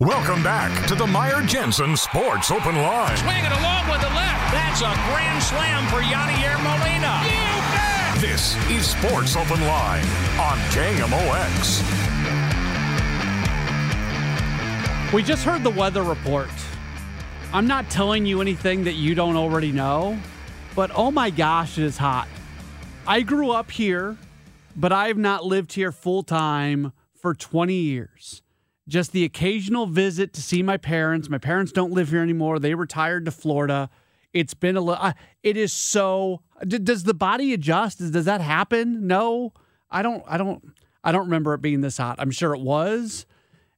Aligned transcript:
Welcome 0.00 0.42
back 0.42 0.86
to 0.88 0.94
the 0.94 1.06
Meyer 1.06 1.40
Jensen 1.46 1.96
Sports 1.96 2.50
Open 2.50 2.76
Line. 2.76 3.16
Swing 3.16 3.42
it 3.42 3.52
along 3.52 3.88
with 3.88 4.02
the 4.02 4.10
left. 4.10 4.52
That's 4.52 4.82
a 4.82 4.92
grand 5.08 5.42
slam 5.42 5.86
for 5.86 6.02
Yadier 6.02 6.62
Molina. 6.62 7.22
You 7.24 7.62
bet. 7.72 8.20
This 8.20 8.56
is 8.68 8.90
Sports 8.90 9.36
Open 9.36 9.58
Line 9.62 10.04
on 10.38 10.58
KMOX. 10.68 11.82
We 15.14 15.22
just 15.22 15.44
heard 15.44 15.64
the 15.64 15.70
weather 15.70 16.02
report. 16.02 16.50
I'm 17.54 17.66
not 17.66 17.88
telling 17.88 18.26
you 18.26 18.42
anything 18.42 18.84
that 18.84 18.96
you 18.96 19.14
don't 19.14 19.36
already 19.36 19.72
know, 19.72 20.18
but 20.74 20.90
oh 20.94 21.10
my 21.10 21.30
gosh, 21.30 21.78
it 21.78 21.84
is 21.84 21.96
hot. 21.96 22.28
I 23.06 23.22
grew 23.22 23.50
up 23.50 23.70
here, 23.70 24.18
but 24.76 24.92
I 24.92 25.08
have 25.08 25.16
not 25.16 25.46
lived 25.46 25.72
here 25.72 25.90
full 25.90 26.22
time 26.22 26.92
for 27.14 27.32
20 27.32 27.72
years. 27.72 28.42
Just 28.88 29.12
the 29.12 29.24
occasional 29.24 29.86
visit 29.86 30.32
to 30.34 30.42
see 30.42 30.62
my 30.62 30.76
parents. 30.76 31.28
My 31.28 31.38
parents 31.38 31.72
don't 31.72 31.92
live 31.92 32.10
here 32.10 32.22
anymore. 32.22 32.58
They 32.58 32.74
retired 32.74 33.24
to 33.24 33.30
Florida. 33.30 33.90
It's 34.32 34.54
been 34.54 34.76
a 34.76 34.80
little, 34.80 35.12
it 35.42 35.56
is 35.56 35.72
so, 35.72 36.42
does 36.66 37.04
the 37.04 37.14
body 37.14 37.52
adjust? 37.52 37.98
Does 37.98 38.26
that 38.26 38.40
happen? 38.40 39.06
No, 39.06 39.52
I 39.90 40.02
don't, 40.02 40.22
I 40.28 40.36
don't, 40.36 40.62
I 41.02 41.10
don't 41.10 41.24
remember 41.24 41.54
it 41.54 41.62
being 41.62 41.80
this 41.80 41.96
hot. 41.96 42.16
I'm 42.18 42.30
sure 42.30 42.54
it 42.54 42.60
was. 42.60 43.26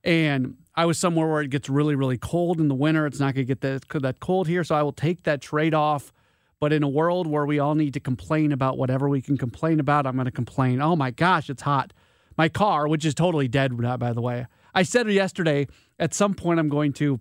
And 0.04 0.56
I 0.74 0.84
was 0.84 0.98
somewhere 0.98 1.28
where 1.28 1.42
it 1.42 1.50
gets 1.50 1.68
really, 1.68 1.94
really 1.94 2.18
cold 2.18 2.60
in 2.60 2.68
the 2.68 2.74
winter. 2.74 3.06
It's 3.06 3.20
not 3.20 3.34
going 3.34 3.46
to 3.46 3.54
get 3.54 3.60
that, 3.62 4.00
that 4.02 4.20
cold 4.20 4.48
here. 4.48 4.64
So 4.64 4.74
I 4.74 4.82
will 4.82 4.92
take 4.92 5.24
that 5.24 5.40
trade 5.40 5.74
off. 5.74 6.12
But 6.60 6.72
in 6.72 6.82
a 6.82 6.88
world 6.88 7.26
where 7.26 7.46
we 7.46 7.58
all 7.58 7.74
need 7.74 7.94
to 7.94 8.00
complain 8.00 8.50
about 8.50 8.78
whatever 8.78 9.08
we 9.08 9.20
can 9.22 9.38
complain 9.38 9.78
about, 9.78 10.06
I'm 10.06 10.16
going 10.16 10.24
to 10.24 10.32
complain. 10.32 10.80
Oh 10.82 10.96
my 10.96 11.12
gosh, 11.12 11.48
it's 11.48 11.62
hot. 11.62 11.92
My 12.36 12.48
car, 12.48 12.88
which 12.88 13.04
is 13.04 13.14
totally 13.14 13.46
dead, 13.46 13.76
by 13.98 14.12
the 14.12 14.20
way. 14.20 14.46
I 14.78 14.84
said 14.84 15.10
yesterday, 15.10 15.66
at 15.98 16.14
some 16.14 16.34
point, 16.34 16.60
I'm 16.60 16.68
going 16.68 16.92
to 16.94 17.18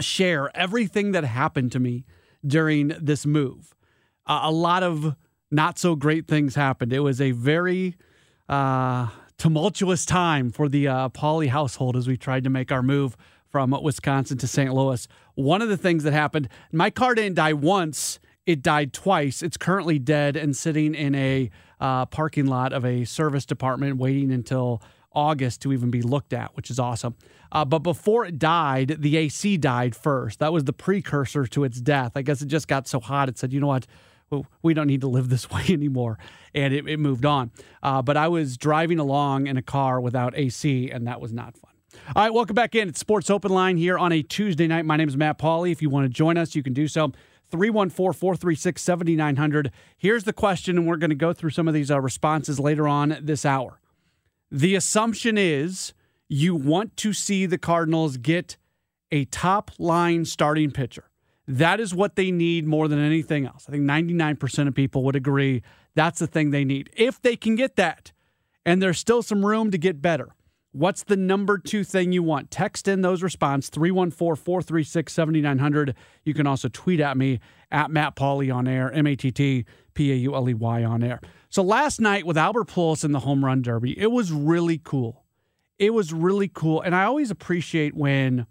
share 0.00 0.54
everything 0.54 1.12
that 1.12 1.24
happened 1.24 1.72
to 1.72 1.80
me 1.80 2.04
during 2.46 2.88
this 3.00 3.24
move. 3.24 3.74
Uh, 4.26 4.40
a 4.42 4.52
lot 4.52 4.82
of 4.82 5.16
not 5.50 5.78
so 5.78 5.96
great 5.96 6.28
things 6.28 6.56
happened. 6.56 6.92
It 6.92 7.00
was 7.00 7.22
a 7.22 7.30
very, 7.30 7.96
uh, 8.50 9.08
tumultuous 9.38 10.04
time 10.04 10.50
for 10.50 10.68
the 10.68 10.86
uh, 10.86 11.08
household 11.14 11.96
as 11.96 12.06
we 12.06 12.18
tried 12.18 12.44
to 12.44 12.50
make 12.50 12.70
our 12.70 12.82
move 12.82 13.16
from 13.48 13.70
Wisconsin 13.82 14.36
to 14.36 14.46
St. 14.46 14.74
Louis. 14.74 15.08
One 15.36 15.62
of 15.62 15.70
the 15.70 15.78
things 15.78 16.04
that 16.04 16.12
happened, 16.12 16.50
my 16.70 16.90
car 16.90 17.14
didn't 17.14 17.36
die 17.36 17.54
once, 17.54 18.18
it 18.44 18.60
died 18.60 18.92
twice. 18.92 19.42
It's 19.42 19.56
currently 19.56 19.98
dead 19.98 20.36
and 20.36 20.54
sitting 20.54 20.94
in 20.94 21.14
a 21.14 21.50
uh, 21.80 22.04
parking 22.04 22.44
lot 22.44 22.74
of 22.74 22.84
a 22.84 23.06
service 23.06 23.46
department 23.46 23.96
waiting 23.96 24.30
until 24.30 24.82
August 25.14 25.62
to 25.62 25.72
even 25.72 25.90
be 25.90 26.02
looked 26.02 26.32
at, 26.32 26.56
which 26.56 26.70
is 26.70 26.78
awesome. 26.78 27.14
Uh, 27.52 27.64
but 27.64 27.80
before 27.80 28.24
it 28.24 28.38
died, 28.38 28.96
the 28.98 29.16
AC 29.16 29.56
died 29.56 29.94
first. 29.94 30.38
That 30.40 30.52
was 30.52 30.64
the 30.64 30.72
precursor 30.72 31.46
to 31.46 31.64
its 31.64 31.80
death. 31.80 32.12
I 32.16 32.22
guess 32.22 32.42
it 32.42 32.46
just 32.46 32.68
got 32.68 32.88
so 32.88 33.00
hot, 33.00 33.28
it 33.28 33.38
said, 33.38 33.52
you 33.52 33.60
know 33.60 33.68
what? 33.68 33.86
we 34.62 34.74
don't 34.74 34.86
need 34.86 35.02
to 35.02 35.06
live 35.06 35.28
this 35.28 35.50
way 35.52 35.64
anymore. 35.68 36.18
And 36.54 36.72
it, 36.74 36.88
it 36.88 36.98
moved 36.98 37.24
on. 37.24 37.50
Uh, 37.82 38.02
but 38.02 38.16
I 38.16 38.28
was 38.28 38.56
driving 38.56 38.98
along 38.98 39.46
in 39.46 39.56
a 39.56 39.62
car 39.62 40.00
without 40.00 40.36
AC, 40.36 40.90
and 40.90 41.06
that 41.06 41.20
was 41.20 41.32
not 41.32 41.56
fun. 41.56 41.70
All 42.16 42.24
right, 42.24 42.34
welcome 42.34 42.54
back 42.54 42.74
in. 42.74 42.88
It's 42.88 42.98
Sports 42.98 43.30
Open 43.30 43.52
Line 43.52 43.76
here 43.76 43.96
on 43.96 44.10
a 44.10 44.22
Tuesday 44.22 44.66
night. 44.66 44.84
My 44.84 44.96
name 44.96 45.08
is 45.08 45.16
Matt 45.16 45.38
Pauley. 45.38 45.70
If 45.70 45.80
you 45.80 45.90
want 45.90 46.04
to 46.04 46.08
join 46.08 46.36
us, 46.36 46.54
you 46.54 46.62
can 46.62 46.72
do 46.72 46.88
so. 46.88 47.12
314 47.50 47.90
436 47.90 48.82
7900. 48.82 49.70
Here's 49.96 50.24
the 50.24 50.32
question, 50.32 50.76
and 50.76 50.88
we're 50.88 50.96
going 50.96 51.10
to 51.10 51.16
go 51.16 51.32
through 51.32 51.50
some 51.50 51.68
of 51.68 51.74
these 51.74 51.90
uh, 51.90 52.00
responses 52.00 52.58
later 52.58 52.88
on 52.88 53.16
this 53.22 53.44
hour. 53.44 53.80
The 54.50 54.74
assumption 54.74 55.36
is 55.38 55.92
you 56.28 56.54
want 56.54 56.96
to 56.98 57.12
see 57.12 57.46
the 57.46 57.58
Cardinals 57.58 58.16
get 58.16 58.56
a 59.10 59.24
top 59.26 59.70
line 59.78 60.24
starting 60.24 60.70
pitcher. 60.70 61.04
That 61.46 61.78
is 61.78 61.94
what 61.94 62.16
they 62.16 62.30
need 62.30 62.66
more 62.66 62.88
than 62.88 62.98
anything 62.98 63.46
else. 63.46 63.66
I 63.68 63.72
think 63.72 63.84
99% 63.84 64.68
of 64.68 64.74
people 64.74 65.04
would 65.04 65.16
agree 65.16 65.62
that's 65.94 66.18
the 66.18 66.26
thing 66.26 66.50
they 66.50 66.64
need. 66.64 66.90
If 66.96 67.20
they 67.20 67.36
can 67.36 67.54
get 67.54 67.76
that, 67.76 68.12
and 68.66 68.82
there's 68.82 68.98
still 68.98 69.22
some 69.22 69.44
room 69.44 69.70
to 69.70 69.78
get 69.78 70.02
better, 70.02 70.34
what's 70.72 71.04
the 71.04 71.16
number 71.16 71.58
two 71.58 71.84
thing 71.84 72.12
you 72.12 72.22
want? 72.22 72.50
Text 72.50 72.88
in 72.88 73.02
those 73.02 73.22
response 73.22 73.68
314 73.68 74.42
436 74.42 75.12
7900. 75.12 75.94
You 76.24 76.34
can 76.34 76.46
also 76.46 76.68
tweet 76.68 77.00
at 77.00 77.16
me 77.16 77.40
at 77.70 77.90
Matt 77.90 78.16
Pauley 78.16 78.54
on 78.54 78.66
air, 78.66 78.90
M 78.92 79.06
A 79.06 79.14
T 79.14 79.30
T 79.30 79.64
P 79.94 80.12
A 80.12 80.14
U 80.16 80.34
L 80.34 80.48
E 80.48 80.54
Y 80.54 80.84
on 80.84 81.02
air. 81.04 81.20
So 81.54 81.62
last 81.62 82.00
night 82.00 82.26
with 82.26 82.36
Albert 82.36 82.66
Pujols 82.66 83.04
in 83.04 83.12
the 83.12 83.20
home 83.20 83.44
run 83.44 83.62
derby, 83.62 83.96
it 83.96 84.10
was 84.10 84.32
really 84.32 84.80
cool. 84.82 85.22
It 85.78 85.94
was 85.94 86.12
really 86.12 86.50
cool. 86.52 86.80
And 86.80 86.96
I 86.96 87.04
always 87.04 87.30
appreciate 87.30 87.94
when 87.94 88.48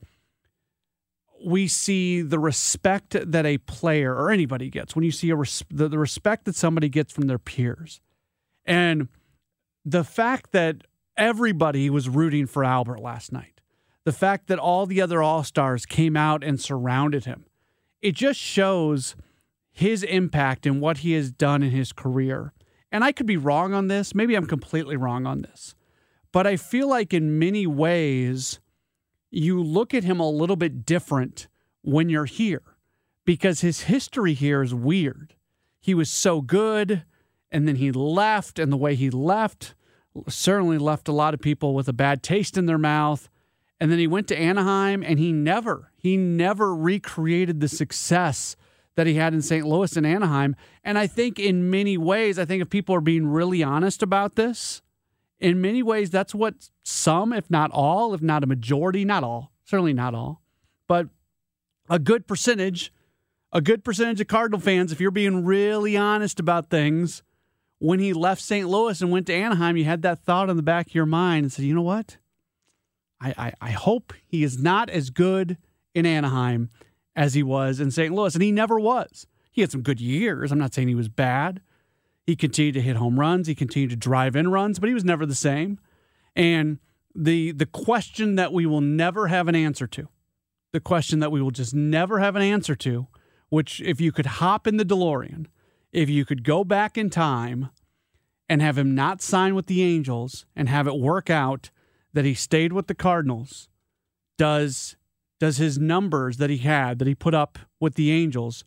we 1.46 1.68
see 1.68 2.22
the 2.22 2.40
respect 2.40 3.18
that 3.20 3.46
a 3.46 3.58
player 3.58 4.16
or 4.16 4.32
anybody 4.32 4.70
gets 4.70 4.96
when 4.96 5.04
you 5.04 5.12
see 5.12 5.32
a 5.32 5.36
res- 5.36 5.66
the, 5.70 5.90
the 5.90 6.00
respect 6.00 6.46
that 6.46 6.56
somebody 6.56 6.88
gets 6.88 7.12
from 7.12 7.28
their 7.28 7.38
peers 7.38 8.00
and 8.66 9.10
the 9.84 10.06
fact 10.06 10.54
that 10.54 10.78
everybody 11.18 11.90
was 11.90 12.08
rooting 12.08 12.46
for 12.46 12.64
albert 12.64 13.02
last 13.02 13.34
night 13.34 13.60
the 14.06 14.14
fact 14.14 14.48
that 14.48 14.58
all 14.58 14.86
the 14.86 15.02
other 15.02 15.22
all-stars 15.22 15.86
came 15.86 16.16
out 16.16 16.42
and 16.42 16.62
surrounded 16.62 17.26
him 17.26 17.44
it 18.02 18.16
just 18.16 18.40
shows 18.40 19.18
his 19.70 20.04
impact 20.04 20.66
and 20.66 20.80
what 20.80 21.00
he 21.00 21.12
has 21.12 21.30
done 21.30 21.62
in 21.62 21.72
his 21.72 21.92
career 21.92 22.54
and 22.94 23.04
i 23.04 23.12
could 23.12 23.26
be 23.26 23.36
wrong 23.36 23.74
on 23.74 23.88
this 23.90 24.16
maybe 24.16 24.36
i'm 24.36 24.48
completely 24.48 24.96
wrong 24.96 25.26
on 25.26 25.42
this 25.42 25.76
but 26.32 26.48
i 26.48 26.56
feel 26.56 26.88
like 26.88 27.14
in 27.14 27.38
many 27.38 27.68
ways 27.68 28.62
you 29.34 29.62
look 29.62 29.94
at 29.94 30.04
him 30.04 30.20
a 30.20 30.30
little 30.30 30.56
bit 30.56 30.86
different 30.86 31.48
when 31.82 32.08
you're 32.08 32.26
here 32.26 32.62
because 33.26 33.62
his 33.62 33.82
history 33.82 34.34
here 34.34 34.62
is 34.62 34.74
weird. 34.74 35.36
He 35.80 35.94
was 35.94 36.10
so 36.10 36.42
good 36.42 37.04
and 37.52 37.68
then 37.68 37.76
he 37.76 37.92
left, 37.92 38.58
and 38.58 38.72
the 38.72 38.78
way 38.78 38.96
he 38.96 39.12
left 39.12 39.76
certainly 40.28 40.80
left 40.80 41.08
a 41.08 41.12
lot 41.12 41.36
of 41.36 41.40
people 41.40 41.76
with 41.76 41.88
a 41.88 41.94
bad 41.94 42.24
taste 42.24 42.58
in 42.58 42.66
their 42.66 42.80
mouth. 42.80 43.30
And 43.80 43.92
then 43.92 44.00
he 44.00 44.08
went 44.08 44.28
to 44.30 44.38
Anaheim 44.38 45.04
and 45.04 45.20
he 45.20 45.32
never, 45.32 45.92
he 45.96 46.18
never 46.18 46.76
recreated 46.76 47.60
the 47.60 47.68
success 47.68 48.56
that 48.96 49.08
he 49.08 49.16
had 49.16 49.34
in 49.34 49.42
St. 49.42 49.66
Louis 49.66 49.96
and 49.98 50.06
Anaheim. 50.06 50.56
And 50.84 50.98
I 50.98 51.08
think 51.08 51.40
in 51.40 51.70
many 51.70 51.98
ways, 51.98 52.38
I 52.38 52.46
think 52.46 52.62
if 52.62 52.70
people 52.70 52.96
are 52.96 53.02
being 53.02 53.28
really 53.28 53.64
honest 53.64 54.04
about 54.04 54.36
this, 54.36 54.82
in 55.40 55.60
many 55.60 55.84
ways, 55.84 56.10
that's 56.10 56.34
what 56.36 56.70
some, 56.84 57.34
if 57.34 57.50
not 57.50 57.72
all, 57.72 58.14
if 58.14 58.22
not 58.22 58.44
a 58.44 58.48
majority, 58.48 59.04
not 59.04 59.24
all, 59.24 59.52
certainly 59.66 59.94
not 59.94 60.14
all, 60.14 60.42
but 60.88 61.08
a 61.90 62.00
good 62.00 62.28
percentage, 62.28 62.94
a 63.52 63.62
good 63.62 63.84
percentage 63.84 64.22
of 64.22 64.28
Cardinal 64.28 64.60
fans, 64.60 64.92
if 64.92 65.02
you're 65.02 65.12
being 65.12 65.44
really 65.44 65.98
honest 65.98 66.40
about 66.40 66.70
things, 66.70 67.24
when 67.80 68.00
he 68.00 68.14
left 68.14 68.42
St. 68.42 68.70
Louis 68.70 69.02
and 69.02 69.12
went 69.12 69.28
to 69.28 69.34
Anaheim, 69.34 69.76
you 69.76 69.84
had 69.84 70.04
that 70.04 70.24
thought 70.24 70.50
in 70.50 70.56
the 70.56 70.64
back 70.64 70.88
of 70.88 70.96
your 70.96 71.06
mind 71.06 71.44
and 71.44 71.52
said, 71.52 71.66
you 71.66 71.76
know 71.76 71.82
what? 71.82 72.18
I, 73.20 73.34
I, 73.38 73.54
I 73.60 73.72
hope 73.72 74.14
he 74.26 74.44
is 74.44 74.58
not 74.58 74.90
as 74.90 75.10
good 75.10 75.58
in 75.94 76.06
Anaheim 76.06 76.70
as 77.16 77.34
he 77.34 77.44
was 77.44 77.80
in 77.80 77.92
St. 77.92 78.14
Louis. 78.14 78.34
And 78.34 78.44
he 78.44 78.52
never 78.52 78.80
was. 78.80 79.28
He 79.52 79.62
had 79.62 79.72
some 79.72 79.82
good 79.82 80.02
years. 80.02 80.52
I'm 80.52 80.60
not 80.60 80.74
saying 80.74 80.88
he 80.88 80.96
was 80.96 81.10
bad. 81.10 81.62
He 82.26 82.36
continued 82.36 82.74
to 82.74 82.82
hit 82.82 82.96
home 82.96 83.20
runs. 83.20 83.48
He 83.48 83.56
continued 83.56 83.92
to 83.92 83.96
drive 83.96 84.36
in 84.36 84.50
runs, 84.50 84.80
but 84.80 84.88
he 84.88 84.94
was 84.94 85.04
never 85.04 85.26
the 85.26 85.36
same. 85.36 85.80
And 86.36 86.80
the 87.16 87.52
the 87.52 87.66
question 87.66 88.36
that 88.36 88.52
we 88.52 88.66
will 88.66 88.82
never 88.82 89.28
have 89.28 89.48
an 89.48 89.56
answer 89.56 89.86
to, 89.88 90.08
the 90.72 90.80
question 90.80 91.20
that 91.20 91.32
we 91.32 91.42
will 91.42 91.52
just 91.52 91.76
never 91.76 92.20
have 92.20 92.36
an 92.36 92.42
answer 92.42 92.76
to, 92.76 93.08
which 93.50 93.82
if 93.82 94.02
you 94.02 94.12
could 94.12 94.26
hop 94.26 94.66
in 94.66 94.78
the 94.78 94.86
DeLorean, 94.86 95.46
if 95.92 96.10
you 96.10 96.26
could 96.26 96.44
go 96.44 96.64
back 96.64 96.98
in 96.98 97.10
time 97.10 97.70
and 98.50 98.62
have 98.62 98.78
him 98.78 98.96
not 98.96 99.22
sign 99.22 99.54
with 99.54 99.68
the 99.68 99.84
Angels 99.84 100.46
and 100.56 100.68
have 100.70 100.88
it 100.88 100.98
work 100.98 101.30
out 101.30 101.70
that 102.14 102.26
he 102.26 102.34
stayed 102.34 102.74
with 102.74 102.88
the 102.88 102.96
Cardinals, 102.96 103.70
does 104.38 104.96
does 105.44 105.58
his 105.58 105.78
numbers 105.78 106.38
that 106.38 106.50
he 106.50 106.60
had 106.60 107.00
that 107.00 107.08
he 107.08 107.14
put 107.14 107.34
up 107.34 107.60
with 107.78 107.96
the 107.96 108.10
Angels 108.12 108.64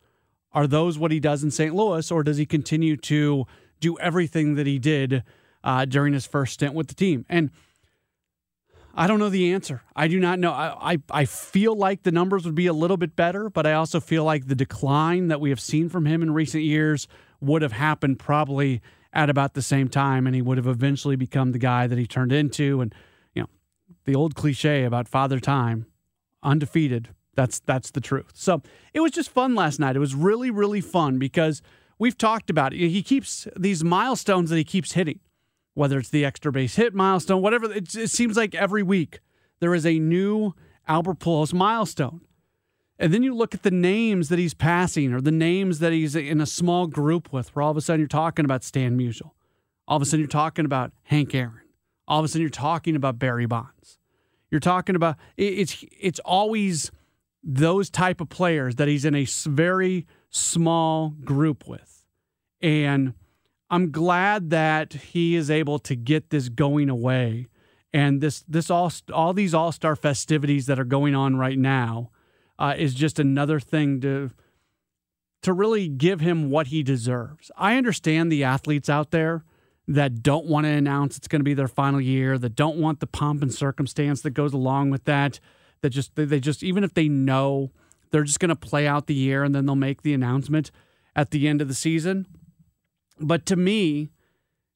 are 0.52 0.66
those 0.66 0.98
what 0.98 1.10
he 1.10 1.18
does 1.18 1.42
in 1.42 1.50
St. 1.50 1.74
Louis, 1.74 2.10
or 2.10 2.22
does 2.22 2.36
he 2.36 2.44
continue 2.44 2.98
to 2.98 3.46
do 3.80 3.98
everything 3.98 4.56
that 4.56 4.66
he 4.66 4.78
did 4.78 5.24
uh, 5.64 5.86
during 5.86 6.12
his 6.12 6.26
first 6.26 6.52
stint 6.52 6.74
with 6.74 6.88
the 6.88 6.94
team? 6.94 7.24
And 7.30 7.50
I 8.94 9.06
don't 9.06 9.18
know 9.18 9.30
the 9.30 9.54
answer. 9.54 9.84
I 9.96 10.06
do 10.06 10.20
not 10.20 10.38
know. 10.38 10.52
I, 10.52 10.92
I, 10.92 10.98
I 11.10 11.24
feel 11.24 11.74
like 11.74 12.02
the 12.02 12.12
numbers 12.12 12.44
would 12.44 12.54
be 12.54 12.66
a 12.66 12.74
little 12.74 12.98
bit 12.98 13.16
better, 13.16 13.48
but 13.48 13.66
I 13.66 13.72
also 13.72 13.98
feel 13.98 14.24
like 14.24 14.46
the 14.46 14.54
decline 14.54 15.28
that 15.28 15.40
we 15.40 15.48
have 15.48 15.60
seen 15.60 15.88
from 15.88 16.04
him 16.04 16.22
in 16.22 16.34
recent 16.34 16.62
years 16.62 17.08
would 17.40 17.62
have 17.62 17.72
happened 17.72 18.18
probably 18.18 18.82
at 19.14 19.30
about 19.30 19.54
the 19.54 19.62
same 19.62 19.88
time, 19.88 20.26
and 20.26 20.36
he 20.36 20.42
would 20.42 20.58
have 20.58 20.66
eventually 20.66 21.16
become 21.16 21.52
the 21.52 21.58
guy 21.58 21.86
that 21.86 21.96
he 21.96 22.06
turned 22.06 22.32
into. 22.32 22.82
And 22.82 22.94
you 23.32 23.44
know, 23.44 23.48
the 24.04 24.14
old 24.14 24.34
cliche 24.34 24.84
about 24.84 25.08
Father 25.08 25.40
Time, 25.40 25.86
undefeated, 26.46 27.10
that's 27.34 27.60
that's 27.60 27.90
the 27.90 28.00
truth. 28.00 28.32
So 28.34 28.62
it 28.94 29.00
was 29.00 29.12
just 29.12 29.28
fun 29.28 29.54
last 29.54 29.78
night. 29.78 29.96
It 29.96 30.00
was 30.00 30.14
really 30.14 30.50
really 30.50 30.80
fun 30.80 31.18
because 31.18 31.60
we've 31.98 32.16
talked 32.16 32.48
about 32.48 32.72
it. 32.72 32.78
He 32.78 33.02
keeps 33.02 33.46
these 33.56 33.84
milestones 33.84 34.48
that 34.50 34.56
he 34.56 34.64
keeps 34.64 34.92
hitting, 34.92 35.20
whether 35.74 35.98
it's 35.98 36.08
the 36.08 36.24
extra 36.24 36.50
base 36.50 36.76
hit 36.76 36.94
milestone, 36.94 37.42
whatever. 37.42 37.70
It, 37.70 37.94
it 37.94 38.10
seems 38.10 38.36
like 38.36 38.54
every 38.54 38.82
week 38.82 39.20
there 39.60 39.74
is 39.74 39.84
a 39.84 39.98
new 39.98 40.54
Albert 40.88 41.18
Pujols 41.18 41.52
milestone. 41.52 42.22
And 42.98 43.12
then 43.12 43.22
you 43.22 43.34
look 43.34 43.54
at 43.54 43.62
the 43.62 43.70
names 43.70 44.30
that 44.30 44.38
he's 44.38 44.54
passing 44.54 45.12
or 45.12 45.20
the 45.20 45.30
names 45.30 45.80
that 45.80 45.92
he's 45.92 46.16
in 46.16 46.40
a 46.40 46.46
small 46.46 46.86
group 46.86 47.30
with, 47.30 47.54
where 47.54 47.62
all 47.62 47.70
of 47.70 47.76
a 47.76 47.82
sudden 47.82 48.00
you're 48.00 48.08
talking 48.08 48.44
about 48.44 48.64
Stan 48.64 48.96
Musial. 48.96 49.32
All 49.86 49.96
of 49.96 50.02
a 50.02 50.06
sudden 50.06 50.20
you're 50.20 50.28
talking 50.28 50.64
about 50.64 50.92
Hank 51.02 51.34
Aaron. 51.34 51.60
All 52.08 52.20
of 52.20 52.24
a 52.24 52.28
sudden 52.28 52.40
you're 52.40 52.50
talking 52.50 52.96
about 52.96 53.18
Barry 53.18 53.46
Bonds. 53.46 53.95
You're 54.50 54.60
talking 54.60 54.96
about 54.96 55.16
it's 55.36 55.84
it's 55.98 56.20
always 56.20 56.90
those 57.42 57.90
type 57.90 58.20
of 58.20 58.28
players 58.28 58.76
that 58.76 58.88
he's 58.88 59.04
in 59.04 59.14
a 59.14 59.24
very 59.46 60.06
small 60.30 61.10
group 61.24 61.66
with. 61.66 62.04
And 62.60 63.14
I'm 63.70 63.90
glad 63.90 64.50
that 64.50 64.92
he 64.92 65.36
is 65.36 65.50
able 65.50 65.78
to 65.80 65.96
get 65.96 66.30
this 66.30 66.48
going 66.48 66.88
away 66.88 67.48
and 67.92 68.20
this 68.20 68.44
this 68.48 68.70
all 68.70 68.92
all 69.12 69.32
these 69.32 69.54
all-star 69.54 69.96
festivities 69.96 70.66
that 70.66 70.78
are 70.78 70.84
going 70.84 71.14
on 71.14 71.36
right 71.36 71.58
now 71.58 72.10
uh, 72.58 72.74
is 72.76 72.94
just 72.94 73.18
another 73.18 73.58
thing 73.58 74.00
to 74.00 74.30
to 75.42 75.52
really 75.52 75.88
give 75.88 76.20
him 76.20 76.50
what 76.50 76.68
he 76.68 76.82
deserves. 76.82 77.50
I 77.56 77.76
understand 77.76 78.30
the 78.30 78.44
athletes 78.44 78.88
out 78.88 79.12
there 79.12 79.44
that 79.88 80.22
don't 80.22 80.46
want 80.46 80.64
to 80.64 80.70
announce 80.70 81.16
it's 81.16 81.28
going 81.28 81.40
to 81.40 81.44
be 81.44 81.54
their 81.54 81.68
final 81.68 82.00
year, 82.00 82.38
that 82.38 82.56
don't 82.56 82.76
want 82.76 83.00
the 83.00 83.06
pomp 83.06 83.42
and 83.42 83.52
circumstance 83.52 84.20
that 84.22 84.30
goes 84.30 84.52
along 84.52 84.90
with 84.90 85.04
that, 85.04 85.38
that 85.82 85.90
just 85.90 86.14
they 86.16 86.40
just 86.40 86.62
even 86.62 86.82
if 86.82 86.94
they 86.94 87.08
know 87.08 87.70
they're 88.10 88.24
just 88.24 88.40
going 88.40 88.48
to 88.48 88.56
play 88.56 88.86
out 88.86 89.06
the 89.06 89.14
year 89.14 89.44
and 89.44 89.54
then 89.54 89.66
they'll 89.66 89.76
make 89.76 90.02
the 90.02 90.14
announcement 90.14 90.70
at 91.14 91.30
the 91.30 91.46
end 91.46 91.60
of 91.60 91.68
the 91.68 91.74
season. 91.74 92.26
But 93.18 93.46
to 93.46 93.56
me, 93.56 94.10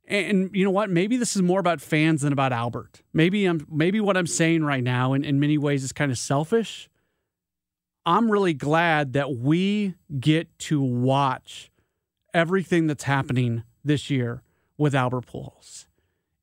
and 0.07 0.51
you 0.53 0.65
know 0.65 0.71
what? 0.71 0.91
Maybe 0.91 1.17
this 1.17 1.37
is 1.37 1.43
more 1.43 1.61
about 1.61 1.81
fans 1.81 2.23
than 2.23 2.33
about 2.33 2.53
Albert. 2.53 3.03
Maybe 3.12 3.47
I'm 3.47 3.67
maybe 3.71 4.01
what 4.01 4.17
I'm 4.17 4.27
saying 4.27 4.65
right 4.65 4.83
now 4.83 5.12
in, 5.12 5.25
in 5.25 5.41
many 5.41 5.59
ways 5.59 5.85
is 5.85 5.93
kind 5.93 6.11
of 6.11 6.19
selfish. 6.19 6.89
I'm 8.07 8.31
really 8.31 8.55
glad 8.55 9.12
that 9.12 9.37
we 9.37 9.95
get 10.19 10.59
to 10.61 10.81
watch 10.81 11.71
everything 12.33 12.87
that's 12.87 13.05
happening 13.05 13.62
this 13.85 14.11
year 14.11 14.43
with 14.81 14.94
Albert 14.94 15.27
Pujols. 15.27 15.85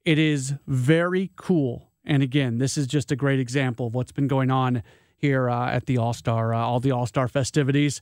It 0.05 0.19
is 0.19 0.53
very 0.67 1.31
cool. 1.35 1.89
And 2.05 2.21
again, 2.21 2.59
this 2.59 2.77
is 2.77 2.85
just 2.85 3.11
a 3.11 3.15
great 3.15 3.39
example 3.39 3.87
of 3.87 3.95
what's 3.95 4.11
been 4.11 4.27
going 4.27 4.51
on 4.51 4.83
here 5.17 5.49
uh, 5.49 5.71
at 5.71 5.87
the 5.87 5.97
All 5.97 6.13
Star, 6.13 6.53
uh, 6.53 6.59
all 6.59 6.79
the 6.79 6.91
All 6.91 7.07
Star 7.07 7.27
festivities. 7.27 7.99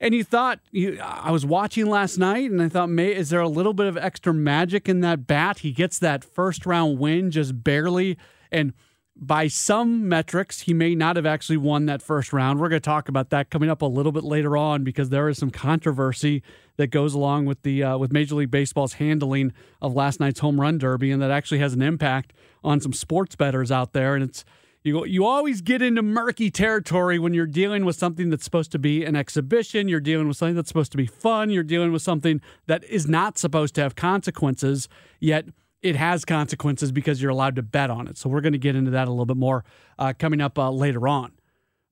And 0.00 0.12
you 0.12 0.24
thought 0.24 0.58
you, 0.72 0.98
I 1.00 1.30
was 1.30 1.46
watching 1.46 1.86
last 1.86 2.18
night, 2.18 2.50
and 2.50 2.60
I 2.60 2.68
thought, 2.68 2.88
may, 2.88 3.14
is 3.14 3.30
there 3.30 3.40
a 3.40 3.48
little 3.48 3.72
bit 3.72 3.86
of 3.86 3.96
extra 3.96 4.34
magic 4.34 4.88
in 4.88 5.02
that 5.02 5.28
bat? 5.28 5.60
He 5.60 5.70
gets 5.70 6.00
that 6.00 6.24
first 6.24 6.66
round 6.66 6.98
win 6.98 7.30
just 7.30 7.62
barely, 7.62 8.18
and 8.50 8.72
by 9.20 9.48
some 9.48 10.08
metrics, 10.08 10.62
he 10.62 10.72
may 10.72 10.94
not 10.94 11.16
have 11.16 11.26
actually 11.26 11.58
won 11.58 11.84
that 11.86 12.00
first 12.00 12.32
round. 12.32 12.58
We're 12.58 12.70
going 12.70 12.80
to 12.80 12.84
talk 12.84 13.08
about 13.08 13.28
that 13.30 13.50
coming 13.50 13.68
up 13.68 13.82
a 13.82 13.86
little 13.86 14.12
bit 14.12 14.24
later 14.24 14.56
on 14.56 14.82
because 14.82 15.10
there 15.10 15.28
is 15.28 15.36
some 15.36 15.50
controversy 15.50 16.42
that 16.78 16.86
goes 16.86 17.12
along 17.12 17.44
with 17.44 17.60
the 17.60 17.84
uh, 17.84 17.98
with 17.98 18.12
Major 18.12 18.36
League 18.36 18.50
Baseball's 18.50 18.94
handling 18.94 19.52
of 19.82 19.94
last 19.94 20.20
night's 20.20 20.40
home 20.40 20.58
run 20.58 20.78
derby, 20.78 21.10
and 21.10 21.20
that 21.20 21.30
actually 21.30 21.58
has 21.58 21.74
an 21.74 21.82
impact 21.82 22.32
on 22.64 22.80
some 22.80 22.94
sports 22.94 23.36
bettors 23.36 23.70
out 23.70 23.92
there. 23.92 24.14
And 24.14 24.24
it's 24.24 24.42
you 24.82 25.04
you 25.04 25.26
always 25.26 25.60
get 25.60 25.82
into 25.82 26.00
murky 26.00 26.50
territory 26.50 27.18
when 27.18 27.34
you're 27.34 27.44
dealing 27.44 27.84
with 27.84 27.96
something 27.96 28.30
that's 28.30 28.44
supposed 28.44 28.72
to 28.72 28.78
be 28.78 29.04
an 29.04 29.16
exhibition. 29.16 29.88
You're 29.88 30.00
dealing 30.00 30.28
with 30.28 30.38
something 30.38 30.56
that's 30.56 30.68
supposed 30.68 30.92
to 30.92 30.98
be 30.98 31.04
fun. 31.04 31.50
You're 31.50 31.62
dealing 31.62 31.92
with 31.92 32.00
something 32.00 32.40
that 32.66 32.82
is 32.84 33.06
not 33.06 33.36
supposed 33.36 33.74
to 33.74 33.82
have 33.82 33.94
consequences. 33.94 34.88
Yet 35.18 35.44
it 35.82 35.96
has 35.96 36.24
consequences 36.24 36.92
because 36.92 37.22
you're 37.22 37.30
allowed 37.30 37.56
to 37.56 37.62
bet 37.62 37.90
on 37.90 38.06
it. 38.06 38.18
So 38.18 38.28
we're 38.28 38.40
going 38.40 38.52
to 38.52 38.58
get 38.58 38.76
into 38.76 38.90
that 38.92 39.08
a 39.08 39.10
little 39.10 39.26
bit 39.26 39.36
more 39.36 39.64
uh, 39.98 40.12
coming 40.18 40.40
up 40.40 40.58
uh, 40.58 40.70
later 40.70 41.08
on. 41.08 41.32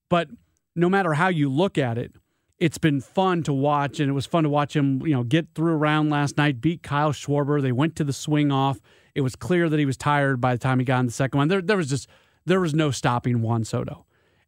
But 0.09 0.29
no 0.75 0.89
matter 0.89 1.15
how 1.15 1.29
you 1.29 1.51
look 1.51 1.79
at 1.79 1.99
it, 1.99 2.15
it's 2.59 2.79
been 2.79 3.01
fun 3.01 3.45
to 3.45 3.53
watch, 3.53 4.01
and 4.01 4.11
it 4.11 4.13
was 4.13 4.27
fun 4.27 4.43
to 4.43 4.49
watch 4.49 4.75
him, 4.75 5.01
you 5.07 5.15
know, 5.15 5.23
get 5.23 5.55
through 5.55 5.73
a 5.73 5.77
round 5.77 6.11
last 6.11 6.37
night, 6.37 6.61
beat 6.61 6.83
Kyle 6.83 7.13
Schwarber. 7.13 7.63
They 7.63 7.73
went 7.73 7.95
to 7.97 8.05
the 8.05 8.13
swing 8.13 8.51
off. 8.51 8.81
It 9.15 9.21
was 9.21 9.37
clear 9.37 9.69
that 9.69 9.79
he 9.79 9.87
was 9.87 9.97
tired 9.97 10.41
by 10.41 10.55
the 10.55 10.59
time 10.59 10.81
he 10.81 10.85
got 10.85 11.01
in 11.01 11.07
the 11.07 11.13
second 11.13 11.39
one. 11.39 11.49
There, 11.49 11.63
there 11.63 11.77
was 11.77 11.89
just 11.89 12.09
there 12.45 12.61
was 12.61 12.75
no 12.75 12.91
stopping 12.91 13.43
Juan 13.43 13.65
Soto. 13.65 14.07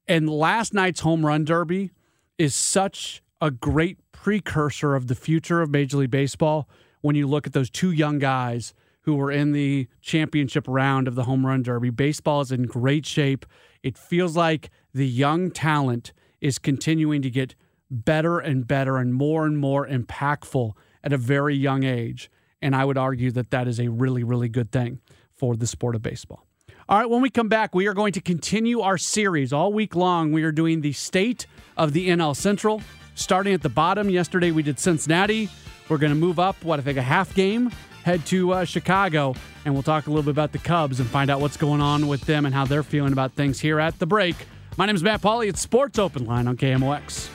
And 0.08 0.28
last 0.28 0.74
night's 0.74 1.00
home 1.00 1.24
run 1.24 1.44
derby 1.44 1.90
is 2.38 2.54
such 2.54 3.22
a 3.40 3.50
great 3.50 3.98
precursor 4.12 4.94
of 4.94 5.06
the 5.06 5.14
future 5.14 5.62
of 5.62 5.70
Major 5.70 5.98
League 5.98 6.10
Baseball 6.10 6.68
when 7.00 7.14
you 7.14 7.26
look 7.26 7.46
at 7.46 7.52
those 7.52 7.70
two 7.70 7.90
young 7.90 8.18
guys 8.18 8.74
who 9.02 9.14
were 9.14 9.30
in 9.30 9.52
the 9.52 9.88
championship 10.00 10.66
round 10.68 11.08
of 11.08 11.14
the 11.14 11.24
home 11.24 11.46
run 11.46 11.62
derby. 11.62 11.90
Baseball 11.90 12.40
is 12.40 12.52
in 12.52 12.64
great 12.64 13.06
shape. 13.06 13.46
It 13.82 13.96
feels 13.96 14.36
like 14.36 14.70
the 14.92 15.06
young 15.06 15.50
talent 15.50 16.12
is 16.40 16.58
continuing 16.58 17.22
to 17.22 17.30
get 17.30 17.54
better 17.90 18.38
and 18.38 18.66
better 18.66 18.98
and 18.98 19.14
more 19.14 19.46
and 19.46 19.58
more 19.58 19.86
impactful 19.86 20.72
at 21.02 21.12
a 21.12 21.16
very 21.16 21.56
young 21.56 21.82
age. 21.82 22.30
And 22.62 22.76
I 22.76 22.84
would 22.84 22.98
argue 22.98 23.30
that 23.32 23.50
that 23.50 23.66
is 23.66 23.80
a 23.80 23.88
really, 23.88 24.22
really 24.22 24.48
good 24.48 24.70
thing 24.70 25.00
for 25.34 25.56
the 25.56 25.66
sport 25.66 25.94
of 25.94 26.02
baseball. 26.02 26.46
All 26.88 26.98
right, 26.98 27.08
when 27.08 27.22
we 27.22 27.30
come 27.30 27.48
back, 27.48 27.74
we 27.74 27.86
are 27.86 27.94
going 27.94 28.12
to 28.12 28.20
continue 28.20 28.80
our 28.80 28.98
series 28.98 29.52
all 29.52 29.72
week 29.72 29.94
long. 29.94 30.32
We 30.32 30.42
are 30.42 30.52
doing 30.52 30.80
the 30.80 30.92
state 30.92 31.46
of 31.76 31.92
the 31.92 32.08
NL 32.08 32.36
Central, 32.36 32.82
starting 33.14 33.54
at 33.54 33.62
the 33.62 33.68
bottom. 33.68 34.10
Yesterday 34.10 34.50
we 34.50 34.62
did 34.62 34.78
Cincinnati. 34.78 35.48
We're 35.88 35.98
going 35.98 36.12
to 36.12 36.18
move 36.18 36.38
up, 36.38 36.62
what 36.64 36.78
I 36.78 36.82
think, 36.82 36.98
a 36.98 37.02
half 37.02 37.34
game 37.34 37.70
head 38.04 38.24
to 38.26 38.52
uh, 38.52 38.64
Chicago, 38.64 39.34
and 39.64 39.74
we'll 39.74 39.82
talk 39.82 40.06
a 40.06 40.10
little 40.10 40.22
bit 40.22 40.30
about 40.30 40.52
the 40.52 40.58
Cubs 40.58 41.00
and 41.00 41.08
find 41.08 41.30
out 41.30 41.40
what's 41.40 41.56
going 41.56 41.80
on 41.80 42.08
with 42.08 42.22
them 42.22 42.46
and 42.46 42.54
how 42.54 42.64
they're 42.64 42.82
feeling 42.82 43.12
about 43.12 43.32
things 43.32 43.60
here 43.60 43.78
at 43.78 43.98
the 43.98 44.06
break. 44.06 44.36
My 44.76 44.86
name 44.86 44.96
is 44.96 45.02
Matt 45.02 45.20
Pauley. 45.20 45.48
It's 45.48 45.60
Sports 45.60 45.98
Open 45.98 46.24
Line 46.24 46.46
on 46.46 46.56
KMOX. 46.56 47.28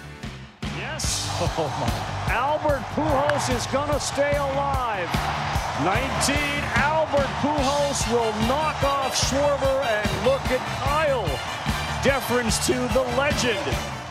Yes. 0.77 1.27
Oh, 1.39 2.25
Albert 2.29 2.83
Pujols 2.95 3.55
is 3.55 3.67
going 3.67 3.91
to 3.91 3.99
stay 3.99 4.35
alive. 4.35 5.09
19. 5.83 6.35
Albert 6.75 7.27
Pujols 7.41 8.11
will 8.11 8.31
knock 8.47 8.81
off 8.83 9.13
Schwarber 9.13 9.85
and 9.85 10.25
look 10.25 10.41
at 10.49 10.65
Kyle. 10.79 11.25
Deference 12.03 12.65
to 12.65 12.73
the 12.73 13.03
legend. 13.17 14.04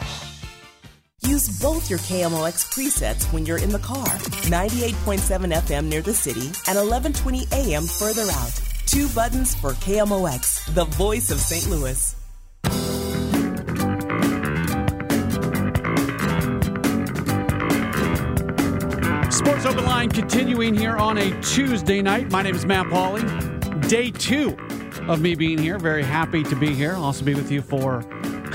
Use 1.26 1.48
both 1.58 1.88
your 1.88 1.98
KMOX 2.00 2.70
presets 2.70 3.32
when 3.32 3.46
you're 3.46 3.58
in 3.58 3.70
the 3.70 3.78
car. 3.78 4.04
98.7 4.04 5.52
FM 5.54 5.88
near 5.88 6.02
the 6.02 6.12
city 6.12 6.48
and 6.68 6.76
1120 6.76 7.46
AM 7.52 7.84
further 7.84 8.30
out. 8.30 8.52
Two 8.84 9.08
buttons 9.08 9.54
for 9.54 9.70
KMOX, 9.72 10.74
the 10.74 10.84
voice 10.84 11.30
of 11.30 11.38
St. 11.38 11.70
Louis. 11.70 12.14
Sports 19.34 19.66
Open 19.66 19.84
Line 19.86 20.10
continuing 20.10 20.74
here 20.74 20.96
on 20.96 21.16
a 21.16 21.40
Tuesday 21.40 22.02
night. 22.02 22.30
My 22.30 22.42
name 22.42 22.54
is 22.54 22.66
Matt 22.66 22.86
Pauley. 22.86 23.88
Day 23.88 24.10
two 24.10 24.56
of 25.08 25.22
me 25.22 25.34
being 25.34 25.56
here. 25.56 25.78
Very 25.78 26.04
happy 26.04 26.42
to 26.42 26.54
be 26.54 26.74
here. 26.74 26.92
I'll 26.92 27.04
also 27.04 27.24
be 27.24 27.34
with 27.34 27.50
you 27.50 27.62
for 27.62 28.02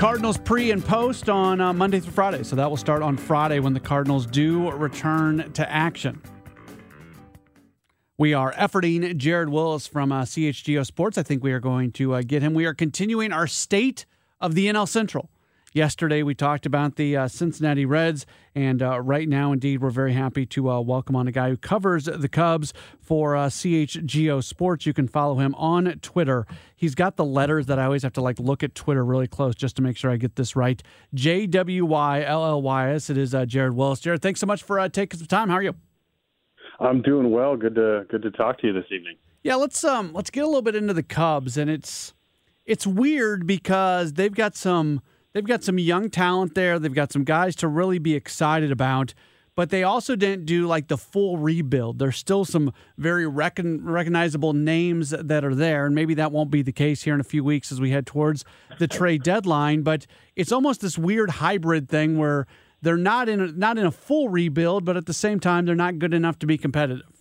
Cardinals 0.00 0.38
pre 0.38 0.70
and 0.70 0.82
post 0.82 1.28
on 1.28 1.60
uh, 1.60 1.74
Monday 1.74 2.00
through 2.00 2.12
Friday. 2.12 2.42
So 2.42 2.56
that 2.56 2.70
will 2.70 2.78
start 2.78 3.02
on 3.02 3.18
Friday 3.18 3.60
when 3.60 3.74
the 3.74 3.80
Cardinals 3.80 4.24
do 4.24 4.70
return 4.70 5.52
to 5.52 5.70
action. 5.70 6.22
We 8.16 8.32
are 8.32 8.50
efforting 8.54 9.14
Jared 9.18 9.50
Wyllys 9.50 9.86
from 9.86 10.10
uh, 10.10 10.22
CHGO 10.22 10.86
Sports. 10.86 11.18
I 11.18 11.22
think 11.22 11.44
we 11.44 11.52
are 11.52 11.60
going 11.60 11.92
to 11.92 12.14
uh, 12.14 12.22
get 12.22 12.40
him. 12.40 12.54
We 12.54 12.64
are 12.64 12.72
continuing 12.72 13.30
our 13.30 13.46
state 13.46 14.06
of 14.40 14.54
the 14.54 14.68
NL 14.68 14.88
Central. 14.88 15.28
Yesterday, 15.72 16.24
we 16.24 16.34
talked 16.34 16.66
about 16.66 16.96
the 16.96 17.16
uh, 17.16 17.28
Cincinnati 17.28 17.86
Reds, 17.86 18.26
and 18.56 18.82
uh, 18.82 19.00
right 19.00 19.28
now, 19.28 19.52
indeed, 19.52 19.80
we're 19.80 19.90
very 19.90 20.14
happy 20.14 20.44
to 20.46 20.68
uh, 20.68 20.80
welcome 20.80 21.14
on 21.14 21.28
a 21.28 21.30
guy 21.30 21.48
who 21.48 21.56
covers 21.56 22.06
the 22.06 22.28
Cubs 22.28 22.72
for 22.98 23.36
uh, 23.36 23.46
CHGO 23.46 24.42
Sports. 24.42 24.84
You 24.84 24.92
can 24.92 25.06
follow 25.06 25.36
him 25.36 25.54
on 25.54 25.84
Twitter. 26.02 26.44
He's 26.74 26.96
got 26.96 27.14
the 27.14 27.24
letters 27.24 27.66
that 27.66 27.78
I 27.78 27.84
always 27.84 28.02
have 28.02 28.12
to 28.14 28.20
like 28.20 28.40
look 28.40 28.64
at 28.64 28.74
Twitter 28.74 29.04
really 29.04 29.28
close 29.28 29.54
just 29.54 29.76
to 29.76 29.82
make 29.82 29.96
sure 29.96 30.10
I 30.10 30.16
get 30.16 30.34
this 30.34 30.56
right. 30.56 30.82
J 31.14 31.46
W 31.46 31.84
Y 31.84 32.24
L 32.24 32.44
L 32.44 32.62
Y 32.62 32.90
S. 32.90 33.08
It 33.08 33.16
is 33.16 33.32
uh, 33.32 33.46
Jared 33.46 33.74
Wyllys. 33.74 34.00
Jared, 34.00 34.22
thanks 34.22 34.40
so 34.40 34.46
much 34.46 34.64
for 34.64 34.80
uh, 34.80 34.88
taking 34.88 35.18
some 35.18 35.28
time. 35.28 35.50
How 35.50 35.56
are 35.56 35.62
you? 35.62 35.76
I'm 36.80 37.00
doing 37.00 37.30
well. 37.30 37.56
Good 37.56 37.76
to 37.76 38.06
good 38.08 38.22
to 38.22 38.32
talk 38.32 38.58
to 38.62 38.66
you 38.66 38.72
this 38.72 38.86
evening. 38.90 39.18
Yeah, 39.44 39.54
let's 39.54 39.84
um 39.84 40.12
let's 40.14 40.30
get 40.30 40.42
a 40.42 40.46
little 40.46 40.62
bit 40.62 40.74
into 40.74 40.94
the 40.94 41.04
Cubs, 41.04 41.56
and 41.56 41.70
it's 41.70 42.12
it's 42.66 42.88
weird 42.88 43.46
because 43.46 44.14
they've 44.14 44.34
got 44.34 44.56
some 44.56 45.00
They've 45.32 45.44
got 45.44 45.62
some 45.62 45.78
young 45.78 46.10
talent 46.10 46.54
there. 46.54 46.78
They've 46.78 46.92
got 46.92 47.12
some 47.12 47.24
guys 47.24 47.54
to 47.56 47.68
really 47.68 47.98
be 47.98 48.14
excited 48.14 48.72
about. 48.72 49.14
But 49.56 49.70
they 49.70 49.82
also 49.82 50.16
didn't 50.16 50.46
do 50.46 50.66
like 50.66 50.88
the 50.88 50.96
full 50.96 51.36
rebuild. 51.36 51.98
There's 51.98 52.16
still 52.16 52.44
some 52.44 52.72
very 52.96 53.26
recon- 53.26 53.84
recognizable 53.84 54.52
names 54.52 55.10
that 55.10 55.44
are 55.44 55.54
there, 55.54 55.86
and 55.86 55.94
maybe 55.94 56.14
that 56.14 56.32
won't 56.32 56.50
be 56.50 56.62
the 56.62 56.72
case 56.72 57.02
here 57.02 57.14
in 57.14 57.20
a 57.20 57.24
few 57.24 57.44
weeks 57.44 57.70
as 57.70 57.80
we 57.80 57.90
head 57.90 58.06
towards 58.06 58.44
the 58.78 58.88
trade 58.88 59.22
deadline. 59.22 59.82
But 59.82 60.06
it's 60.34 60.52
almost 60.52 60.80
this 60.80 60.96
weird 60.96 61.30
hybrid 61.30 61.88
thing 61.88 62.16
where 62.16 62.46
they're 62.80 62.96
not 62.96 63.28
in 63.28 63.40
a, 63.40 63.48
not 63.48 63.76
in 63.76 63.86
a 63.86 63.90
full 63.90 64.28
rebuild, 64.28 64.84
but 64.84 64.96
at 64.96 65.06
the 65.06 65.12
same 65.12 65.40
time 65.40 65.66
they're 65.66 65.74
not 65.74 65.98
good 65.98 66.14
enough 66.14 66.38
to 66.38 66.46
be 66.46 66.56
competitive. 66.56 67.20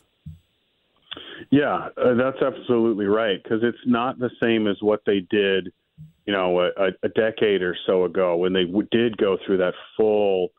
Yeah, 1.50 1.90
uh, 1.98 2.14
that's 2.14 2.42
absolutely 2.42 3.08
right 3.08 3.42
because 3.42 3.64
it's 3.64 3.78
not 3.86 4.20
the 4.20 4.30
same 4.40 4.68
as 4.68 4.78
what 4.82 5.02
they 5.06 5.22
did 5.32 5.74
you 6.26 6.34
know, 6.34 6.60
a, 6.60 6.90
a 7.04 7.10
decade 7.10 7.62
or 7.62 7.76
so 7.88 8.06
ago 8.06 8.36
when 8.38 8.54
they 8.54 8.66
w- 8.66 8.88
did 8.92 9.18
go 9.18 9.38
through 9.46 9.58
that 9.58 9.74
full 9.98 10.50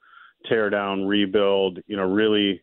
tear 0.48 0.70
down, 0.70 1.06
rebuild, 1.06 1.78
you 1.86 1.96
know, 1.96 2.08
really 2.08 2.60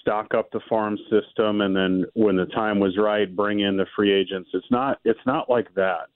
stock 0.00 0.32
up 0.34 0.50
the 0.52 0.60
farm 0.68 0.96
system, 1.10 1.60
and 1.60 1.76
then 1.76 2.04
when 2.14 2.36
the 2.36 2.46
time 2.46 2.78
was 2.78 2.96
right, 2.96 3.34
bring 3.34 3.60
in 3.60 3.76
the 3.76 3.86
free 3.94 4.12
agents. 4.12 4.48
It's 4.54 4.70
not 4.70 4.98
it's 5.04 5.20
not 5.26 5.50
like 5.50 5.68
that. 5.74 6.08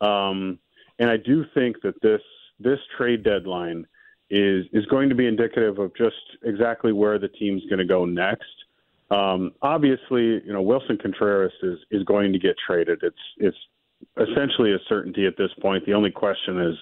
Um, 0.00 0.58
and 0.98 1.10
I 1.10 1.16
do 1.16 1.44
think 1.54 1.76
that 1.82 2.00
this 2.02 2.22
this 2.58 2.78
trade 2.96 3.22
deadline 3.22 3.86
is 4.30 4.64
is 4.72 4.86
going 4.86 5.08
to 5.08 5.14
be 5.14 5.26
indicative 5.26 5.78
of 5.78 5.94
just 5.96 6.16
exactly 6.44 6.92
where 6.92 7.18
the 7.18 7.28
team's 7.28 7.62
going 7.68 7.78
to 7.78 7.84
go 7.84 8.04
next. 8.04 8.44
Um, 9.10 9.52
obviously, 9.60 10.42
you 10.44 10.52
know 10.52 10.62
Willson 10.62 10.98
Contreras 11.00 11.52
is 11.62 11.78
is 11.90 12.02
going 12.04 12.32
to 12.32 12.38
get 12.38 12.56
traded. 12.66 13.00
It's 13.02 13.16
it's 13.36 13.56
essentially 14.16 14.72
a 14.72 14.78
certainty 14.88 15.26
at 15.26 15.36
this 15.36 15.50
point. 15.60 15.84
The 15.86 15.94
only 15.94 16.10
question 16.10 16.60
is 16.60 16.76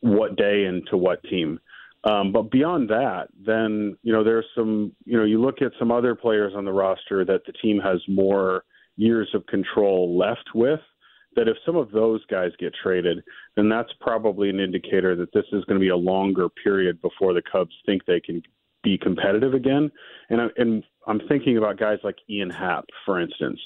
what 0.00 0.36
day 0.36 0.64
and 0.64 0.86
to 0.88 0.96
what 0.96 1.22
team. 1.24 1.60
Um, 2.04 2.32
but 2.32 2.50
beyond 2.50 2.90
that, 2.90 3.28
then 3.46 3.96
you 4.02 4.12
know 4.12 4.22
there's 4.22 4.46
some 4.54 4.92
you 5.04 5.16
know 5.16 5.24
you 5.24 5.40
look 5.40 5.62
at 5.62 5.72
some 5.78 5.90
other 5.90 6.14
players 6.14 6.52
on 6.54 6.64
the 6.64 6.72
roster 6.72 7.24
that 7.24 7.42
the 7.46 7.52
team 7.52 7.80
has 7.80 8.00
more 8.08 8.64
years 8.96 9.28
of 9.34 9.46
control 9.46 10.16
left 10.16 10.50
with. 10.54 10.80
That 11.36 11.48
if 11.48 11.56
some 11.66 11.74
of 11.74 11.90
those 11.90 12.24
guys 12.26 12.50
get 12.60 12.72
traded, 12.80 13.24
then 13.56 13.68
that's 13.68 13.90
probably 14.00 14.50
an 14.50 14.60
indicator 14.60 15.16
that 15.16 15.32
this 15.32 15.46
is 15.52 15.64
going 15.64 15.80
to 15.80 15.84
be 15.84 15.88
a 15.88 15.96
longer 15.96 16.48
period 16.48 17.02
before 17.02 17.32
the 17.32 17.42
Cubs 17.42 17.74
think 17.86 18.04
they 18.04 18.20
can 18.20 18.40
be 18.84 18.96
competitive 18.98 19.52
again. 19.52 19.90
And 20.30 20.40
I, 20.42 20.46
and 20.58 20.84
I'm 21.08 21.20
thinking 21.26 21.58
about 21.58 21.76
guys 21.76 21.98
like 22.04 22.14
Ian 22.30 22.50
Happ, 22.50 22.84
for 23.04 23.20
instance, 23.20 23.58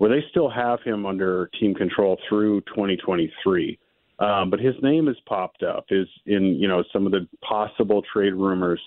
where 0.00 0.08
they 0.08 0.24
still 0.30 0.48
have 0.48 0.80
him 0.82 1.04
under 1.04 1.50
team 1.60 1.74
control 1.74 2.18
through 2.26 2.62
2023. 2.62 3.78
Um, 4.18 4.48
but 4.48 4.58
his 4.58 4.74
name 4.82 5.08
has 5.08 5.16
popped 5.26 5.62
up 5.62 5.84
is 5.90 6.08
in 6.24 6.56
you 6.58 6.66
know 6.68 6.82
some 6.90 7.04
of 7.04 7.12
the 7.12 7.28
possible 7.46 8.02
trade 8.10 8.32
rumors, 8.32 8.80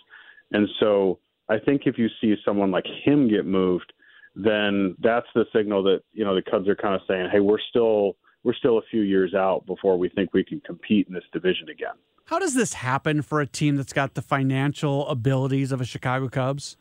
and 0.52 0.68
so 0.80 1.20
I 1.50 1.60
think 1.60 1.84
if 1.86 2.00
you 2.00 2.08
see 2.20 2.36
someone 2.44 2.72
like 2.72 2.86
him 3.06 3.30
get 3.30 3.46
moved, 3.46 3.94
then 4.36 4.96
that's 5.04 5.28
the 5.36 5.46
signal 5.56 5.84
that 5.84 6.02
you 6.14 6.26
know 6.26 6.34
the 6.34 6.42
Cubs 6.42 6.68
are 6.68 6.76
kind 6.76 6.96
of 6.96 7.02
saying, 7.08 7.30
hey, 7.32 7.42
we're 7.42 7.62
still 7.70 8.16
we're 8.44 8.56
still 8.56 8.80
a 8.80 8.84
few 8.90 9.02
years 9.02 9.36
out 9.36 9.68
before 9.68 10.00
we 10.00 10.10
think 10.10 10.34
we 10.34 10.44
can 10.44 10.62
compete 10.62 11.08
in 11.08 11.14
this 11.14 11.24
division 11.32 11.70
again. 11.70 11.96
How 12.26 12.40
does 12.40 12.56
this 12.56 12.74
happen 12.74 13.22
for 13.22 13.40
a 13.40 13.46
team 13.46 13.76
that's 13.76 13.94
got 13.94 14.16
the 14.16 14.24
financial 14.24 15.08
abilities 15.08 15.72
of 15.72 15.80
a 15.80 15.86
Chicago 15.86 16.28
Cubs? 16.28 16.76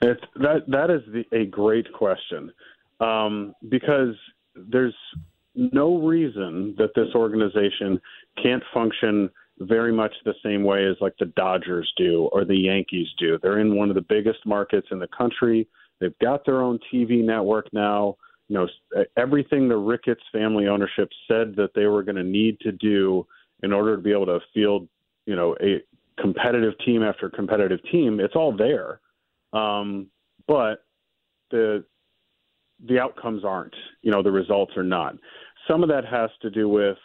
It's, 0.00 0.20
that 0.36 0.62
that 0.68 0.90
is 0.90 1.02
the, 1.12 1.24
a 1.36 1.46
great 1.46 1.92
question 1.92 2.52
um, 3.00 3.54
because 3.68 4.14
there's 4.54 4.94
no 5.54 5.98
reason 5.98 6.74
that 6.78 6.90
this 6.94 7.08
organization 7.14 8.00
can't 8.42 8.62
function 8.72 9.30
very 9.60 9.92
much 9.92 10.12
the 10.24 10.34
same 10.44 10.64
way 10.64 10.84
as 10.84 10.96
like 11.00 11.14
the 11.18 11.32
Dodgers 11.36 11.90
do 11.96 12.28
or 12.32 12.44
the 12.44 12.56
Yankees 12.56 13.08
do. 13.18 13.38
They're 13.42 13.60
in 13.60 13.74
one 13.74 13.88
of 13.88 13.94
the 13.94 14.02
biggest 14.02 14.40
markets 14.44 14.88
in 14.90 14.98
the 14.98 15.08
country. 15.08 15.66
They've 15.98 16.18
got 16.20 16.44
their 16.44 16.62
own 16.62 16.78
TV 16.92 17.24
network 17.24 17.72
now. 17.72 18.16
You 18.48 18.54
know, 18.54 19.04
everything 19.16 19.68
the 19.68 19.76
Ricketts 19.76 20.22
family 20.30 20.68
ownership 20.68 21.08
said 21.26 21.56
that 21.56 21.70
they 21.74 21.86
were 21.86 22.02
going 22.02 22.16
to 22.16 22.22
need 22.22 22.60
to 22.60 22.72
do 22.72 23.26
in 23.62 23.72
order 23.72 23.96
to 23.96 24.02
be 24.02 24.12
able 24.12 24.26
to 24.26 24.40
field, 24.52 24.88
you 25.24 25.34
know, 25.34 25.56
a 25.62 25.82
competitive 26.20 26.74
team 26.84 27.02
after 27.02 27.28
competitive 27.28 27.80
team, 27.90 28.20
it's 28.20 28.36
all 28.36 28.54
there. 28.56 29.00
Um, 29.52 30.08
but 30.46 30.84
the 31.50 31.84
the 32.84 32.98
outcomes 32.98 33.44
aren't. 33.44 33.74
You 34.02 34.10
know, 34.10 34.22
the 34.22 34.32
results 34.32 34.72
are 34.76 34.82
not 34.82 35.16
some 35.68 35.82
of 35.82 35.88
that 35.88 36.04
has 36.04 36.30
to 36.42 36.50
do 36.50 36.68
with 36.68 36.96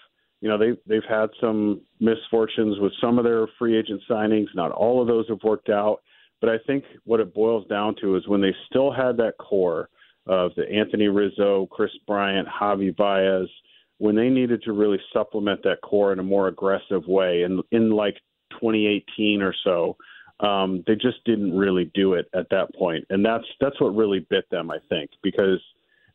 you 0.42 0.50
know 0.50 0.58
they 0.58 0.72
they've 0.88 1.08
had 1.08 1.30
some 1.40 1.82
misfortunes 2.00 2.80
with 2.80 2.94
some 3.02 3.18
of 3.18 3.24
their 3.24 3.48
free 3.60 3.78
agent 3.78 4.02
signings. 4.10 4.48
Not 4.56 4.72
all 4.72 5.02
of 5.02 5.08
those 5.08 5.28
have 5.30 5.44
worked 5.44 5.70
out, 5.70 6.02
but 6.40 6.50
I 6.50 6.58
think 6.66 6.84
what 7.04 7.20
it 7.20 7.34
boils 7.34 7.68
down 7.68 7.96
to 8.02 8.16
is 8.16 8.28
when 8.28 8.42
they 8.42 8.56
still 8.70 8.92
had 8.92 9.18
that 9.18 9.38
core 9.38 9.90
of 10.28 10.52
the 10.56 10.70
Anthony 10.70 11.08
Rizzo, 11.08 11.68
Kris 11.72 11.92
Bryant, 12.08 12.48
Javy 12.48 12.96
Baez, 12.96 13.50
when 13.98 14.16
they 14.16 14.30
needed 14.30 14.62
to 14.64 14.72
really 14.72 15.00
supplement 15.14 15.64
that 15.64 15.82
core 15.84 16.14
in 16.14 16.20
a 16.20 16.24
more 16.24 16.48
aggressive 16.48 17.06
way, 17.08 17.44
and 17.44 17.62
in 17.72 17.92
like 17.92 18.16
2018 18.52 19.42
or 19.42 19.54
so, 19.64 19.96
um, 20.42 20.84
they 20.88 20.96
just 20.96 21.24
didn't 21.26 21.58
really 21.58 21.92
do 21.94 22.14
it 22.14 22.28
at 22.34 22.50
that 22.50 22.74
point, 22.76 23.06
and 23.10 23.24
that's 23.24 23.46
that's 23.60 23.80
what 23.80 23.96
really 23.96 24.20
bit 24.30 24.50
them, 24.50 24.72
I 24.72 24.78
think, 24.90 25.12
because 25.22 25.60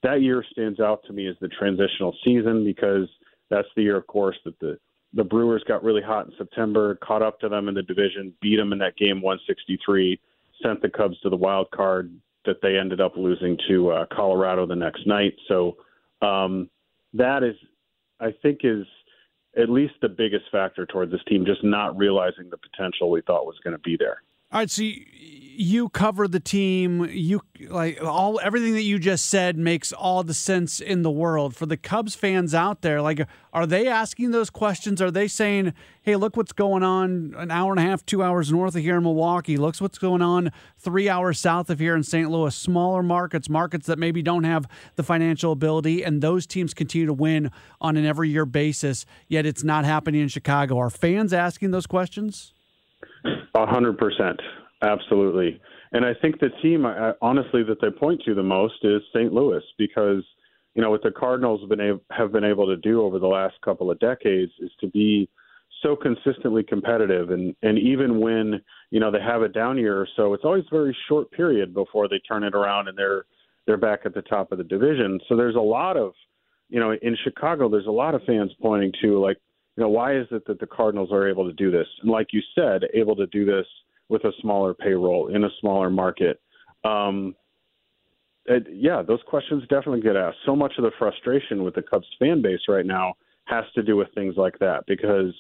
that 0.02 0.23
year 0.23 0.45
stands 0.52 0.80
out 0.80 1.02
to 1.06 1.12
me 1.12 1.28
as 1.28 1.37
the 1.40 1.49
transitional 1.49 2.14
season 2.25 2.64
because 2.64 3.09
that's 3.50 3.68
the 3.76 3.83
year, 3.83 3.97
of 3.97 4.06
course, 4.06 4.37
that 4.45 4.59
the 4.61 4.78
the 5.14 5.25
Brewers 5.25 5.64
got 5.66 5.83
really 5.83 6.02
hot 6.02 6.26
in 6.26 6.33
September, 6.37 6.97
caught 6.97 7.23
up 7.23 7.40
to 7.40 7.49
them 7.49 7.68
in 7.68 7.75
the 7.75 7.83
division, 7.83 8.35
beat 8.42 8.56
them 8.56 8.73
in 8.73 8.78
that 8.80 8.97
game 8.97 9.23
163, 9.23 10.21
sent 10.62 10.83
the 10.83 10.90
Cubs 10.90 11.18
to 11.21 11.30
the 11.30 11.37
wild 11.37 11.71
card 11.71 12.12
that 12.45 12.61
they 12.62 12.76
ended 12.76 13.00
up 13.00 13.16
losing 13.16 13.59
to 13.68 13.90
uh, 13.90 14.06
Colorado 14.12 14.66
the 14.66 14.76
next 14.76 15.06
night. 15.06 15.35
So 15.49 15.76
um, 16.23 16.68
that 17.14 17.42
is, 17.42 17.56
I 18.21 18.33
think, 18.42 18.61
is 18.62 18.87
at 19.57 19.71
least 19.71 19.95
the 20.03 20.09
biggest 20.09 20.45
factor 20.53 20.87
toward 20.87 21.11
this 21.11 21.21
team 21.29 21.45
just 21.47 21.65
not 21.65 21.97
realizing 21.97 22.51
the 22.51 22.59
potential 22.59 23.11
we 23.11 23.23
thought 23.23 23.47
was 23.47 23.57
going 23.65 23.73
to 23.73 23.81
be 23.83 23.97
there. 23.97 24.23
All 24.53 24.61
right, 24.61 24.71
so 24.71 24.83
you, 24.83 25.05
you 25.57 25.88
cover 25.88 26.29
the 26.29 26.38
team. 26.38 27.05
You 27.11 27.41
like 27.69 28.03
all 28.03 28.38
everything 28.41 28.75
that 28.75 28.83
you 28.83 28.99
just 28.99 29.26
said 29.26 29.57
makes 29.57 29.93
all 29.93 30.23
the 30.23 30.35
sense 30.35 30.79
in 30.79 31.03
the 31.03 31.11
world 31.11 31.57
for 31.57 31.67
the 31.67 31.76
Cubs 31.76 32.15
fans 32.15 32.55
out 32.55 32.83
there. 32.83 33.03
Like, 33.03 33.26
are 33.53 33.67
they 33.67 33.88
asking 33.88 34.31
those 34.31 34.50
questions? 34.50 35.03
Are 35.03 35.11
they 35.11 35.26
saying, 35.26 35.73
"Hey, 36.03 36.15
look 36.15 36.37
what's 36.37 36.53
going 36.53 36.85
on 36.85 37.35
an 37.37 37.50
hour 37.50 37.73
and 37.73 37.81
a 37.81 37.83
half, 37.83 38.07
two 38.07 38.23
hours 38.23 38.53
north 38.53 38.76
of 38.76 38.83
here 38.83 38.99
in 38.99 39.03
Milwaukee. 39.03 39.57
Looks 39.57 39.81
what's 39.81 39.99
going 39.99 40.23
on 40.23 40.53
three 40.79 41.09
hours 41.09 41.41
south 41.41 41.69
of 41.69 41.81
here 41.81 41.97
in 41.97 42.05
St. 42.05 42.31
Louis. 42.31 42.55
Smaller 42.55 43.03
markets, 43.03 43.49
markets 43.49 43.87
that 43.87 43.99
maybe 43.99 44.23
don't 44.23 44.45
have 44.45 44.67
the 44.95 45.03
financial 45.03 45.50
ability, 45.50 46.05
and 46.05 46.23
those 46.23 46.47
teams 46.47 46.73
continue 46.73 47.07
to 47.07 47.15
win 47.15 47.50
on 47.81 47.97
an 47.97 48.05
every 48.05 48.31
year 48.31 48.47
basis. 48.47 49.07
Yet 49.26 49.45
it's 49.45 49.65
not 49.65 49.85
happening 49.85 50.21
in 50.21 50.29
Chicago. 50.29 50.79
Are 50.79 50.91
fans 50.91 51.33
asking 51.33 51.73
those 51.73 51.87
questions?" 51.87 52.53
A 53.57 53.67
hundred 53.67 53.97
percent, 53.97 54.39
absolutely. 54.83 55.59
And 55.93 56.05
I 56.05 56.13
think 56.21 56.41
the 56.41 56.51
team, 56.63 56.85
I, 56.85 57.13
honestly, 57.23 57.63
that 57.63 57.81
they 57.81 57.91
point 57.91 58.23
to 58.27 58.35
the 58.35 58.43
most 58.43 58.75
is 58.83 59.01
St. 59.15 59.33
Louis 59.33 59.63
because 59.79 60.23
you 60.75 60.83
know 60.83 60.91
what 60.91 61.03
the 61.03 61.11
Cardinals 61.11 61.61
have 61.63 61.71
been 61.71 61.81
able, 61.81 62.01
have 62.11 62.33
been 62.33 62.45
able 62.45 62.67
to 62.67 62.77
do 62.77 63.01
over 63.01 63.19
the 63.19 63.27
last 63.27 63.55
couple 63.65 63.91
of 63.91 63.99
decades 63.99 64.53
is 64.61 64.71
to 64.81 64.89
be 64.89 65.31
so 65.83 65.97
consistently 65.97 66.63
competitive 66.63 67.31
and 67.31 67.55
and 67.63 67.79
even 67.79 68.21
when 68.21 68.61
you 68.91 69.01
know 69.01 69.11
they 69.11 69.21
have 69.21 69.43
a 69.43 69.49
down 69.49 69.79
year 69.79 70.01
or 70.01 70.09
so 70.17 70.33
it's 70.35 70.45
always 70.45 70.65
a 70.71 70.75
very 70.75 70.97
short 71.09 71.31
period 71.33 71.75
before 71.75 72.09
they 72.09 72.19
turn 72.29 72.45
it 72.45 72.55
around 72.55 72.89
and 72.89 72.97
they're 72.97 73.25
they're 73.67 73.77
back 73.77 74.01
at 74.05 74.15
the 74.15 74.23
top 74.23 74.53
of 74.53 74.59
the 74.59 74.65
division 74.65 75.21
so 75.29 75.37
there's 75.37 75.55
a 75.55 75.61
lot 75.61 75.97
of 75.97 76.13
you 76.69 76.81
know 76.81 76.93
in 77.03 77.17
Chicago 77.25 77.69
there's 77.69 77.87
a 77.87 77.91
lot 77.91 78.15
of 78.15 78.23
fans 78.25 78.51
pointing 78.61 78.93
to 79.03 79.21
like 79.21 79.37
you 79.76 79.83
know, 79.83 79.90
why 79.90 80.16
is 80.16 80.26
it 80.30 80.47
that 80.47 80.59
the 80.59 80.66
Cardinals 80.66 81.11
are 81.12 81.28
able 81.28 81.47
to 81.47 81.52
do 81.52 81.71
this? 81.71 81.87
And 82.00 82.11
like 82.11 82.28
you 82.33 82.40
said, 82.54 82.83
able 82.95 83.14
to 83.16 83.26
do 83.26 83.45
this 83.45 83.66
with 84.09 84.25
a 84.25 84.33
smaller 84.40 84.73
payroll 84.73 85.28
in 85.35 85.45
a 85.45 85.50
smaller 85.61 85.90
market. 85.90 86.40
Um, 86.85 87.35
it, 88.47 88.66
yeah, 88.73 89.02
those 89.02 89.21
questions 89.26 89.62
definitely 89.68 90.00
get 90.00 90.16
asked. 90.16 90.38
So 90.47 90.56
much 90.56 90.75
of 90.78 90.85
the 90.85 90.92
frustration 90.99 91.64
with 91.64 91.75
the 91.75 91.83
Cubs 91.83 92.06
fan 92.18 92.40
base 92.40 92.61
right 92.68 92.87
now 92.87 93.14
has 93.45 93.64
to 93.75 93.83
do 93.83 93.97
with 93.97 94.09
things 94.14 94.35
like 94.37 94.59
that 94.61 94.85
because 94.87 95.35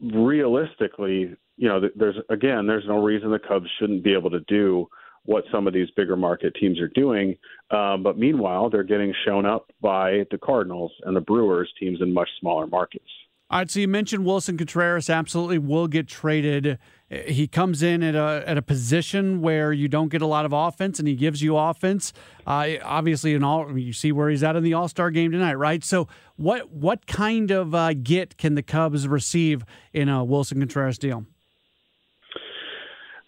realistically, 0.00 1.34
you 1.56 1.68
know, 1.68 1.80
there's 1.94 2.16
again, 2.30 2.66
there's 2.66 2.84
no 2.86 3.02
reason 3.02 3.30
the 3.30 3.38
Cubs 3.38 3.68
shouldn't 3.78 4.04
be 4.04 4.14
able 4.14 4.30
to 4.30 4.40
do 4.40 4.88
what 5.24 5.44
some 5.52 5.66
of 5.66 5.74
these 5.74 5.88
bigger 5.96 6.16
market 6.16 6.54
teams 6.58 6.80
are 6.80 6.88
doing. 6.88 7.36
Um, 7.70 8.02
but 8.02 8.18
meanwhile, 8.18 8.70
they're 8.70 8.82
getting 8.82 9.14
shown 9.24 9.46
up 9.46 9.70
by 9.80 10.24
the 10.30 10.38
Cardinals 10.38 10.92
and 11.04 11.16
the 11.16 11.20
Brewers, 11.20 11.72
teams 11.78 12.00
in 12.00 12.12
much 12.12 12.28
smaller 12.40 12.66
markets. 12.66 13.08
All 13.52 13.58
right, 13.58 13.70
so 13.70 13.80
you 13.80 13.88
mentioned 13.88 14.24
Willson 14.24 14.56
Contreras 14.56 15.10
absolutely 15.10 15.58
will 15.58 15.86
get 15.86 16.08
traded. 16.08 16.78
He 17.10 17.46
comes 17.46 17.82
in 17.82 18.02
at 18.02 18.14
a 18.14 18.42
at 18.46 18.56
a 18.56 18.62
position 18.62 19.42
where 19.42 19.74
you 19.74 19.88
don't 19.88 20.08
get 20.08 20.22
a 20.22 20.26
lot 20.26 20.46
of 20.46 20.54
offense, 20.54 20.98
and 20.98 21.06
he 21.06 21.14
gives 21.14 21.42
you 21.42 21.58
offense. 21.58 22.14
Uh, 22.46 22.76
obviously, 22.82 23.34
in 23.34 23.44
all 23.44 23.76
you 23.76 23.92
see 23.92 24.10
where 24.10 24.30
he's 24.30 24.42
at 24.42 24.56
in 24.56 24.62
the 24.62 24.72
All 24.72 24.88
Star 24.88 25.10
game 25.10 25.32
tonight, 25.32 25.56
right? 25.56 25.84
So, 25.84 26.08
what 26.36 26.70
what 26.70 27.06
kind 27.06 27.50
of 27.50 27.74
uh, 27.74 27.92
get 27.92 28.38
can 28.38 28.54
the 28.54 28.62
Cubs 28.62 29.06
receive 29.06 29.66
in 29.92 30.08
a 30.08 30.24
Willson 30.24 30.58
Contreras 30.58 30.96
deal? 30.96 31.26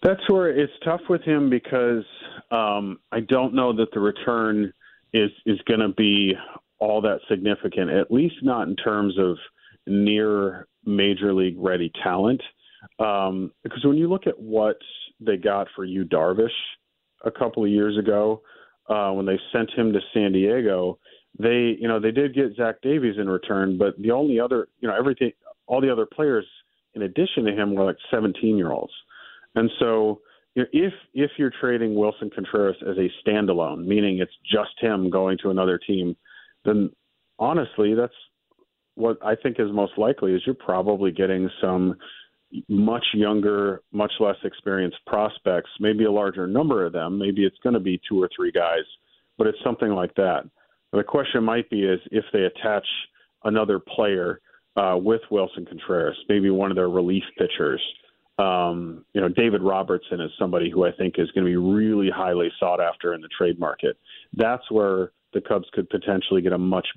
That's 0.03 0.29
where 0.29 0.49
it's 0.49 0.73
tough 0.83 1.01
with 1.09 1.21
him 1.23 1.49
because 1.49 2.03
um, 2.51 2.99
I 3.11 3.21
don't 3.21 3.53
know 3.53 3.75
that 3.75 3.91
the 3.93 3.99
return 3.99 4.71
is 5.13 5.31
is 5.45 5.59
going 5.67 5.79
to 5.79 5.89
be 5.89 6.33
all 6.79 7.01
that 7.01 7.19
significant. 7.29 7.89
At 7.89 8.11
least 8.11 8.35
not 8.41 8.67
in 8.67 8.75
terms 8.75 9.17
of 9.17 9.37
near 9.87 10.67
major 10.85 11.33
league 11.33 11.57
ready 11.57 11.91
talent. 12.03 12.41
Um, 12.99 13.51
because 13.63 13.83
when 13.83 13.97
you 13.97 14.07
look 14.07 14.27
at 14.27 14.39
what 14.39 14.77
they 15.19 15.37
got 15.37 15.67
for 15.75 15.85
Yu 15.85 16.05
Darvish 16.05 16.49
a 17.23 17.31
couple 17.31 17.63
of 17.63 17.69
years 17.69 17.97
ago, 17.97 18.41
uh, 18.87 19.11
when 19.11 19.25
they 19.25 19.39
sent 19.51 19.71
him 19.71 19.93
to 19.93 19.99
San 20.13 20.31
Diego, 20.33 20.99
they 21.39 21.75
you 21.79 21.87
know 21.87 21.99
they 21.99 22.11
did 22.11 22.35
get 22.35 22.55
Zach 22.55 22.75
Davies 22.81 23.15
in 23.17 23.27
return, 23.27 23.77
but 23.77 23.99
the 23.99 24.11
only 24.11 24.39
other 24.39 24.67
you 24.79 24.87
know 24.87 24.95
everything 24.95 25.31
all 25.67 25.81
the 25.81 25.91
other 25.91 26.05
players 26.05 26.45
in 26.93 27.01
addition 27.01 27.45
to 27.45 27.51
him 27.51 27.75
were 27.75 27.83
like 27.83 27.97
17 28.11 28.57
year 28.57 28.71
olds, 28.71 28.93
and 29.55 29.69
so 29.79 30.21
if 30.55 30.93
if 31.13 31.31
you're 31.37 31.51
trading 31.59 31.95
Willson 31.95 32.33
Contreras 32.33 32.77
as 32.89 32.97
a 32.97 33.09
standalone, 33.27 33.85
meaning 33.85 34.19
it's 34.19 34.31
just 34.49 34.71
him 34.79 35.09
going 35.09 35.37
to 35.43 35.49
another 35.49 35.77
team, 35.77 36.15
then 36.63 36.91
honestly, 37.39 37.93
that's 37.93 38.13
what 38.95 39.17
I 39.23 39.35
think 39.35 39.59
is 39.59 39.71
most 39.71 39.97
likely 39.97 40.33
is 40.33 40.41
you're 40.45 40.55
probably 40.55 41.11
getting 41.11 41.49
some 41.61 41.95
much 42.69 43.03
younger, 43.13 43.81
much 43.91 44.13
less 44.19 44.37
experienced 44.43 44.97
prospects, 45.07 45.69
maybe 45.79 46.05
a 46.05 46.11
larger 46.11 46.47
number 46.47 46.85
of 46.85 46.93
them. 46.93 47.17
Maybe 47.17 47.43
it's 47.43 47.57
going 47.63 47.73
to 47.73 47.79
be 47.79 47.99
two 48.07 48.21
or 48.21 48.29
three 48.33 48.51
guys, 48.51 48.85
but 49.37 49.47
it's 49.47 49.57
something 49.63 49.89
like 49.89 50.13
that. 50.15 50.43
The 50.93 51.03
question 51.03 51.43
might 51.43 51.69
be 51.69 51.83
is 51.83 51.99
if 52.11 52.23
they 52.31 52.43
attach 52.43 52.85
another 53.43 53.79
player 53.79 54.39
uh, 54.77 54.97
with 54.97 55.21
Willson 55.29 55.67
Contreras, 55.67 56.15
maybe 56.29 56.49
one 56.49 56.71
of 56.71 56.75
their 56.75 56.89
relief 56.89 57.23
pitchers. 57.37 57.81
Um, 58.37 59.05
you 59.13 59.21
know, 59.21 59.29
David 59.29 59.61
Robertson 59.61 60.19
is 60.19 60.31
somebody 60.37 60.69
who 60.69 60.85
I 60.85 60.91
think 60.91 61.15
is 61.17 61.31
going 61.31 61.45
to 61.45 61.49
be 61.49 61.55
really 61.55 62.09
highly 62.09 62.49
sought 62.59 62.81
after 62.81 63.13
in 63.13 63.21
the 63.21 63.29
trade 63.29 63.59
market. 63.59 63.97
That's 64.33 64.69
where 64.69 65.11
the 65.33 65.41
Cubs 65.41 65.67
could 65.73 65.89
potentially 65.89 66.41
get 66.41 66.53
a 66.53 66.57
much 66.57 66.87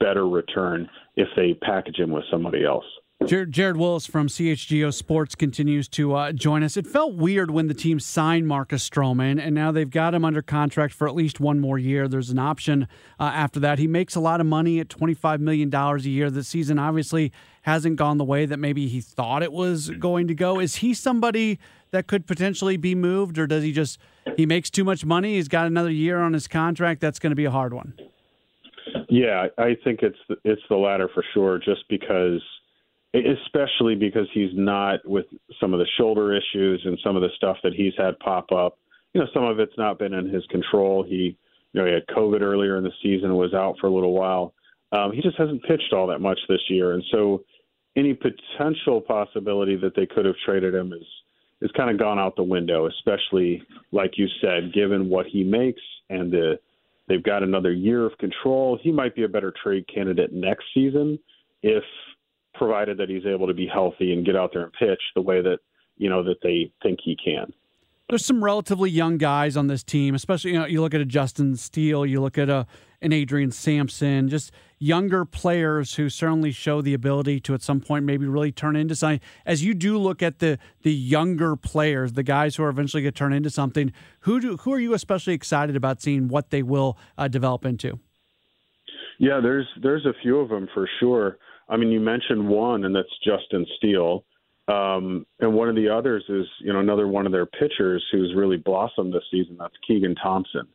better 0.00 0.26
return 0.28 0.88
if 1.16 1.28
they 1.36 1.54
package 1.54 1.96
him 1.96 2.10
with 2.10 2.24
somebody 2.30 2.64
else. 2.64 2.84
Jared, 3.26 3.76
Wyllys 3.76 4.06
from 4.06 4.26
CHGO 4.26 4.92
Sports 4.92 5.36
continues 5.36 5.88
to 5.90 6.14
uh, 6.14 6.32
join 6.32 6.64
us. 6.64 6.76
It 6.76 6.88
felt 6.88 7.14
weird 7.14 7.52
when 7.52 7.68
the 7.68 7.74
team 7.74 8.00
signed 8.00 8.48
Marcus 8.48 8.88
Stroman, 8.88 9.40
and 9.40 9.54
now 9.54 9.70
they've 9.70 9.88
got 9.88 10.12
him 10.12 10.24
under 10.24 10.42
contract 10.42 10.92
for 10.92 11.06
at 11.06 11.14
least 11.14 11.38
one 11.38 11.60
more 11.60 11.78
year. 11.78 12.08
There's 12.08 12.30
an 12.30 12.40
option 12.40 12.88
uh, 13.20 13.24
after 13.24 13.60
that. 13.60 13.78
He 13.78 13.86
makes 13.86 14.16
a 14.16 14.20
lot 14.20 14.40
of 14.40 14.46
money 14.46 14.80
at 14.80 14.88
$25 14.88 15.38
million 15.38 15.72
a 15.72 15.98
year. 16.00 16.30
The 16.30 16.42
season 16.42 16.80
obviously 16.80 17.32
hasn't 17.62 17.96
gone 17.96 18.18
the 18.18 18.24
way 18.24 18.46
that 18.46 18.58
maybe 18.58 18.88
he 18.88 19.00
thought 19.00 19.42
it 19.42 19.52
was 19.52 19.90
going 19.90 20.28
to 20.28 20.34
go. 20.34 20.60
Is 20.60 20.76
he 20.76 20.94
somebody 20.94 21.58
that 21.90 22.06
could 22.06 22.26
potentially 22.26 22.76
be 22.76 22.94
moved, 22.94 23.38
or 23.38 23.46
does 23.46 23.62
he 23.62 23.72
just 23.72 23.98
he 24.36 24.46
makes 24.46 24.70
too 24.70 24.84
much 24.84 25.04
money? 25.04 25.34
He's 25.34 25.48
got 25.48 25.66
another 25.66 25.90
year 25.90 26.20
on 26.20 26.32
his 26.32 26.46
contract. 26.46 27.00
That's 27.00 27.18
going 27.18 27.30
to 27.30 27.36
be 27.36 27.44
a 27.44 27.50
hard 27.50 27.72
one. 27.72 27.94
Yeah, 29.08 29.46
I 29.58 29.76
think 29.84 30.00
it's 30.02 30.18
the, 30.28 30.36
it's 30.44 30.62
the 30.68 30.76
latter 30.76 31.08
for 31.14 31.24
sure. 31.34 31.58
Just 31.58 31.84
because 31.88 32.40
especially 33.14 33.94
because 33.94 34.26
he's 34.32 34.50
not 34.54 35.06
with 35.06 35.26
some 35.60 35.74
of 35.74 35.78
the 35.78 35.86
shoulder 35.98 36.34
issues 36.34 36.80
and 36.84 36.98
some 37.04 37.14
of 37.14 37.22
the 37.22 37.28
stuff 37.36 37.58
that 37.62 37.74
he's 37.74 37.92
had 37.98 38.18
pop 38.20 38.50
up. 38.52 38.78
You 39.12 39.20
know, 39.20 39.26
some 39.34 39.44
of 39.44 39.60
it's 39.60 39.76
not 39.76 39.98
been 39.98 40.14
in 40.14 40.28
his 40.28 40.44
control. 40.46 41.02
He, 41.02 41.36
you 41.72 41.80
know, 41.80 41.86
he 41.86 41.92
had 41.92 42.06
COVID 42.06 42.40
earlier 42.40 42.78
in 42.78 42.84
the 42.84 42.92
season, 43.02 43.36
was 43.36 43.52
out 43.52 43.76
for 43.80 43.88
a 43.88 43.92
little 43.92 44.12
while. 44.14 44.54
Um, 44.92 45.12
he 45.12 45.20
just 45.20 45.36
hasn't 45.36 45.62
pitched 45.64 45.92
all 45.92 46.06
that 46.06 46.20
much 46.20 46.38
this 46.48 46.60
year, 46.68 46.92
and 46.92 47.02
so 47.10 47.44
any 47.96 48.14
potential 48.14 49.00
possibility 49.00 49.76
that 49.76 49.94
they 49.94 50.06
could 50.06 50.24
have 50.24 50.36
traded 50.44 50.74
him 50.74 50.92
is 50.92 51.06
is 51.60 51.70
kind 51.76 51.90
of 51.90 51.98
gone 51.98 52.18
out 52.18 52.34
the 52.36 52.42
window. 52.42 52.86
Especially 52.86 53.62
like 53.92 54.12
you 54.16 54.26
said, 54.40 54.72
given 54.72 55.08
what 55.08 55.26
he 55.26 55.44
makes 55.44 55.80
and 56.10 56.32
the 56.32 56.58
they've 57.08 57.22
got 57.22 57.42
another 57.42 57.72
year 57.72 58.06
of 58.06 58.16
control. 58.18 58.78
He 58.80 58.90
might 58.90 59.14
be 59.14 59.24
a 59.24 59.28
better 59.28 59.52
trade 59.62 59.84
candidate 59.92 60.32
next 60.32 60.64
season 60.72 61.18
if 61.62 61.84
provided 62.54 62.98
that 62.98 63.08
he's 63.08 63.26
able 63.26 63.46
to 63.46 63.54
be 63.54 63.66
healthy 63.66 64.12
and 64.12 64.24
get 64.24 64.36
out 64.36 64.50
there 64.52 64.62
and 64.62 64.72
pitch 64.72 65.00
the 65.14 65.20
way 65.20 65.40
that 65.42 65.58
you 65.96 66.08
know 66.08 66.22
that 66.22 66.36
they 66.42 66.72
think 66.82 66.98
he 67.02 67.16
can. 67.22 67.52
There's 68.08 68.24
some 68.26 68.44
relatively 68.44 68.90
young 68.90 69.16
guys 69.16 69.56
on 69.56 69.68
this 69.68 69.82
team, 69.82 70.14
especially 70.14 70.52
you 70.52 70.58
know 70.58 70.66
you 70.66 70.80
look 70.80 70.94
at 70.94 71.00
a 71.00 71.04
Justin 71.04 71.56
Steele, 71.56 72.04
you 72.04 72.20
look 72.20 72.38
at 72.38 72.48
a 72.48 72.66
an 73.02 73.12
Adrian 73.12 73.50
Sampson, 73.50 74.28
just 74.28 74.52
younger 74.78 75.24
players 75.24 75.94
who 75.94 76.08
certainly 76.08 76.50
show 76.50 76.80
the 76.80 76.94
ability 76.94 77.40
to 77.40 77.54
at 77.54 77.62
some 77.62 77.80
point 77.80 78.04
maybe 78.04 78.26
really 78.26 78.50
turn 78.50 78.76
into 78.76 78.96
something. 78.96 79.20
As 79.44 79.62
you 79.62 79.74
do 79.74 79.98
look 79.98 80.22
at 80.22 80.38
the 80.38 80.58
the 80.82 80.92
younger 80.92 81.56
players, 81.56 82.14
the 82.14 82.22
guys 82.22 82.56
who 82.56 82.64
are 82.64 82.68
eventually 82.68 83.02
going 83.02 83.12
to 83.12 83.18
turn 83.18 83.32
into 83.32 83.50
something, 83.50 83.92
who 84.20 84.40
do 84.40 84.56
who 84.58 84.72
are 84.72 84.80
you 84.80 84.94
especially 84.94 85.34
excited 85.34 85.76
about 85.76 86.00
seeing 86.00 86.28
what 86.28 86.50
they 86.50 86.62
will 86.62 86.96
uh, 87.18 87.28
develop 87.28 87.64
into? 87.64 87.98
Yeah, 89.18 89.40
there's 89.40 89.66
there's 89.82 90.06
a 90.06 90.14
few 90.22 90.38
of 90.38 90.48
them 90.48 90.68
for 90.72 90.88
sure. 91.00 91.38
I 91.68 91.76
mean, 91.76 91.90
you 91.90 92.00
mentioned 92.00 92.48
one, 92.48 92.84
and 92.84 92.94
that's 92.94 93.08
Justin 93.24 93.66
Steele. 93.76 94.24
Um, 94.68 95.26
and 95.40 95.54
one 95.54 95.68
of 95.68 95.74
the 95.74 95.88
others 95.88 96.24
is, 96.28 96.46
you 96.60 96.72
know, 96.72 96.78
another 96.78 97.08
one 97.08 97.26
of 97.26 97.32
their 97.32 97.46
pitchers 97.46 98.04
who's 98.12 98.32
really 98.36 98.56
blossomed 98.56 99.12
this 99.12 99.24
season. 99.30 99.56
That's 99.58 99.74
Keegan 99.86 100.14
Thompson. 100.16 100.68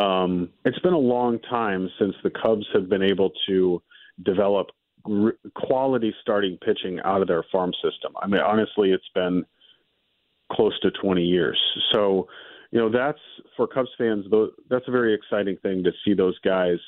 Um, 0.00 0.50
it's 0.64 0.78
been 0.80 0.92
a 0.92 0.98
long 0.98 1.38
time 1.50 1.90
since 1.98 2.14
the 2.22 2.30
Cubs 2.30 2.66
have 2.72 2.88
been 2.88 3.02
able 3.02 3.32
to 3.48 3.82
develop 4.24 4.68
r- 5.04 5.34
quality 5.54 6.14
starting 6.22 6.58
pitching 6.64 7.00
out 7.04 7.22
of 7.22 7.28
their 7.28 7.44
farm 7.50 7.72
system. 7.82 8.12
I 8.20 8.26
mean, 8.26 8.40
honestly, 8.40 8.92
it's 8.92 9.08
been 9.14 9.44
close 10.52 10.78
to 10.80 10.90
20 10.90 11.22
years. 11.22 11.58
So, 11.92 12.28
you 12.70 12.78
know, 12.78 12.90
that's 12.90 13.18
for 13.56 13.66
Cubs 13.66 13.90
fans. 13.98 14.26
That's 14.70 14.86
a 14.86 14.92
very 14.92 15.14
exciting 15.14 15.56
thing 15.62 15.82
to 15.84 15.90
see 16.04 16.14
those 16.14 16.38
guys 16.40 16.78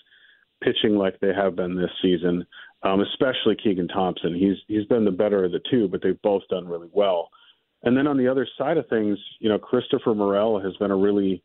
pitching 0.62 0.96
like 0.96 1.18
they 1.20 1.32
have 1.34 1.56
been 1.56 1.74
this 1.74 1.90
season 2.02 2.46
um, 2.82 3.00
especially 3.00 3.56
Keegan 3.62 3.88
Thompson. 3.88 4.34
He's 4.34 4.56
he's 4.66 4.86
been 4.86 5.04
the 5.04 5.10
better 5.10 5.44
of 5.44 5.52
the 5.52 5.60
two, 5.70 5.88
but 5.88 6.02
they've 6.02 6.20
both 6.22 6.42
done 6.48 6.66
really 6.66 6.88
well. 6.92 7.28
And 7.82 7.96
then 7.96 8.06
on 8.06 8.16
the 8.16 8.28
other 8.28 8.46
side 8.58 8.76
of 8.76 8.88
things, 8.88 9.18
you 9.38 9.48
know, 9.48 9.58
Christopher 9.58 10.14
Morel 10.14 10.60
has 10.60 10.76
been 10.76 10.90
a 10.90 10.96
really 10.96 11.42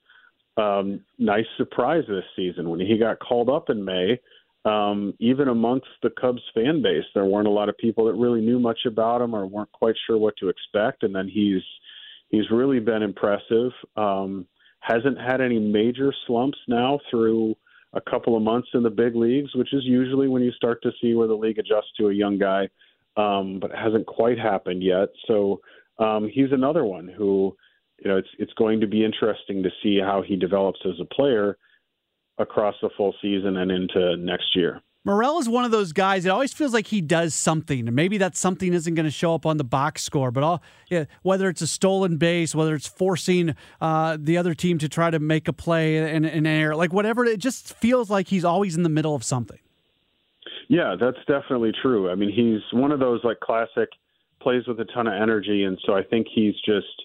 um, 0.57 1.01
nice 1.17 1.45
surprise 1.57 2.03
this 2.07 2.23
season. 2.35 2.69
When 2.69 2.79
he 2.79 2.97
got 2.97 3.19
called 3.19 3.49
up 3.49 3.69
in 3.69 3.83
May, 3.83 4.19
um, 4.65 5.13
even 5.19 5.47
amongst 5.47 5.87
the 6.01 6.09
Cubs 6.19 6.41
fan 6.53 6.81
base, 6.81 7.03
there 7.13 7.25
weren't 7.25 7.47
a 7.47 7.51
lot 7.51 7.69
of 7.69 7.77
people 7.77 8.05
that 8.05 8.13
really 8.13 8.41
knew 8.41 8.59
much 8.59 8.79
about 8.85 9.21
him 9.21 9.35
or 9.35 9.45
weren't 9.45 9.71
quite 9.71 9.95
sure 10.07 10.17
what 10.17 10.35
to 10.37 10.49
expect. 10.49 11.03
And 11.03 11.13
then 11.13 11.27
he's 11.27 11.61
he's 12.29 12.49
really 12.49 12.79
been 12.79 13.03
impressive. 13.03 13.71
Um, 13.95 14.47
hasn't 14.79 15.19
had 15.19 15.41
any 15.41 15.59
major 15.59 16.13
slumps 16.25 16.57
now 16.67 16.99
through 17.09 17.55
a 17.93 18.01
couple 18.01 18.35
of 18.35 18.43
months 18.43 18.67
in 18.73 18.83
the 18.83 18.89
big 18.89 19.15
leagues, 19.15 19.55
which 19.55 19.73
is 19.73 19.83
usually 19.83 20.27
when 20.27 20.43
you 20.43 20.51
start 20.51 20.81
to 20.83 20.91
see 21.01 21.13
where 21.13 21.27
the 21.27 21.33
league 21.33 21.57
adjusts 21.57 21.91
to 21.97 22.09
a 22.09 22.13
young 22.13 22.37
guy, 22.37 22.67
um, 23.17 23.59
but 23.59 23.71
it 23.71 23.77
hasn't 23.77 24.05
quite 24.05 24.37
happened 24.37 24.83
yet. 24.83 25.09
So 25.27 25.61
um, 25.97 26.29
he's 26.31 26.51
another 26.51 26.83
one 26.83 27.07
who, 27.07 27.55
you 27.99 28.09
know, 28.09 28.17
it's 28.17 28.29
it's 28.39 28.53
going 28.53 28.81
to 28.81 28.87
be 28.87 29.03
interesting 29.03 29.63
to 29.63 29.69
see 29.81 29.99
how 29.99 30.21
he 30.21 30.35
develops 30.35 30.79
as 30.85 30.99
a 30.99 31.05
player 31.05 31.57
across 32.37 32.75
the 32.81 32.89
full 32.97 33.13
season 33.21 33.57
and 33.57 33.71
into 33.71 34.17
next 34.17 34.55
year. 34.55 34.81
Morel 35.05 35.37
is 35.37 35.47
one 35.47 35.63
of 35.63 35.69
those 35.69 35.93
guys. 35.93 36.25
It 36.25 36.29
always 36.29 36.51
feels 36.51 36.73
like 36.73 36.87
he 36.87 36.99
does 36.99 37.35
something, 37.35 37.87
and 37.87 37.95
maybe 37.95 38.17
that 38.17 38.35
something 38.35 38.73
isn't 38.73 38.95
going 38.95 39.05
to 39.05 39.11
show 39.11 39.35
up 39.35 39.45
on 39.45 39.57
the 39.57 39.63
box 39.63 40.01
score. 40.01 40.31
But 40.31 40.43
all, 40.43 40.63
yeah, 40.89 41.05
whether 41.21 41.47
it's 41.47 41.61
a 41.61 41.67
stolen 41.67 42.17
base, 42.17 42.55
whether 42.55 42.73
it's 42.73 42.87
forcing 42.87 43.55
uh, 43.79 44.17
the 44.19 44.35
other 44.35 44.55
team 44.55 44.79
to 44.79 44.89
try 44.89 45.11
to 45.11 45.19
make 45.19 45.47
a 45.47 45.53
play 45.53 45.97
in 45.97 46.25
an 46.25 46.47
air, 46.47 46.75
like 46.75 46.91
whatever, 46.91 47.23
it 47.23 47.39
just 47.39 47.75
feels 47.77 48.09
like 48.09 48.29
he's 48.29 48.43
always 48.43 48.75
in 48.75 48.81
the 48.81 48.89
middle 48.89 49.13
of 49.13 49.23
something. 49.23 49.59
Yeah, 50.69 50.95
that's 50.99 51.19
definitely 51.27 51.71
true. 51.79 52.09
I 52.09 52.15
mean, 52.15 52.31
he's 52.31 52.61
one 52.77 52.91
of 52.91 52.99
those 52.99 53.23
like 53.23 53.39
classic 53.41 53.89
plays 54.41 54.65
with 54.67 54.79
a 54.79 54.85
ton 54.85 55.05
of 55.05 55.13
energy, 55.13 55.65
and 55.65 55.77
so 55.85 55.93
I 55.93 56.01
think 56.01 56.25
he's 56.33 56.55
just, 56.65 57.03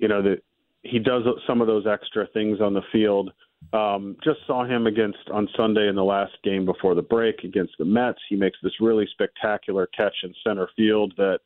you 0.00 0.08
know, 0.08 0.22
that 0.22 0.42
he 0.82 0.98
does 0.98 1.22
some 1.46 1.60
of 1.60 1.66
those 1.66 1.86
extra 1.86 2.26
things 2.32 2.60
on 2.60 2.74
the 2.74 2.82
field 2.90 3.30
um, 3.72 4.16
just 4.24 4.40
saw 4.46 4.64
him 4.64 4.86
against 4.86 5.18
on 5.32 5.48
Sunday 5.56 5.88
in 5.88 5.94
the 5.94 6.04
last 6.04 6.32
game 6.42 6.64
before 6.64 6.94
the 6.94 7.02
break 7.02 7.44
against 7.44 7.74
the 7.78 7.84
Mets. 7.84 8.18
He 8.28 8.36
makes 8.36 8.58
this 8.62 8.72
really 8.80 9.06
spectacular 9.12 9.86
catch 9.96 10.14
in 10.24 10.34
center 10.44 10.68
field 10.76 11.12
that, 11.18 11.40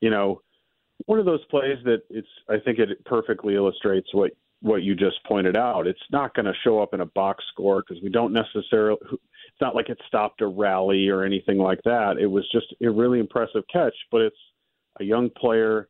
you 0.00 0.10
know, 0.10 0.42
one 1.06 1.18
of 1.18 1.24
those 1.24 1.44
plays 1.46 1.78
that 1.84 2.02
it's. 2.10 2.28
I 2.48 2.58
think 2.64 2.78
it 2.78 3.04
perfectly 3.06 3.54
illustrates 3.54 4.08
what 4.12 4.32
what 4.60 4.82
you 4.82 4.94
just 4.94 5.16
pointed 5.26 5.56
out. 5.56 5.86
It's 5.86 5.98
not 6.10 6.34
going 6.34 6.46
to 6.46 6.52
show 6.62 6.80
up 6.80 6.94
in 6.94 7.00
a 7.00 7.06
box 7.06 7.42
score 7.52 7.82
because 7.86 8.02
we 8.02 8.10
don't 8.10 8.32
necessarily. 8.32 8.98
It's 9.12 9.60
not 9.60 9.74
like 9.74 9.88
it 9.88 9.98
stopped 10.06 10.40
a 10.40 10.46
rally 10.46 11.08
or 11.08 11.24
anything 11.24 11.58
like 11.58 11.80
that. 11.84 12.16
It 12.20 12.26
was 12.26 12.48
just 12.52 12.66
a 12.82 12.90
really 12.90 13.18
impressive 13.18 13.64
catch, 13.72 13.94
but 14.10 14.20
it's 14.20 14.36
a 15.00 15.04
young 15.04 15.30
player 15.30 15.88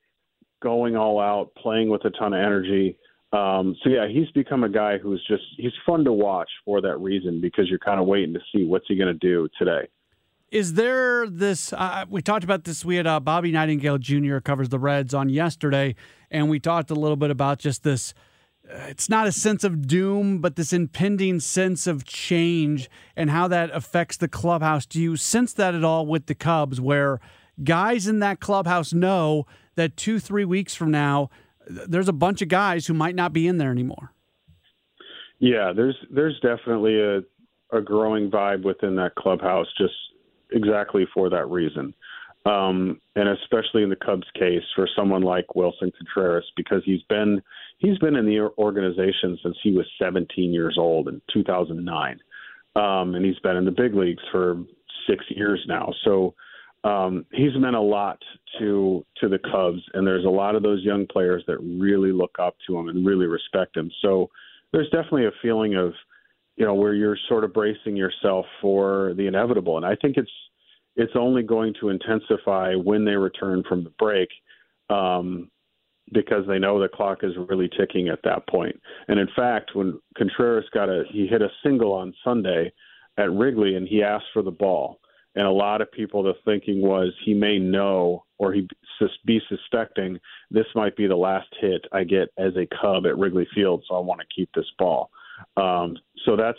going 0.63 0.97
all 0.97 1.21
out, 1.21 1.55
playing 1.57 1.91
with 1.91 2.05
a 2.05 2.11
ton 2.11 2.33
of 2.33 2.41
energy 2.41 2.97
um, 3.33 3.75
so 3.83 3.89
yeah, 3.89 4.07
he's 4.09 4.31
become 4.33 4.63
a 4.63 4.69
guy 4.69 4.99
who's 4.99 5.25
just 5.27 5.43
he's 5.57 5.73
fun 5.87 6.05
to 6.05 6.13
watch 6.13 6.51
for 6.67 6.83
that 6.83 6.99
reason 6.99 7.41
because 7.41 7.69
you're 7.69 7.79
kind 7.79 7.99
of 7.99 8.07
waiting 8.07 8.35
to 8.35 8.41
see 8.55 8.65
what's 8.65 8.85
he 8.89 8.97
going 8.97 9.19
to 9.19 9.27
do 9.27 9.49
today. 9.59 9.89
Is 10.51 10.75
there 10.75 11.27
this? 11.27 11.73
Uh, 11.73 12.05
we 12.11 12.21
talked 12.21 12.45
about 12.45 12.65
this. 12.65 12.85
We 12.85 12.97
had 12.97 13.07
uh, 13.07 13.21
Bobby 13.21 13.51
Nightengale 13.51 13.99
Jr. 13.99 14.39
covers 14.41 14.69
the 14.69 14.79
Reds 14.79 15.15
on 15.15 15.31
yesterday, 15.31 15.95
and 16.31 16.51
we 16.51 16.61
talked 16.61 16.91
a 16.91 16.95
little 16.95 17.17
bit 17.17 17.31
about 17.31 17.59
just 17.59 17.85
this. 17.85 18.13
Uh, 18.71 18.85
it's 18.89 19.09
not 19.09 19.27
a 19.27 19.33
sense 19.33 19.65
of 19.65 19.87
doom, 19.87 20.43
but 20.43 20.57
this 20.57 20.75
impending 20.75 21.41
sense 21.41 21.87
of 21.87 22.05
change 22.05 22.91
and 23.17 23.31
how 23.31 23.49
that 23.49 23.71
affects 23.73 24.19
the 24.19 24.29
clubhouse. 24.29 24.85
Do 24.85 25.01
you 25.01 25.17
sense 25.17 25.55
that 25.55 25.75
at 25.75 25.85
all 25.85 26.05
with 26.05 26.27
the 26.27 26.35
Cubs, 26.35 26.83
where 26.83 27.19
guys 27.65 28.07
in 28.07 28.19
that 28.19 28.41
clubhouse 28.41 28.93
know 28.93 29.47
that 29.75 29.97
two, 29.97 30.19
three 30.19 30.45
weeks 30.45 30.75
from 30.75 30.91
now 30.91 31.31
there's 31.67 32.09
a 32.09 32.13
bunch 32.13 32.43
of 32.43 32.49
guys 32.49 32.87
who 32.87 32.95
might 32.95 33.15
not 33.15 33.33
be 33.33 33.47
in 33.47 33.59
there 33.59 33.71
anymore. 33.71 34.13
Yeah, 35.39 35.73
there's 35.75 35.97
there's 36.11 36.39
definitely 36.41 37.01
a 37.01 37.21
a 37.77 37.81
growing 37.81 38.31
vibe 38.31 38.65
within 38.65 38.97
that 38.97 39.15
clubhouse, 39.15 39.67
just 39.79 39.95
exactly 40.53 41.07
for 41.15 41.31
that 41.31 41.49
reason. 41.49 41.95
Um, 42.45 43.01
and 43.15 43.29
especially 43.29 43.85
in 43.85 43.89
the 43.89 43.97
Cubs 43.97 44.27
case 44.35 44.65
for 44.75 44.89
someone 44.97 45.23
like 45.23 45.47
Willson 45.55 45.93
Contreras 45.97 46.45
because 46.57 46.83
he's 46.85 47.03
been 47.09 47.41
he's 47.79 47.99
been 47.99 48.17
in 48.17 48.27
the 48.27 48.51
organization 48.59 49.39
since 49.43 49.57
he 49.63 49.73
was 49.73 49.87
17 50.01 50.53
years 50.53 50.77
old 50.79 51.09
in 51.09 51.21
2009, 51.33 52.21
um, 52.75 53.15
and 53.15 53.25
he's 53.25 53.39
been 53.41 53.57
in 53.57 53.65
the 53.65 53.71
big 53.71 53.95
leagues 53.95 54.23
for 54.31 54.63
six 55.09 55.25
years 55.29 55.65
now. 55.67 55.93
So 56.05 56.35
um, 56.85 57.25
he's 57.33 57.57
meant 57.57 57.77
a 57.77 57.81
lot 57.81 58.19
to 58.59 59.05
to 59.21 59.29
the 59.29 59.39
Cubs, 59.39 59.83
and 59.95 60.07
there's 60.07 60.25
a 60.25 60.31
lot 60.31 60.57
of 60.57 60.63
those 60.63 60.83
young 60.83 61.07
players 61.07 61.45
that 61.47 61.59
really 61.59 62.13
look 62.13 62.37
up 62.41 62.57
to 62.67 62.77
him 62.77 62.89
and 62.89 63.07
really 63.07 63.27
respect 63.27 63.77
him. 63.77 63.91
So 64.03 64.31
there's 64.73 64.91
definitely 64.91 65.27
a 65.27 65.33
feeling 65.41 65.77
of 65.77 65.93
you 66.57 66.67
know 66.67 66.75
where 66.75 66.95
you're 66.95 67.19
sort 67.29 67.45
of 67.45 67.53
bracing 67.53 67.97
yourself 67.97 68.47
for 68.61 69.15
the 69.17 69.27
inevitable, 69.27 69.77
and 69.77 69.87
I 69.87 69.95
think 69.97 70.17
it's 70.17 70.31
it's 70.97 71.13
only 71.15 71.43
going 71.43 71.75
to 71.81 71.89
intensify 71.89 72.75
when 72.75 73.05
they 73.05 73.17
return 73.17 73.63
from 73.69 73.85
the 73.85 73.93
break. 73.99 74.29
Um, 74.91 75.51
because 76.13 76.45
they 76.47 76.59
know 76.59 76.79
the 76.79 76.89
clock 76.89 77.21
is 77.23 77.33
really 77.49 77.71
ticking 77.79 78.09
at 78.09 78.19
that 78.25 78.47
point. 78.49 78.79
And 79.09 79.19
in 79.19 79.29
fact, 79.35 79.71
when 79.75 79.99
Contreras 80.19 80.67
got 80.75 80.89
a 80.89 81.05
he 81.11 81.27
hit 81.27 81.41
a 81.41 81.49
single 81.63 81.93
on 81.93 82.13
Sunday 82.25 82.73
at 83.19 83.31
Wrigley 83.31 83.77
and 83.77 83.87
he 83.87 84.03
asked 84.03 84.27
for 84.33 84.43
the 84.43 84.51
ball. 84.51 84.99
And 85.35 85.47
a 85.47 85.51
lot 85.51 85.81
of 85.81 85.91
people 85.91 86.23
the 86.23 86.35
thinking 86.45 86.83
was 86.83 87.13
he 87.25 87.35
may 87.35 87.59
know 87.59 88.25
or 88.39 88.53
he 88.53 88.69
be 89.25 89.41
suspecting 89.49 90.19
this 90.51 90.67
might 90.75 90.97
be 90.97 91.07
the 91.07 91.17
last 91.17 91.49
hit 91.61 91.85
I 91.93 92.05
get 92.05 92.29
as 92.39 92.53
a 92.57 92.67
Cub 92.81 93.07
at 93.07 93.19
Wrigley 93.19 93.47
Field, 93.55 93.85
so 93.89 93.97
I 93.97 94.01
want 94.01 94.21
to 94.21 94.27
keep 94.35 94.51
this 94.55 94.71
ball. 94.79 95.11
Um, 95.57 95.97
so 96.25 96.37
that's 96.37 96.59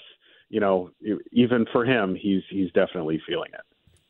you 0.50 0.60
know 0.60 0.92
even 1.32 1.66
for 1.72 1.86
him, 1.86 2.16
he's 2.16 2.42
he's 2.50 2.72
definitely 2.72 3.22
feeling 3.28 3.52
it. 3.54 3.62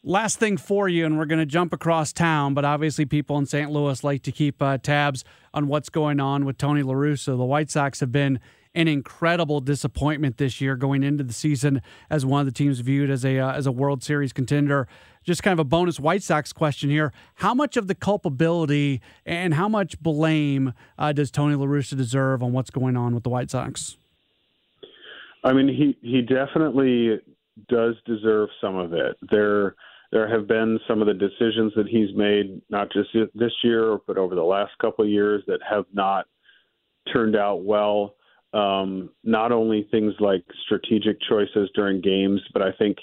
Last 0.06 0.38
thing 0.38 0.58
for 0.58 0.90
you, 0.90 1.06
and 1.06 1.18
we're 1.18 1.26
going 1.26 1.40
to 1.40 1.46
jump 1.46 1.72
across 1.72 2.12
town, 2.12 2.54
but 2.54 2.66
obviously 2.66 3.06
people 3.06 3.38
in 3.38 3.46
St. 3.46 3.72
Louis 3.72 4.04
like 4.04 4.22
to 4.24 4.34
keep 4.34 4.62
uh, 4.62 4.78
tabs 4.78 5.24
on 5.54 5.68
what's 5.68 5.88
going 5.88 6.20
on 6.20 6.44
with 6.44 6.58
Tony 6.58 6.84
La 6.84 6.94
Russa 6.94 7.38
The 7.38 7.46
White 7.46 7.72
Sox 7.72 8.02
have 8.02 8.12
been 8.12 8.42
an 8.76 8.88
incredible 8.88 9.62
disappointment 9.62 10.38
this 10.38 10.60
year 10.60 10.76
going 10.76 11.04
into 11.04 11.24
the 11.24 11.34
season 11.34 11.82
as 12.10 12.26
one 12.26 12.40
of 12.42 12.46
the 12.46 12.52
teams 12.52 12.80
viewed 12.80 13.10
as 13.10 13.24
a 13.24 13.40
uh, 13.40 13.54
as 13.54 13.66
a 13.68 13.72
World 13.72 14.04
Series 14.04 14.34
contender. 14.34 14.88
Just 15.24 15.42
kind 15.42 15.54
of 15.54 15.60
a 15.60 15.64
bonus 15.64 16.00
White 16.00 16.24
Sox 16.24 16.52
question 16.52 16.90
here: 16.90 17.14
How 17.36 17.54
much 17.54 17.78
of 17.78 17.88
the 17.88 17.96
culpability 17.96 19.02
and 19.26 19.54
how 19.54 19.70
much 19.70 20.00
blame 20.00 20.74
uh, 20.98 21.14
does 21.14 21.32
Tony 21.32 21.56
La 21.56 21.66
Russa 21.66 21.96
deserve 21.96 22.44
on 22.44 22.52
what's 22.52 22.70
going 22.70 22.98
on 22.98 23.14
with 23.14 23.24
the 23.24 23.30
White 23.30 23.52
Sox? 23.52 23.98
I 25.44 25.54
mean, 25.54 25.68
he 25.68 25.98
he 26.02 26.22
definitely 26.22 27.20
does 27.70 27.96
deserve 28.06 28.50
some 28.60 28.76
of 28.76 28.94
it. 28.94 29.18
There 29.30 29.76
there 30.12 30.28
have 30.28 30.48
been 30.48 30.80
some 30.88 31.02
of 31.02 31.08
the 31.08 31.14
decisions 31.14 31.74
that 31.76 31.88
he's 31.88 32.16
made, 32.16 32.62
not 32.70 32.92
just 32.92 33.10
this 33.34 33.52
year, 33.64 33.98
but 34.06 34.18
over 34.18 34.36
the 34.36 34.44
last 34.44 34.72
couple 34.80 35.04
of 35.04 35.10
years, 35.10 35.44
that 35.48 35.60
have 35.68 35.86
not 35.94 36.26
turned 37.12 37.36
out 37.36 37.64
well. 37.64 38.16
Um, 38.54 39.10
not 39.24 39.52
only 39.52 39.88
things 39.90 40.14
like 40.20 40.44
strategic 40.66 41.18
choices 41.28 41.70
during 41.74 42.02
games, 42.02 42.40
but 42.54 42.62
I 42.62 42.72
think, 42.78 42.98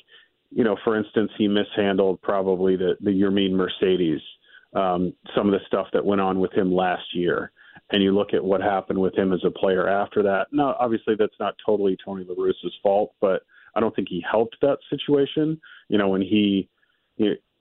you 0.51 0.63
know, 0.63 0.77
for 0.85 0.97
instance, 0.97 1.31
he 1.37 1.49
mishandled 1.49 2.23
probably 2.23 2.77
the 2.77 2.97
the 3.01 3.11
Yermin 3.11 3.53
Mercedes, 3.53 4.21
um, 4.75 5.13
some 5.35 5.47
of 5.47 5.53
the 5.53 5.67
stuff 5.67 5.89
that 5.93 6.05
went 6.05 6.21
on 6.21 6.39
with 6.39 6.53
him 6.53 6.73
last 6.73 7.15
year. 7.15 7.53
And 7.93 8.03
you 8.03 8.13
look 8.13 8.33
at 8.33 8.45
what 8.45 8.61
happened 8.61 9.01
with 9.01 9.17
him 9.17 9.33
as 9.33 9.41
a 9.45 9.51
player 9.51 9.89
after 9.89 10.23
that. 10.23 10.47
Now, 10.53 10.77
obviously, 10.79 11.15
that's 11.19 11.35
not 11.41 11.57
totally 11.67 11.97
Tony 12.05 12.25
La 12.29 12.37
Russa's 12.37 12.77
fault, 12.81 13.13
but 13.21 13.43
I 13.75 13.81
don't 13.81 13.95
think 13.97 14.09
he 14.09 14.23
helped 14.31 14.57
that 14.63 14.79
situation. 14.89 15.61
You 15.89 15.99
know, 15.99 16.09
when 16.09 16.23
he 16.23 16.69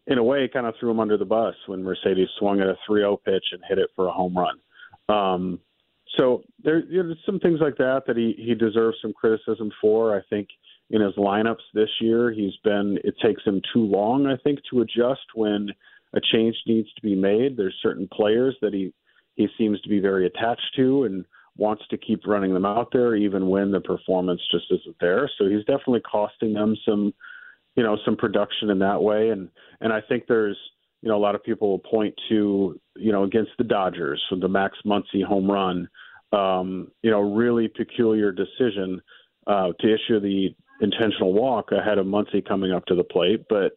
in 0.10 0.18
a 0.18 0.24
way, 0.24 0.50
kind 0.52 0.66
of 0.66 0.74
threw 0.80 0.90
him 0.90 1.00
under 1.00 1.18
the 1.18 1.26
bus 1.26 1.56
when 1.68 1.84
Mercedes 1.84 2.30
swung 2.40 2.60
at 2.62 2.68
a 2.68 2.76
3-0 2.90 3.24
pitch 3.24 3.46
and 3.52 3.62
hit 3.70 3.78
it 3.78 3.90
for 3.96 4.08
a 4.08 4.12
home 4.12 4.36
run. 4.36 4.60
Um, 5.08 5.60
so 6.18 6.44
there, 6.64 6.84
you 6.86 7.02
know, 7.02 7.10
there's 7.10 7.26
some 7.26 7.40
things 7.40 7.60
like 7.62 7.78
that 7.78 8.04
that 8.08 8.18
he 8.18 8.34
he 8.38 8.56
deserves 8.56 8.98
some 9.02 9.14
criticism 9.14 9.72
for. 9.80 10.16
I 10.18 10.22
think 10.30 10.50
in 10.90 11.02
his 11.02 11.14
lineups 11.16 11.64
this 11.74 11.90
year, 12.02 12.32
he's 12.32 12.56
been. 12.64 12.98
It 13.04 13.16
takes 13.24 13.44
him 13.44 13.62
too 13.74 13.84
long, 13.84 14.26
I 14.26 14.38
think, 14.44 14.60
to 14.72 14.82
adjust 14.82 15.22
when 15.36 15.70
a 16.14 16.20
change 16.34 16.56
needs 16.66 16.92
to 16.94 17.02
be 17.02 17.16
made. 17.16 17.58
There's 17.58 17.76
certain 17.82 18.08
players 18.12 18.56
that 18.62 18.74
he 18.74 18.94
he 19.36 19.48
seems 19.58 19.80
to 19.82 19.90
be 19.90 20.00
very 20.00 20.26
attached 20.26 20.76
to 20.78 21.04
and 21.04 21.26
wants 21.58 21.84
to 21.90 21.98
keep 21.98 22.26
running 22.26 22.54
them 22.54 22.66
out 22.66 22.90
there 22.92 23.16
even 23.16 23.48
when 23.48 23.72
the 23.72 23.82
performance 23.82 24.42
just 24.52 24.66
isn't 24.72 24.96
there. 25.00 25.30
So 25.38 25.48
he's 25.48 25.66
definitely 25.66 26.02
costing 26.02 26.54
them 26.54 26.76
some 26.88 27.14
you 27.76 27.84
know 27.84 27.98
some 28.04 28.16
production 28.16 28.70
in 28.70 28.80
that 28.80 29.02
way 29.02 29.30
and 29.30 29.50
and 29.80 29.94
I 29.94 30.02
think 30.02 30.26
there's 30.28 30.58
you 31.02 31.10
know 31.10 31.18
a 31.18 31.20
lot 31.20 31.36
of 31.36 31.44
people 31.44 31.70
will 31.70 31.80
point 31.80 32.14
to 32.30 32.80
you 32.96 33.12
know 33.12 33.24
against 33.24 33.52
the 33.58 33.64
Dodgers 33.64 34.22
with 34.32 34.42
the 34.42 34.48
Max 34.48 34.78
Muncy 34.86 35.24
home 35.24 35.50
run. 35.50 35.88
Um, 36.32 36.92
you 37.02 37.12
know 37.12 37.22
really 37.22 37.68
peculiar 37.68 38.32
decision 38.32 39.02
uh, 39.48 39.70
to 39.80 39.94
issue 39.94 40.20
the 40.20 40.50
intentional 40.82 41.34
walk 41.34 41.72
ahead 41.72 41.98
of 41.98 42.06
Muncy 42.06 42.48
coming 42.48 42.72
up 42.72 42.86
to 42.86 42.96
the 42.96 43.04
plate. 43.04 43.46
But 43.50 43.74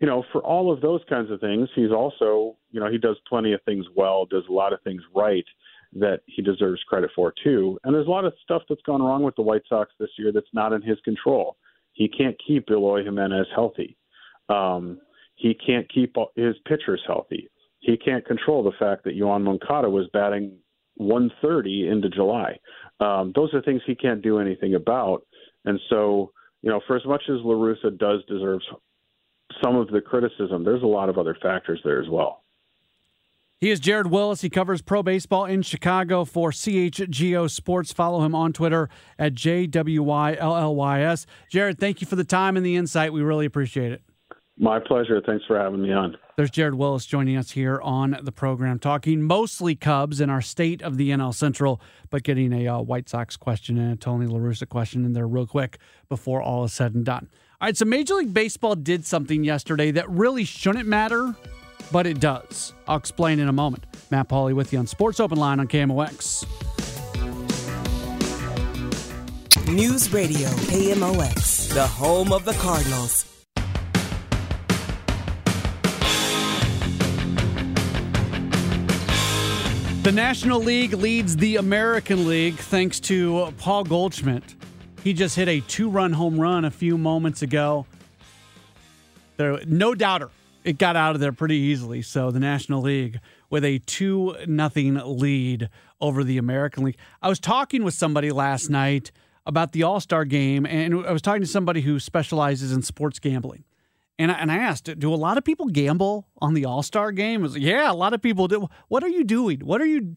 you 0.00 0.06
know 0.06 0.24
for 0.32 0.42
all 0.42 0.72
of 0.72 0.80
those 0.80 1.00
kinds 1.08 1.30
of 1.30 1.40
things 1.40 1.68
he's 1.74 1.90
also 1.90 2.56
you 2.70 2.80
know 2.80 2.90
he 2.90 2.98
does 2.98 3.16
plenty 3.28 3.52
of 3.52 3.60
things 3.64 3.84
well 3.96 4.26
does 4.26 4.44
a 4.48 4.52
lot 4.52 4.72
of 4.72 4.80
things 4.82 5.02
right 5.14 5.44
that 5.92 6.20
he 6.26 6.42
deserves 6.42 6.82
credit 6.88 7.10
for 7.14 7.32
too. 7.42 7.78
And 7.84 7.94
there's 7.94 8.06
a 8.06 8.10
lot 8.10 8.24
of 8.24 8.34
stuff 8.42 8.62
that's 8.68 8.82
gone 8.82 9.02
wrong 9.02 9.22
with 9.22 9.36
the 9.36 9.42
White 9.42 9.62
Sox 9.68 9.90
this 9.98 10.10
year 10.18 10.32
that's 10.32 10.46
not 10.52 10.72
in 10.72 10.82
his 10.82 10.98
control. 11.00 11.56
He 11.92 12.08
can't 12.08 12.36
keep 12.46 12.70
Eloy 12.70 13.04
Jimenez 13.04 13.46
healthy. 13.54 13.96
Um, 14.48 15.00
he 15.38 15.54
can't 15.54 15.88
keep 15.92 16.16
his 16.36 16.56
pitchers 16.66 17.00
healthy. 17.06 17.48
He 17.78 17.96
can't 17.96 18.26
control 18.26 18.64
the 18.64 18.72
fact 18.78 19.04
that 19.04 19.16
Yoan 19.16 19.44
Moncada 19.44 19.88
was 19.88 20.08
batting 20.12 20.58
130 20.96 21.88
into 21.88 22.08
July. 22.08 22.58
Um, 22.98 23.32
those 23.36 23.54
are 23.54 23.62
things 23.62 23.80
he 23.86 23.94
can't 23.94 24.20
do 24.20 24.40
anything 24.40 24.74
about. 24.74 25.22
And 25.64 25.78
so, 25.88 26.32
you 26.62 26.70
know, 26.70 26.80
for 26.88 26.96
as 26.96 27.06
much 27.06 27.22
as 27.28 27.36
La 27.44 27.54
Russa 27.54 27.96
does 27.96 28.24
deserve 28.28 28.60
some 29.62 29.76
of 29.76 29.88
the 29.88 30.00
criticism, 30.00 30.64
there's 30.64 30.82
a 30.82 30.86
lot 30.86 31.08
of 31.08 31.18
other 31.18 31.36
factors 31.40 31.80
there 31.84 32.02
as 32.02 32.08
well. 32.08 32.42
He 33.60 33.70
is 33.70 33.78
Jared 33.80 34.08
Wyllys. 34.08 34.40
He 34.40 34.50
covers 34.50 34.82
pro 34.82 35.04
baseball 35.04 35.44
in 35.44 35.62
Chicago 35.62 36.24
for 36.24 36.50
CHGO 36.50 37.48
Sports. 37.50 37.92
Follow 37.92 38.24
him 38.24 38.34
on 38.34 38.52
Twitter 38.52 38.88
at 39.18 39.34
JWYLLYS. 39.34 41.26
Jared, 41.48 41.78
thank 41.78 42.00
you 42.00 42.06
for 42.06 42.16
the 42.16 42.24
time 42.24 42.56
and 42.56 42.64
the 42.66 42.76
insight. 42.76 43.12
We 43.12 43.22
really 43.22 43.46
appreciate 43.46 43.92
it. 43.92 44.02
My 44.58 44.80
pleasure. 44.80 45.22
Thanks 45.24 45.44
for 45.46 45.58
having 45.58 45.82
me 45.82 45.92
on. 45.92 46.16
There's 46.36 46.50
Jared 46.50 46.74
Wyllys 46.74 47.06
joining 47.06 47.36
us 47.36 47.52
here 47.52 47.80
on 47.80 48.18
the 48.22 48.32
program, 48.32 48.78
talking 48.78 49.22
mostly 49.22 49.74
Cubs 49.74 50.20
in 50.20 50.30
our 50.30 50.42
state 50.42 50.82
of 50.82 50.96
the 50.96 51.10
NL 51.10 51.34
Central, 51.34 51.80
but 52.10 52.22
getting 52.22 52.52
a 52.52 52.66
uh, 52.66 52.80
White 52.80 53.08
Sox 53.08 53.36
question 53.36 53.78
and 53.78 53.92
a 53.92 53.96
Tony 53.96 54.26
La 54.26 54.38
Russa 54.38 54.68
question 54.68 55.04
in 55.04 55.12
there 55.12 55.28
real 55.28 55.46
quick 55.46 55.78
before 56.08 56.42
all 56.42 56.64
is 56.64 56.72
said 56.72 56.94
and 56.94 57.04
done. 57.04 57.28
All 57.60 57.66
right, 57.66 57.76
so 57.76 57.84
Major 57.84 58.14
League 58.14 58.34
Baseball 58.34 58.74
did 58.74 59.04
something 59.04 59.44
yesterday 59.44 59.90
that 59.92 60.08
really 60.10 60.44
shouldn't 60.44 60.86
matter 60.86 61.34
but 61.90 62.06
it 62.06 62.20
does. 62.20 62.72
I'll 62.86 62.96
explain 62.96 63.38
in 63.38 63.48
a 63.48 63.52
moment. 63.52 63.84
Matt 64.10 64.28
Pauley 64.28 64.54
with 64.54 64.72
you 64.72 64.78
on 64.78 64.86
Sports 64.86 65.20
Open 65.20 65.38
Line 65.38 65.60
on 65.60 65.68
KMOX. 65.68 66.46
News 69.68 70.12
Radio 70.12 70.48
KMOX, 70.48 71.74
the 71.74 71.86
home 71.86 72.32
of 72.32 72.44
the 72.44 72.54
Cardinals. 72.54 73.37
The 80.02 80.12
National 80.12 80.60
League 80.60 80.94
leads 80.94 81.36
the 81.36 81.56
American 81.56 82.26
League 82.26 82.54
thanks 82.54 82.98
to 83.00 83.52
Paul 83.58 83.84
Goldschmidt. 83.84 84.54
He 85.04 85.12
just 85.12 85.36
hit 85.36 85.48
a 85.48 85.60
two 85.60 85.90
run 85.90 86.12
home 86.12 86.40
run 86.40 86.64
a 86.64 86.70
few 86.70 86.96
moments 86.96 87.42
ago. 87.42 87.84
There, 89.36 89.60
no 89.66 89.94
doubter 89.94 90.30
it 90.64 90.78
got 90.78 90.96
out 90.96 91.14
of 91.14 91.20
there 91.20 91.32
pretty 91.32 91.56
easily. 91.56 92.02
So 92.02 92.30
the 92.30 92.40
National 92.40 92.82
League 92.82 93.20
with 93.48 93.64
a 93.64 93.78
2 93.78 94.36
nothing 94.46 95.00
lead 95.04 95.70
over 96.00 96.22
the 96.22 96.38
American 96.38 96.84
League. 96.84 96.98
I 97.22 97.28
was 97.28 97.40
talking 97.40 97.84
with 97.84 97.94
somebody 97.94 98.30
last 98.30 98.68
night 98.68 99.10
about 99.46 99.72
the 99.72 99.82
All-Star 99.82 100.24
game 100.26 100.66
and 100.66 101.06
I 101.06 101.12
was 101.12 101.22
talking 101.22 101.40
to 101.40 101.46
somebody 101.46 101.80
who 101.80 101.98
specializes 101.98 102.70
in 102.70 102.82
sports 102.82 103.18
gambling. 103.18 103.64
And 104.18 104.32
I, 104.32 104.34
and 104.34 104.50
I 104.50 104.56
asked, 104.56 104.98
do 104.98 105.14
a 105.14 105.16
lot 105.16 105.38
of 105.38 105.44
people 105.44 105.66
gamble 105.66 106.26
on 106.38 106.54
the 106.54 106.64
All-Star 106.64 107.12
game? 107.12 107.42
Was 107.42 107.56
yeah, 107.56 107.90
a 107.90 107.94
lot 107.94 108.12
of 108.14 108.20
people 108.20 108.48
do. 108.48 108.68
What 108.88 109.04
are 109.04 109.08
you 109.08 109.22
doing? 109.22 109.60
What 109.60 109.80
are 109.80 109.86
you 109.86 110.16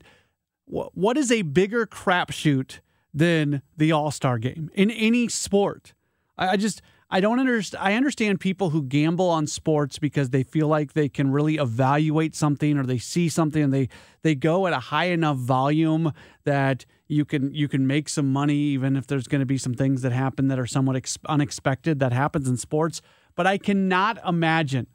what, 0.65 0.97
what 0.97 1.17
is 1.17 1.31
a 1.31 1.43
bigger 1.43 1.85
crapshoot 1.85 2.79
than 3.13 3.61
the 3.77 3.91
All-Star 3.91 4.39
game 4.39 4.71
in 4.73 4.89
any 4.89 5.27
sport? 5.27 5.93
I, 6.37 6.49
I 6.49 6.57
just 6.57 6.81
I 7.11 7.19
don't 7.19 7.39
understand. 7.39 7.83
I 7.83 7.93
understand 7.93 8.39
people 8.39 8.71
who 8.71 8.83
gamble 8.83 9.29
on 9.29 9.45
sports 9.45 9.99
because 9.99 10.29
they 10.29 10.43
feel 10.43 10.67
like 10.67 10.93
they 10.93 11.09
can 11.09 11.31
really 11.31 11.57
evaluate 11.57 12.35
something 12.35 12.77
or 12.77 12.85
they 12.85 12.97
see 12.97 13.29
something 13.29 13.61
and 13.61 13.73
they 13.73 13.89
they 14.23 14.33
go 14.33 14.65
at 14.65 14.73
a 14.73 14.79
high 14.79 15.09
enough 15.09 15.37
volume 15.37 16.13
that 16.45 16.85
You 17.07 17.25
can 17.25 17.53
you 17.53 17.67
can 17.67 17.85
make 17.85 18.07
some 18.07 18.31
money 18.31 18.55
even 18.55 18.95
if 18.95 19.05
there's 19.05 19.27
going 19.27 19.41
to 19.41 19.45
be 19.45 19.57
some 19.57 19.73
things 19.73 20.01
that 20.01 20.13
happen 20.13 20.47
that 20.47 20.57
are 20.57 20.65
somewhat 20.65 20.95
ex- 20.95 21.19
unexpected 21.25 21.99
that 21.99 22.13
happens 22.13 22.47
in 22.47 22.55
sports. 22.57 23.01
But 23.35 23.47
I 23.47 23.57
cannot 23.57 24.19
imagine 24.27 24.87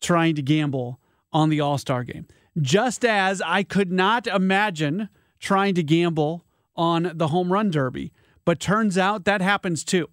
trying 0.00 0.34
to 0.36 0.42
gamble 0.42 1.00
on 1.32 1.48
the 1.48 1.60
All 1.60 1.78
Star 1.78 2.04
game. 2.04 2.26
Just 2.60 3.04
as 3.04 3.42
I 3.42 3.62
could 3.62 3.90
not 3.90 4.26
imagine 4.26 5.08
trying 5.40 5.74
to 5.74 5.82
gamble 5.82 6.44
on 6.76 7.12
the 7.14 7.28
home 7.28 7.52
run 7.52 7.70
derby. 7.70 8.12
But 8.44 8.60
turns 8.60 8.98
out 8.98 9.24
that 9.24 9.40
happens 9.40 9.84
too. 9.84 10.08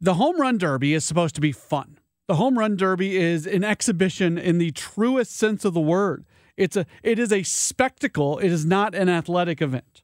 The 0.00 0.14
home 0.14 0.40
run 0.40 0.58
derby 0.58 0.94
is 0.94 1.04
supposed 1.04 1.34
to 1.36 1.40
be 1.40 1.52
fun. 1.52 1.98
The 2.26 2.36
home 2.36 2.58
run 2.58 2.76
derby 2.76 3.16
is 3.16 3.46
an 3.46 3.64
exhibition 3.64 4.36
in 4.36 4.58
the 4.58 4.70
truest 4.72 5.34
sense 5.34 5.64
of 5.64 5.74
the 5.74 5.80
word. 5.80 6.24
It's 6.56 6.76
a 6.76 6.86
it 7.02 7.18
is 7.18 7.32
a 7.32 7.42
spectacle. 7.42 8.38
It 8.38 8.50
is 8.50 8.66
not 8.66 8.94
an 8.94 9.08
athletic 9.08 9.62
event. 9.62 10.02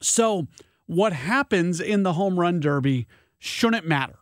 So, 0.00 0.46
what 0.86 1.12
happens 1.12 1.80
in 1.80 2.04
the 2.04 2.14
home 2.14 2.40
run 2.40 2.58
derby 2.58 3.06
shouldn't 3.38 3.86
matter. 3.86 4.19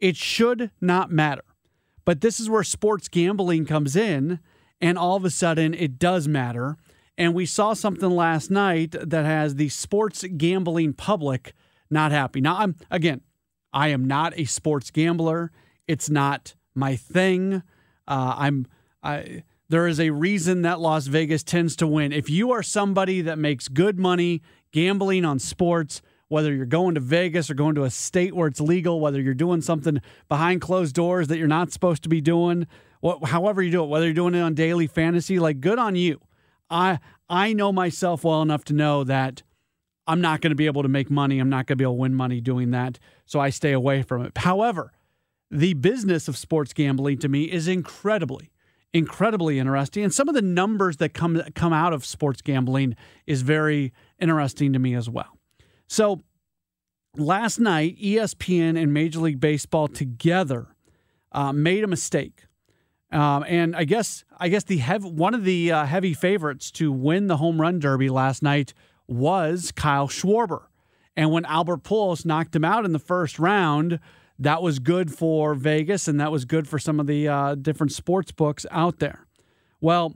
It 0.00 0.16
should 0.16 0.70
not 0.80 1.10
matter. 1.10 1.44
But 2.04 2.20
this 2.20 2.40
is 2.40 2.48
where 2.48 2.64
sports 2.64 3.08
gambling 3.08 3.66
comes 3.66 3.94
in, 3.94 4.40
and 4.80 4.96
all 4.96 5.16
of 5.16 5.24
a 5.24 5.30
sudden 5.30 5.74
it 5.74 5.98
does 5.98 6.26
matter. 6.26 6.76
And 7.16 7.34
we 7.34 7.46
saw 7.46 7.74
something 7.74 8.10
last 8.10 8.50
night 8.50 8.94
that 9.00 9.24
has 9.24 9.56
the 9.56 9.68
sports 9.68 10.24
gambling 10.36 10.92
public 10.92 11.52
not 11.90 12.12
happy. 12.12 12.40
Now, 12.40 12.58
I'm 12.58 12.76
again, 12.90 13.22
I 13.72 13.88
am 13.88 14.06
not 14.06 14.38
a 14.38 14.44
sports 14.44 14.90
gambler. 14.90 15.50
It's 15.86 16.08
not 16.10 16.54
my 16.74 16.96
thing. 16.96 17.62
Uh, 18.06 18.34
I'm 18.36 18.66
I 19.02 19.44
there 19.68 19.86
is 19.86 20.00
a 20.00 20.10
reason 20.10 20.62
that 20.62 20.80
Las 20.80 21.06
Vegas 21.06 21.42
tends 21.42 21.76
to 21.76 21.86
win. 21.86 22.12
If 22.12 22.30
you 22.30 22.52
are 22.52 22.62
somebody 22.62 23.20
that 23.22 23.38
makes 23.38 23.68
good 23.68 23.98
money 23.98 24.42
gambling 24.72 25.24
on 25.24 25.38
sports, 25.38 26.00
whether 26.28 26.54
you're 26.54 26.66
going 26.66 26.94
to 26.94 27.00
Vegas 27.00 27.50
or 27.50 27.54
going 27.54 27.74
to 27.74 27.84
a 27.84 27.90
state 27.90 28.34
where 28.34 28.48
it's 28.48 28.60
legal, 28.60 29.00
whether 29.00 29.20
you're 29.20 29.34
doing 29.34 29.60
something 29.60 30.00
behind 30.28 30.60
closed 30.60 30.94
doors 30.94 31.28
that 31.28 31.38
you're 31.38 31.46
not 31.46 31.72
supposed 31.72 32.02
to 32.02 32.08
be 32.08 32.20
doing, 32.20 32.66
what, 33.00 33.24
however 33.24 33.62
you 33.62 33.70
do 33.70 33.82
it, 33.82 33.88
whether 33.88 34.04
you're 34.04 34.14
doing 34.14 34.34
it 34.34 34.40
on 34.40 34.54
daily 34.54 34.86
fantasy, 34.86 35.38
like 35.38 35.60
good 35.60 35.78
on 35.78 35.96
you. 35.96 36.20
I 36.70 36.98
I 37.28 37.52
know 37.52 37.72
myself 37.72 38.24
well 38.24 38.42
enough 38.42 38.64
to 38.64 38.72
know 38.72 39.04
that 39.04 39.42
I'm 40.06 40.20
not 40.20 40.40
going 40.40 40.50
to 40.50 40.56
be 40.56 40.66
able 40.66 40.82
to 40.82 40.88
make 40.88 41.10
money. 41.10 41.38
I'm 41.38 41.50
not 41.50 41.66
going 41.66 41.76
to 41.76 41.76
be 41.76 41.84
able 41.84 41.94
to 41.94 42.00
win 42.00 42.14
money 42.14 42.40
doing 42.40 42.70
that. 42.70 42.98
So 43.26 43.40
I 43.40 43.50
stay 43.50 43.72
away 43.72 44.02
from 44.02 44.24
it. 44.24 44.36
However, 44.36 44.92
the 45.50 45.74
business 45.74 46.28
of 46.28 46.36
sports 46.36 46.72
gambling 46.72 47.18
to 47.18 47.28
me 47.28 47.44
is 47.44 47.68
incredibly, 47.68 48.50
incredibly 48.92 49.58
interesting. 49.58 50.04
And 50.04 50.12
some 50.12 50.28
of 50.28 50.34
the 50.34 50.42
numbers 50.42 50.98
that 50.98 51.14
come 51.14 51.42
come 51.54 51.72
out 51.72 51.92
of 51.92 52.04
sports 52.04 52.42
gambling 52.42 52.96
is 53.26 53.42
very 53.42 53.92
interesting 54.18 54.72
to 54.72 54.78
me 54.78 54.94
as 54.94 55.08
well. 55.08 55.37
So 55.88 56.20
last 57.16 57.58
night, 57.58 57.98
ESPN 57.98 58.80
and 58.80 58.92
Major 58.92 59.20
League 59.20 59.40
Baseball 59.40 59.88
together 59.88 60.68
uh, 61.32 61.52
made 61.52 61.82
a 61.82 61.88
mistake. 61.88 62.44
Um, 63.10 63.44
and 63.48 63.74
I 63.74 63.84
guess 63.84 64.22
I 64.38 64.50
guess 64.50 64.64
the 64.64 64.78
one 64.80 65.34
of 65.34 65.44
the 65.44 65.72
uh, 65.72 65.86
heavy 65.86 66.12
favorites 66.12 66.70
to 66.72 66.92
win 66.92 67.26
the 67.26 67.38
home 67.38 67.58
run 67.58 67.78
derby 67.78 68.10
last 68.10 68.42
night 68.42 68.74
was 69.06 69.72
Kyle 69.72 70.08
Schwarber. 70.08 70.66
And 71.16 71.32
when 71.32 71.46
Albert 71.46 71.82
Pujols 71.82 72.26
knocked 72.26 72.54
him 72.54 72.66
out 72.66 72.84
in 72.84 72.92
the 72.92 72.98
first 72.98 73.38
round, 73.38 73.98
that 74.38 74.62
was 74.62 74.78
good 74.78 75.12
for 75.12 75.54
Vegas 75.54 76.06
and 76.06 76.20
that 76.20 76.30
was 76.30 76.44
good 76.44 76.68
for 76.68 76.78
some 76.78 77.00
of 77.00 77.06
the 77.06 77.26
uh, 77.26 77.54
different 77.54 77.92
sports 77.92 78.30
books 78.30 78.66
out 78.70 78.98
there. 78.98 79.26
Well, 79.80 80.14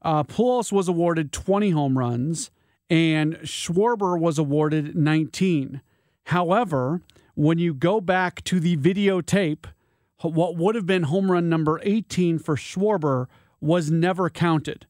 uh, 0.00 0.24
Pujols 0.24 0.72
was 0.72 0.88
awarded 0.88 1.32
20 1.32 1.70
home 1.70 1.98
runs 1.98 2.50
and 2.90 3.36
Schwarber 3.36 4.18
was 4.18 4.38
awarded 4.38 4.96
19. 4.96 5.80
However, 6.24 7.00
when 7.34 7.58
you 7.58 7.72
go 7.72 8.00
back 8.00 8.42
to 8.44 8.58
the 8.58 8.76
videotape, 8.76 9.66
what 10.20 10.56
would 10.56 10.74
have 10.74 10.86
been 10.86 11.04
home 11.04 11.30
run 11.30 11.48
number 11.48 11.80
18 11.82 12.38
for 12.38 12.56
Schwarber 12.56 13.26
was 13.60 13.90
never 13.90 14.28
counted. 14.28 14.86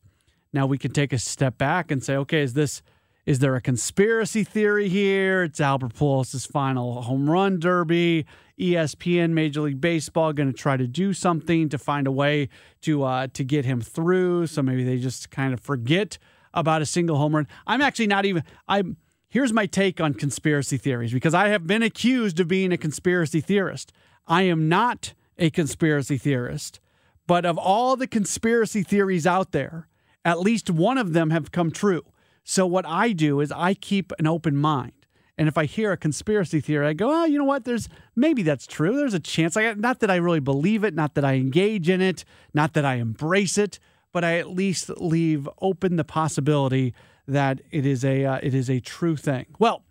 Now 0.52 0.66
we 0.66 0.78
can 0.78 0.92
take 0.92 1.12
a 1.12 1.18
step 1.18 1.58
back 1.58 1.90
and 1.90 2.02
say, 2.02 2.16
okay, 2.16 2.40
is 2.40 2.54
this 2.54 2.82
is 3.26 3.38
there 3.38 3.54
a 3.54 3.60
conspiracy 3.60 4.42
theory 4.42 4.88
here? 4.88 5.44
It's 5.44 5.60
Albert 5.60 5.94
Pujols' 5.94 6.48
final 6.48 7.02
home 7.02 7.28
run 7.28 7.60
derby. 7.60 8.26
ESPN, 8.58 9.30
Major 9.30 9.60
League 9.60 9.80
Baseball, 9.80 10.32
going 10.32 10.50
to 10.50 10.58
try 10.58 10.76
to 10.76 10.86
do 10.86 11.12
something 11.12 11.68
to 11.68 11.78
find 11.78 12.06
a 12.06 12.10
way 12.10 12.48
to 12.80 13.04
uh, 13.04 13.28
to 13.34 13.44
get 13.44 13.64
him 13.64 13.80
through. 13.80 14.48
So 14.48 14.62
maybe 14.62 14.84
they 14.84 14.98
just 14.98 15.30
kind 15.30 15.52
of 15.54 15.60
forget 15.60 16.18
about 16.52 16.82
a 16.82 16.86
single 16.86 17.16
home 17.16 17.36
run. 17.36 17.48
I'm 17.66 17.80
actually 17.80 18.06
not 18.06 18.24
even. 18.24 18.44
I'm 18.68 18.96
here's 19.28 19.52
my 19.52 19.66
take 19.66 20.00
on 20.00 20.14
conspiracy 20.14 20.76
theories 20.76 21.12
because 21.12 21.34
I 21.34 21.48
have 21.48 21.66
been 21.66 21.82
accused 21.82 22.40
of 22.40 22.48
being 22.48 22.72
a 22.72 22.76
conspiracy 22.76 23.40
theorist. 23.40 23.92
I 24.26 24.42
am 24.42 24.68
not 24.68 25.14
a 25.38 25.50
conspiracy 25.50 26.18
theorist, 26.18 26.80
but 27.26 27.46
of 27.46 27.56
all 27.56 27.96
the 27.96 28.06
conspiracy 28.06 28.82
theories 28.82 29.26
out 29.26 29.52
there, 29.52 29.88
at 30.24 30.40
least 30.40 30.68
one 30.68 30.98
of 30.98 31.12
them 31.12 31.30
have 31.30 31.52
come 31.52 31.70
true. 31.70 32.04
So 32.44 32.66
what 32.66 32.86
I 32.86 33.12
do 33.12 33.40
is 33.40 33.52
I 33.52 33.74
keep 33.74 34.12
an 34.18 34.26
open 34.26 34.56
mind. 34.56 34.92
And 35.38 35.48
if 35.48 35.56
I 35.56 35.64
hear 35.64 35.92
a 35.92 35.96
conspiracy 35.96 36.60
theory, 36.60 36.86
I 36.86 36.92
go, 36.92 37.10
oh, 37.10 37.24
you 37.24 37.38
know 37.38 37.44
what? 37.44 37.64
There's 37.64 37.88
maybe 38.14 38.42
that's 38.42 38.66
true. 38.66 38.96
There's 38.96 39.14
a 39.14 39.20
chance. 39.20 39.56
I 39.56 39.72
not 39.72 40.00
that 40.00 40.10
I 40.10 40.16
really 40.16 40.40
believe 40.40 40.84
it, 40.84 40.92
not 40.92 41.14
that 41.14 41.24
I 41.24 41.34
engage 41.34 41.88
in 41.88 42.02
it, 42.02 42.24
not 42.52 42.74
that 42.74 42.84
I 42.84 42.96
embrace 42.96 43.56
it, 43.56 43.78
but 44.12 44.24
I 44.24 44.38
at 44.38 44.50
least 44.50 44.90
leave 45.00 45.48
open 45.60 45.96
the 45.96 46.04
possibility 46.04 46.94
that 47.26 47.60
it 47.70 47.86
is 47.86 48.04
a 48.04 48.24
uh, 48.24 48.40
it 48.42 48.54
is 48.54 48.68
a 48.68 48.80
true 48.80 49.16
thing. 49.16 49.46
Well, 49.58 49.84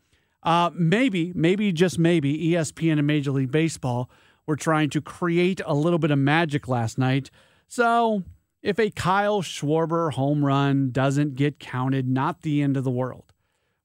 uh, 0.43 0.71
maybe, 0.73 1.31
maybe 1.35 1.71
just 1.71 1.99
maybe, 1.99 2.51
ESPN 2.51 2.97
and 2.97 3.07
Major 3.07 3.31
League 3.31 3.51
Baseball 3.51 4.09
were 4.45 4.55
trying 4.55 4.89
to 4.91 5.01
create 5.01 5.61
a 5.65 5.73
little 5.73 5.99
bit 5.99 6.11
of 6.11 6.19
magic 6.19 6.67
last 6.67 6.97
night. 6.97 7.29
So 7.67 8.23
if 8.61 8.79
a 8.79 8.89
Kyle 8.89 9.41
Schwarber 9.41 10.13
home 10.13 10.43
run 10.43 10.91
doesn't 10.91 11.35
get 11.35 11.59
counted, 11.59 12.07
not 12.07 12.41
the 12.41 12.61
end 12.61 12.77
of 12.77 12.83
the 12.83 12.91
world. 12.91 13.33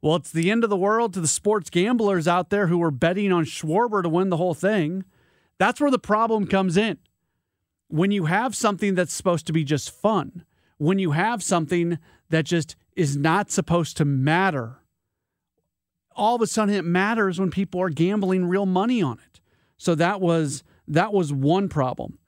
Well, 0.01 0.17
it's 0.17 0.33
the 0.33 0.51
end 0.51 0.65
of 0.65 0.71
the 0.71 0.77
world 0.77 1.15
to 1.15 1.21
the 1.21 1.29
sports 1.29 1.71
gamblers 1.71 2.29
out 2.29 2.51
there 2.51 2.67
who 2.67 2.79
were 2.79 2.91
betting 2.91 3.33
on 3.33 3.45
Schwarber 3.45 4.03
to 4.03 4.09
win 4.09 4.29
the 4.29 4.37
whole 4.37 4.55
thing. 4.55 5.05
That's 5.59 5.81
where 5.81 5.91
the 5.91 5.99
problem 5.99 6.47
comes 6.47 6.77
in. 6.77 6.99
When 7.95 8.11
you 8.11 8.25
have 8.25 8.57
something 8.57 8.97
that's 8.97 9.15
supposed 9.15 9.47
to 9.47 9.53
be 9.53 9.63
just 9.63 9.89
fun, 9.89 10.45
when 10.79 10.99
you 10.99 11.13
have 11.13 11.45
something 11.45 12.01
that 12.29 12.45
just 12.45 12.75
is 12.97 13.17
not 13.17 13.53
supposed 13.53 13.97
to 13.99 14.05
matter, 14.05 14.79
all 16.17 16.35
of 16.35 16.43
a 16.43 16.49
sudden 16.49 16.75
it 16.75 16.85
matters 16.85 17.39
when 17.39 17.53
people 17.53 17.81
are 17.81 17.91
gambling 17.91 18.47
real 18.47 18.67
money 18.67 19.01
on 19.01 19.21
it. 19.25 19.39
So 19.77 19.95
that 19.95 20.21
was 20.21 20.65
that 20.89 21.13
was 21.13 21.33
one 21.33 21.69
problem. 21.69 22.19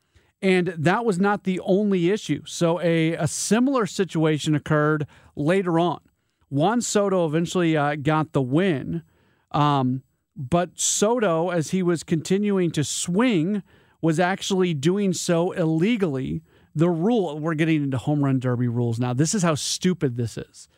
And 0.41 0.69
that 0.69 1.05
was 1.05 1.19
not 1.19 1.43
the 1.43 1.59
only 1.59 2.11
issue. 2.11 2.43
So 2.47 2.81
a, 2.81 3.15
a 3.15 3.27
similar 3.27 3.87
situation 3.87 4.55
occurred 4.55 5.09
later 5.35 5.81
on. 5.81 5.99
Juan 6.49 6.81
Soto 6.81 7.27
eventually 7.27 7.77
uh, 7.77 7.97
got 7.97 8.35
the 8.35 8.41
win, 8.41 9.03
um, 9.51 10.05
but 10.37 10.79
Soto, 10.79 11.51
as 11.51 11.71
he 11.71 11.83
was 11.83 12.05
continuing 12.05 12.71
to 12.71 12.85
swing, 12.85 13.65
was 14.01 14.21
actually 14.21 14.75
doing 14.75 15.13
so 15.13 15.53
illegally. 15.53 16.43
The 16.75 16.91
rule, 16.91 17.39
we're 17.39 17.55
getting 17.55 17.85
into 17.85 17.99
home 17.99 18.25
run 18.25 18.39
derby 18.39 18.69
rules 18.69 18.99
now. 18.99 19.13
This 19.13 19.35
is 19.35 19.43
how 19.43 19.55
stupid 19.55 20.17
this 20.17 20.37
is. 20.37 20.69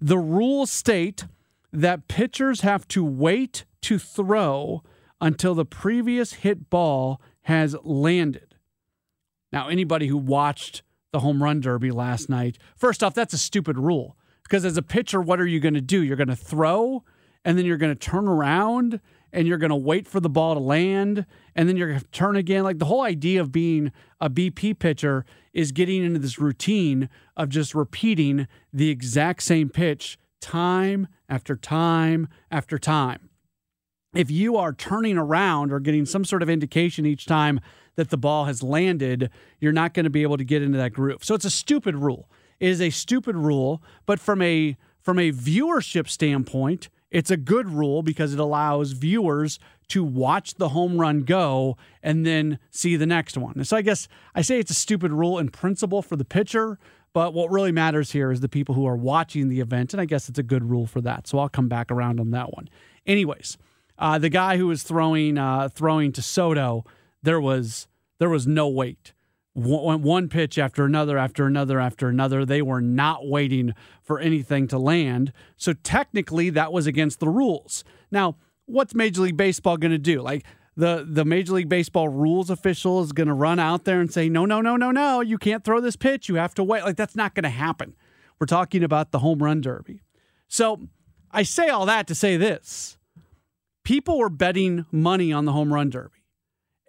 The 0.00 0.18
rules 0.18 0.70
state 0.70 1.24
that 1.72 2.08
pitchers 2.08 2.60
have 2.60 2.86
to 2.88 3.04
wait 3.04 3.64
to 3.82 3.98
throw 3.98 4.82
until 5.20 5.54
the 5.54 5.64
previous 5.64 6.34
hit 6.34 6.70
ball 6.70 7.20
has 7.42 7.76
landed. 7.82 8.54
Now, 9.52 9.68
anybody 9.68 10.06
who 10.06 10.16
watched 10.16 10.82
the 11.12 11.20
home 11.20 11.42
run 11.42 11.60
derby 11.60 11.90
last 11.90 12.28
night, 12.28 12.58
first 12.76 13.02
off, 13.02 13.14
that's 13.14 13.34
a 13.34 13.38
stupid 13.38 13.78
rule 13.78 14.16
because 14.42 14.64
as 14.64 14.76
a 14.76 14.82
pitcher, 14.82 15.20
what 15.20 15.40
are 15.40 15.46
you 15.46 15.60
going 15.60 15.74
to 15.74 15.80
do? 15.80 16.02
You're 16.02 16.16
going 16.16 16.28
to 16.28 16.36
throw 16.36 17.04
and 17.44 17.56
then 17.56 17.64
you're 17.64 17.76
going 17.76 17.94
to 17.94 17.98
turn 17.98 18.28
around 18.28 19.00
and 19.32 19.46
you're 19.46 19.58
going 19.58 19.70
to 19.70 19.76
wait 19.76 20.06
for 20.06 20.20
the 20.20 20.28
ball 20.28 20.54
to 20.54 20.60
land 20.60 21.26
and 21.54 21.68
then 21.68 21.76
you're 21.76 21.88
going 21.88 22.00
to 22.00 22.06
turn 22.06 22.36
again. 22.36 22.64
Like 22.64 22.78
the 22.78 22.86
whole 22.86 23.02
idea 23.02 23.40
of 23.40 23.52
being 23.52 23.92
a 24.20 24.30
BP 24.30 24.78
pitcher 24.78 25.24
is 25.52 25.72
getting 25.72 26.04
into 26.04 26.18
this 26.18 26.38
routine 26.38 27.08
of 27.36 27.48
just 27.48 27.74
repeating 27.74 28.46
the 28.72 28.90
exact 28.90 29.42
same 29.42 29.68
pitch 29.68 30.18
time 30.40 31.08
after 31.28 31.56
time 31.56 32.28
after 32.50 32.78
time. 32.78 33.28
If 34.14 34.30
you 34.30 34.56
are 34.56 34.72
turning 34.72 35.18
around 35.18 35.72
or 35.72 35.80
getting 35.80 36.06
some 36.06 36.24
sort 36.24 36.42
of 36.42 36.48
indication 36.48 37.04
each 37.04 37.26
time 37.26 37.60
that 37.96 38.10
the 38.10 38.16
ball 38.16 38.46
has 38.46 38.62
landed, 38.62 39.30
you're 39.60 39.72
not 39.72 39.92
going 39.92 40.04
to 40.04 40.10
be 40.10 40.22
able 40.22 40.38
to 40.38 40.44
get 40.44 40.62
into 40.62 40.78
that 40.78 40.92
groove. 40.92 41.24
So 41.24 41.34
it's 41.34 41.44
a 41.44 41.50
stupid 41.50 41.96
rule. 41.96 42.30
It 42.60 42.70
is 42.70 42.80
a 42.80 42.90
stupid 42.90 43.36
rule, 43.36 43.82
but 44.06 44.18
from 44.18 44.40
a 44.42 44.76
from 45.00 45.18
a 45.18 45.32
viewership 45.32 46.08
standpoint, 46.08 46.88
it's 47.10 47.30
a 47.30 47.36
good 47.36 47.68
rule 47.70 48.02
because 48.02 48.32
it 48.34 48.40
allows 48.40 48.92
viewers 48.92 49.58
to 49.88 50.04
watch 50.04 50.54
the 50.54 50.70
home 50.70 50.98
run 51.00 51.20
go 51.20 51.76
and 52.02 52.26
then 52.26 52.58
see 52.70 52.96
the 52.96 53.06
next 53.06 53.36
one. 53.38 53.64
So 53.64 53.76
I 53.76 53.82
guess 53.82 54.08
I 54.34 54.42
say 54.42 54.58
it's 54.58 54.70
a 54.70 54.74
stupid 54.74 55.12
rule 55.12 55.38
in 55.38 55.48
principle 55.48 56.02
for 56.02 56.16
the 56.16 56.24
pitcher, 56.24 56.78
But 57.12 57.34
what 57.34 57.50
really 57.50 57.72
matters 57.72 58.12
here 58.12 58.30
is 58.30 58.40
the 58.40 58.48
people 58.48 58.74
who 58.74 58.86
are 58.86 58.96
watching 58.96 59.48
the 59.48 59.60
event, 59.60 59.92
and 59.92 60.00
I 60.00 60.04
guess 60.04 60.28
it's 60.28 60.38
a 60.38 60.42
good 60.42 60.68
rule 60.68 60.86
for 60.86 61.00
that. 61.00 61.26
So 61.26 61.38
I'll 61.38 61.48
come 61.48 61.68
back 61.68 61.90
around 61.90 62.20
on 62.20 62.30
that 62.32 62.52
one. 62.54 62.68
Anyways, 63.06 63.56
uh, 63.98 64.18
the 64.18 64.28
guy 64.28 64.56
who 64.56 64.66
was 64.66 64.82
throwing 64.82 65.38
uh, 65.38 65.68
throwing 65.68 66.12
to 66.12 66.22
Soto, 66.22 66.84
there 67.22 67.40
was 67.40 67.88
there 68.18 68.28
was 68.28 68.46
no 68.46 68.68
wait. 68.68 69.12
One, 69.54 70.02
one 70.02 70.28
pitch 70.28 70.56
after 70.56 70.84
another, 70.84 71.18
after 71.18 71.46
another, 71.46 71.80
after 71.80 72.08
another. 72.08 72.44
They 72.44 72.62
were 72.62 72.80
not 72.80 73.26
waiting 73.26 73.74
for 74.02 74.20
anything 74.20 74.68
to 74.68 74.78
land. 74.78 75.32
So 75.56 75.72
technically, 75.72 76.50
that 76.50 76.72
was 76.72 76.86
against 76.86 77.18
the 77.18 77.28
rules. 77.28 77.82
Now, 78.10 78.36
what's 78.66 78.94
Major 78.94 79.22
League 79.22 79.36
Baseball 79.36 79.76
going 79.76 79.90
to 79.92 79.98
do? 79.98 80.20
Like 80.20 80.44
the 80.76 81.04
the 81.08 81.24
Major 81.24 81.54
League 81.54 81.68
Baseball 81.68 82.08
rules 82.08 82.50
official 82.50 83.02
is 83.02 83.10
going 83.10 83.26
to 83.26 83.34
run 83.34 83.58
out 83.58 83.84
there 83.84 84.00
and 84.00 84.12
say, 84.12 84.28
"No, 84.28 84.44
no, 84.46 84.60
no, 84.60 84.76
no, 84.76 84.92
no, 84.92 85.20
you 85.20 85.36
can't 85.36 85.64
throw 85.64 85.80
this 85.80 85.96
pitch. 85.96 86.28
You 86.28 86.36
have 86.36 86.54
to 86.54 86.62
wait." 86.62 86.84
Like 86.84 86.96
that's 86.96 87.16
not 87.16 87.34
going 87.34 87.42
to 87.42 87.50
happen. 87.50 87.96
We're 88.38 88.46
talking 88.46 88.84
about 88.84 89.10
the 89.10 89.18
home 89.18 89.42
run 89.42 89.60
derby. 89.60 90.02
So, 90.46 90.88
I 91.32 91.42
say 91.42 91.68
all 91.68 91.84
that 91.86 92.06
to 92.06 92.14
say 92.14 92.36
this. 92.36 92.96
People 93.82 94.18
were 94.18 94.28
betting 94.28 94.86
money 94.92 95.32
on 95.32 95.46
the 95.46 95.52
home 95.52 95.74
run 95.74 95.90
derby. 95.90 96.17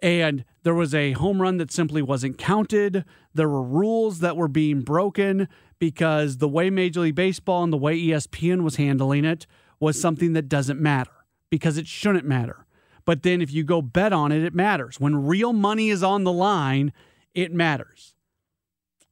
And 0.02 0.44
there 0.62 0.74
was 0.74 0.94
a 0.94 1.12
home 1.12 1.42
run 1.42 1.58
that 1.58 1.70
simply 1.70 2.02
wasn't 2.02 2.38
counted. 2.38 3.04
There 3.34 3.48
were 3.48 3.62
rules 3.62 4.20
that 4.20 4.36
were 4.36 4.48
being 4.48 4.80
broken 4.80 5.48
because 5.78 6.38
the 6.38 6.48
way 6.48 6.70
Major 6.70 7.00
League 7.00 7.14
Baseball 7.14 7.62
and 7.62 7.72
the 7.72 7.78
way 7.78 7.98
ESPN 7.98 8.62
was 8.62 8.76
handling 8.76 9.24
it 9.24 9.46
was 9.78 10.00
something 10.00 10.32
that 10.34 10.48
doesn't 10.48 10.80
matter 10.80 11.10
because 11.50 11.78
it 11.78 11.86
shouldn't 11.86 12.26
matter. 12.26 12.66
But 13.04 13.22
then 13.22 13.42
if 13.42 13.52
you 13.52 13.64
go 13.64 13.82
bet 13.82 14.12
on 14.12 14.30
it, 14.30 14.44
it 14.44 14.54
matters. 14.54 15.00
When 15.00 15.26
real 15.26 15.52
money 15.52 15.90
is 15.90 16.02
on 16.02 16.24
the 16.24 16.32
line, 16.32 16.92
it 17.34 17.52
matters. 17.52 18.14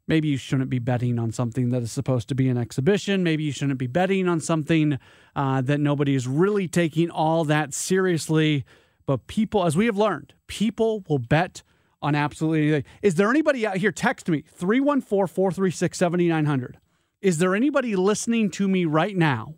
Maybe 0.07 0.29
you 0.29 0.39
shouldn't 0.39 0.71
be 0.71 0.79
betting 0.79 1.19
on 1.19 1.33
something 1.33 1.69
that 1.71 1.83
is 1.83 1.93
supposed 1.93 2.29
to 2.29 2.35
be 2.35 2.49
an 2.49 2.57
exhibition. 2.57 3.23
Maybe 3.23 3.45
you 3.45 3.53
shouldn't 3.53 3.79
be 3.79 3.87
betting 3.87 4.27
on 4.27 4.41
something 4.41 4.99
uh, 5.37 5.61
that 5.63 5.81
nobody 5.81 6.15
is 6.15 6.27
really 6.27 6.67
taking 6.67 7.11
all 7.11 7.45
that 7.45 7.75
seriously. 7.75 8.65
But 9.09 9.27
people, 9.27 9.65
as 9.65 9.75
we 9.75 9.87
have 9.87 9.97
learned, 9.97 10.35
people 10.49 11.03
will 11.09 11.19
bet 11.19 11.63
on 12.03 12.15
absolutely 12.15 12.69
anything. 12.69 12.85
Is 13.01 13.15
there 13.15 13.31
anybody 13.31 13.67
out 13.67 13.79
here? 13.79 13.91
Text 13.91 14.29
me 14.29 14.45
314 14.47 15.35
436 15.35 15.97
7900. 15.97 16.79
Is 17.23 17.39
there 17.39 17.57
anybody 17.57 17.97
listening 17.97 18.51
to 18.51 18.69
me 18.69 18.85
right 18.85 19.17
now 19.17 19.55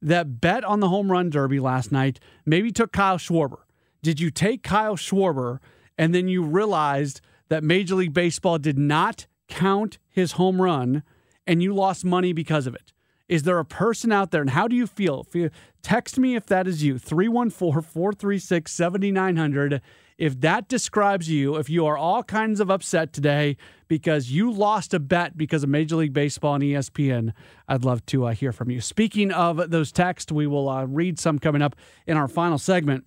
that 0.00 0.40
bet 0.40 0.62
on 0.62 0.78
the 0.78 0.88
home 0.88 1.10
run 1.10 1.30
derby 1.30 1.58
last 1.58 1.90
night, 1.90 2.20
maybe 2.44 2.70
took 2.70 2.92
Kyle 2.92 3.18
Schwarber. 3.18 3.62
Did 4.02 4.20
you 4.20 4.30
take 4.30 4.62
Kyle 4.62 4.96
Schwarber 4.96 5.58
and 5.98 6.14
then 6.14 6.28
you 6.28 6.44
realized 6.44 7.20
that 7.48 7.64
Major 7.64 7.96
League 7.96 8.14
Baseball 8.14 8.56
did 8.56 8.78
not 8.78 9.26
count 9.48 9.98
his 10.08 10.32
home 10.32 10.62
run 10.62 11.02
and 11.44 11.60
you 11.60 11.74
lost 11.74 12.04
money 12.04 12.32
because 12.32 12.68
of 12.68 12.76
it? 12.76 12.92
Is 13.28 13.42
there 13.42 13.58
a 13.58 13.64
person 13.64 14.12
out 14.12 14.30
there 14.30 14.40
and 14.40 14.50
how 14.50 14.68
do 14.68 14.76
you 14.76 14.86
feel? 14.86 15.26
You, 15.32 15.50
text 15.82 16.18
me 16.18 16.36
if 16.36 16.46
that 16.46 16.66
is 16.68 16.82
you 16.82 16.98
314 16.98 17.82
436 17.82 18.72
7900 18.72 19.82
if 20.18 20.40
that 20.40 20.68
describes 20.68 21.28
you, 21.28 21.56
if 21.56 21.68
you 21.68 21.84
are 21.84 21.96
all 21.96 22.22
kinds 22.22 22.60
of 22.60 22.70
upset 22.70 23.12
today 23.12 23.56
because 23.86 24.30
you 24.30 24.50
lost 24.50 24.94
a 24.94 24.98
bet 24.98 25.36
because 25.36 25.62
of 25.62 25.68
Major 25.68 25.96
League 25.96 26.14
Baseball 26.14 26.54
and 26.54 26.64
ESPN, 26.64 27.32
I'd 27.68 27.84
love 27.84 28.04
to 28.06 28.26
uh, 28.26 28.32
hear 28.32 28.52
from 28.52 28.70
you. 28.70 28.80
Speaking 28.80 29.30
of 29.30 29.70
those 29.70 29.92
texts, 29.92 30.32
we 30.32 30.46
will 30.46 30.70
uh, 30.70 30.86
read 30.86 31.18
some 31.18 31.38
coming 31.38 31.60
up 31.60 31.76
in 32.06 32.16
our 32.16 32.28
final 32.28 32.56
segment. 32.56 33.04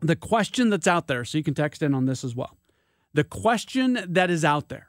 The 0.00 0.16
question 0.16 0.70
that's 0.70 0.86
out 0.86 1.06
there, 1.06 1.24
so 1.24 1.36
you 1.36 1.44
can 1.44 1.54
text 1.54 1.82
in 1.82 1.94
on 1.94 2.06
this 2.06 2.24
as 2.24 2.34
well. 2.34 2.56
The 3.12 3.24
question 3.24 4.02
that 4.08 4.30
is 4.30 4.44
out 4.44 4.68
there 4.68 4.88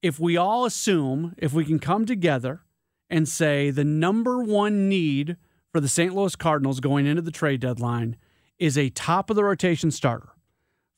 if 0.00 0.20
we 0.20 0.36
all 0.36 0.64
assume, 0.64 1.34
if 1.38 1.52
we 1.52 1.64
can 1.64 1.80
come 1.80 2.06
together 2.06 2.60
and 3.10 3.28
say 3.28 3.70
the 3.70 3.84
number 3.84 4.42
one 4.42 4.88
need 4.88 5.36
for 5.72 5.80
the 5.80 5.88
St. 5.88 6.14
Louis 6.14 6.36
Cardinals 6.36 6.80
going 6.80 7.06
into 7.06 7.22
the 7.22 7.30
trade 7.30 7.60
deadline 7.60 8.16
is 8.58 8.76
a 8.76 8.90
top 8.90 9.30
of 9.30 9.36
the 9.36 9.44
rotation 9.44 9.90
starter. 9.90 10.30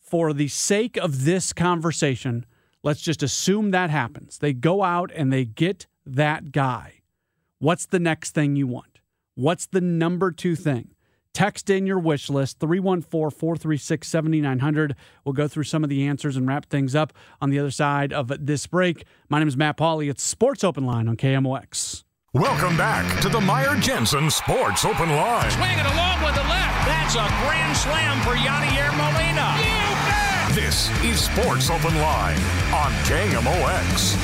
For 0.01 0.33
the 0.33 0.49
sake 0.49 0.96
of 0.96 1.25
this 1.25 1.53
conversation, 1.53 2.44
let's 2.83 3.01
just 3.01 3.23
assume 3.23 3.70
that 3.70 3.90
happens. 3.90 4.38
They 4.38 4.53
go 4.53 4.83
out 4.83 5.11
and 5.14 5.33
they 5.33 5.44
get 5.44 5.87
that 6.05 6.53
guy. 6.53 7.03
What's 7.59 7.87
the 7.87 8.01
next 8.01 8.33
thing 8.35 8.57
you 8.57 8.66
want? 8.66 9.01
What's 9.35 9.66
the 9.66 9.81
number 9.81 10.33
two 10.33 10.57
thing? 10.57 10.94
Text 11.32 11.70
in 11.70 11.86
your 11.86 11.98
wish 11.98 12.28
list 12.28 12.58
314 12.58 13.30
436 13.30 14.08
7900. 14.08 14.96
We'll 15.24 15.32
go 15.32 15.46
through 15.46 15.64
some 15.64 15.84
of 15.84 15.90
the 15.90 16.06
answers 16.06 16.36
and 16.36 16.46
wrap 16.46 16.66
things 16.66 16.94
up 16.94 17.12
on 17.40 17.50
the 17.50 17.58
other 17.58 17.70
side 17.70 18.12
of 18.12 18.32
this 18.40 18.66
break. 18.66 19.04
My 19.28 19.38
name 19.38 19.48
is 19.48 19.56
Matt 19.56 19.76
Pauley. 19.76 20.10
It's 20.10 20.22
Sports 20.22 20.64
Open 20.64 20.84
Line 20.84 21.08
on 21.08 21.16
KMOX. 21.16 22.02
Welcome 22.32 22.76
back 22.76 23.20
to 23.22 23.28
the 23.28 23.40
Meyer 23.40 23.76
Jensen 23.80 24.30
Sports 24.30 24.84
Open 24.84 25.10
Line. 25.10 25.50
Swinging 25.52 25.86
along 25.86 26.22
with 26.22 26.34
the 26.34 26.42
left. 26.42 26.86
That's 26.86 27.14
a 27.14 27.26
grand 27.44 27.76
slam 27.76 28.20
for 28.22 28.34
Yadier 28.34 28.90
Molina. 28.96 29.54
You 29.58 29.94
bet. 30.06 30.54
This 30.54 30.90
is 31.04 31.20
Sports 31.20 31.70
Open 31.70 31.94
Line 31.96 32.38
on 32.74 32.92
KMOX. 33.06 34.16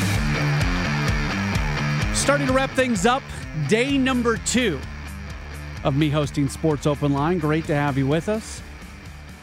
Starting 2.16 2.48
to 2.48 2.52
wrap 2.52 2.70
things 2.72 3.06
up, 3.06 3.22
day 3.68 3.96
number 3.96 4.38
two 4.38 4.80
of 5.86 5.94
me 5.94 6.10
hosting 6.10 6.48
Sports 6.48 6.84
Open 6.84 7.12
Line. 7.12 7.38
Great 7.38 7.64
to 7.66 7.74
have 7.74 7.96
you 7.96 8.08
with 8.08 8.28
us. 8.28 8.60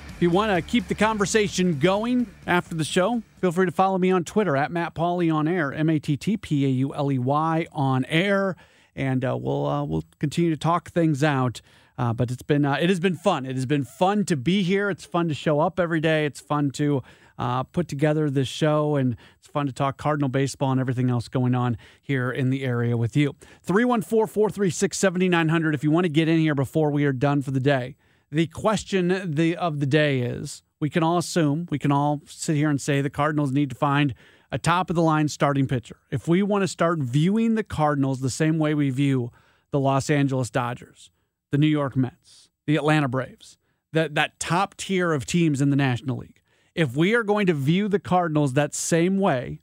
If 0.09 0.21
you 0.21 0.29
want 0.29 0.53
to 0.53 0.61
keep 0.61 0.89
the 0.89 0.93
conversation 0.93 1.79
going 1.79 2.27
after 2.45 2.75
the 2.75 2.83
show, 2.83 3.23
feel 3.39 3.53
free 3.53 3.65
to 3.65 3.71
follow 3.71 3.97
me 3.97 4.11
on 4.11 4.25
Twitter 4.25 4.57
at 4.57 4.69
Matt 4.69 4.93
Pauley 4.93 5.33
on 5.33 5.47
air, 5.47 5.71
M 5.71 5.89
A 5.89 5.99
T 5.99 6.17
T 6.17 6.35
P 6.35 6.65
A 6.65 6.67
U 6.67 6.93
L 6.93 7.09
E 7.13 7.17
Y 7.17 7.65
on 7.71 8.03
air, 8.05 8.57
and 8.93 9.23
uh, 9.23 9.37
we'll 9.39 9.65
uh, 9.65 9.85
we'll 9.85 10.03
continue 10.19 10.51
to 10.51 10.57
talk 10.57 10.91
things 10.91 11.23
out. 11.23 11.61
Uh, 11.97 12.11
but 12.11 12.29
it's 12.29 12.41
been 12.41 12.65
uh, 12.65 12.73
it 12.73 12.89
has 12.89 12.99
been 12.99 13.15
fun. 13.15 13.45
It 13.45 13.55
has 13.55 13.65
been 13.65 13.85
fun 13.85 14.25
to 14.25 14.35
be 14.35 14.63
here. 14.63 14.89
It's 14.89 15.05
fun 15.05 15.29
to 15.29 15.33
show 15.33 15.61
up 15.61 15.79
every 15.79 16.01
day. 16.01 16.25
It's 16.25 16.41
fun 16.41 16.71
to 16.71 17.03
uh, 17.37 17.63
put 17.63 17.87
together 17.87 18.29
this 18.29 18.47
show, 18.47 18.95
and 18.95 19.15
it's 19.37 19.47
fun 19.47 19.65
to 19.67 19.73
talk 19.73 19.97
Cardinal 19.97 20.29
baseball 20.29 20.71
and 20.71 20.79
everything 20.79 21.09
else 21.09 21.27
going 21.27 21.55
on 21.55 21.77
here 22.01 22.31
in 22.31 22.49
the 22.49 22.63
area 22.63 22.95
with 22.97 23.15
you. 23.17 23.35
314 23.63 24.27
436 24.27 24.97
7900 24.97 25.75
if 25.75 25.83
you 25.83 25.91
want 25.91 26.05
to 26.05 26.09
get 26.09 26.27
in 26.27 26.39
here 26.39 26.55
before 26.55 26.91
we 26.91 27.05
are 27.05 27.13
done 27.13 27.41
for 27.41 27.51
the 27.51 27.59
day 27.59 27.95
the 28.33 28.47
question 28.47 29.35
the, 29.35 29.55
of 29.55 29.79
the 29.79 29.85
day 29.85 30.21
is 30.21 30.63
we 30.79 30.89
can 30.89 31.03
all 31.03 31.17
assume, 31.17 31.67
we 31.69 31.79
can 31.79 31.91
all 31.91 32.21
sit 32.25 32.55
here 32.55 32.69
and 32.69 32.81
say 32.81 32.99
the 32.99 33.09
Cardinals 33.09 33.51
need 33.51 33.69
to 33.69 33.75
find 33.75 34.15
a 34.51 34.57
top 34.57 34.89
of 34.89 34.95
the 34.95 35.01
line 35.01 35.27
starting 35.27 35.67
pitcher. 35.67 35.97
If 36.11 36.27
we 36.27 36.41
want 36.41 36.63
to 36.63 36.67
start 36.67 36.99
viewing 36.99 37.55
the 37.55 37.63
Cardinals 37.63 38.21
the 38.21 38.29
same 38.29 38.57
way 38.57 38.73
we 38.73 38.89
view 38.89 39.31
the 39.71 39.79
Los 39.79 40.09
Angeles 40.09 40.49
Dodgers, 40.49 41.11
the 41.51 41.57
New 41.57 41.67
York 41.67 41.95
Mets, 41.95 42.49
the 42.65 42.75
Atlanta 42.75 43.07
Braves, 43.07 43.57
that, 43.93 44.15
that 44.15 44.39
top 44.39 44.75
tier 44.75 45.13
of 45.13 45.25
teams 45.25 45.61
in 45.61 45.69
the 45.69 45.75
National 45.75 46.17
League, 46.17 46.41
if 46.75 46.95
we 46.95 47.13
are 47.13 47.23
going 47.23 47.45
to 47.47 47.53
view 47.53 47.87
the 47.87 47.99
Cardinals 47.99 48.53
that 48.53 48.73
same 48.73 49.17
way, 49.17 49.59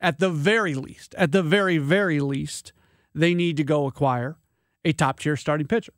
at 0.00 0.18
the 0.18 0.30
very 0.30 0.74
least, 0.74 1.14
at 1.16 1.32
the 1.32 1.42
very, 1.42 1.78
very 1.78 2.20
least, 2.20 2.72
they 3.14 3.34
need 3.34 3.56
to 3.56 3.64
go 3.64 3.86
acquire 3.86 4.36
a 4.84 4.92
top 4.92 5.20
tier 5.20 5.36
starting 5.36 5.66
pitcher. 5.66 5.92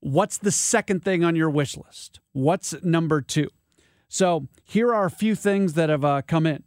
What's 0.00 0.38
the 0.38 0.50
second 0.50 1.04
thing 1.04 1.22
on 1.22 1.36
your 1.36 1.50
wish 1.50 1.76
list? 1.76 2.20
What's 2.32 2.82
number 2.82 3.20
two? 3.20 3.50
So 4.08 4.48
here 4.64 4.94
are 4.94 5.04
a 5.04 5.10
few 5.10 5.34
things 5.34 5.74
that 5.74 5.90
have 5.90 6.04
uh, 6.04 6.22
come 6.22 6.46
in. 6.46 6.64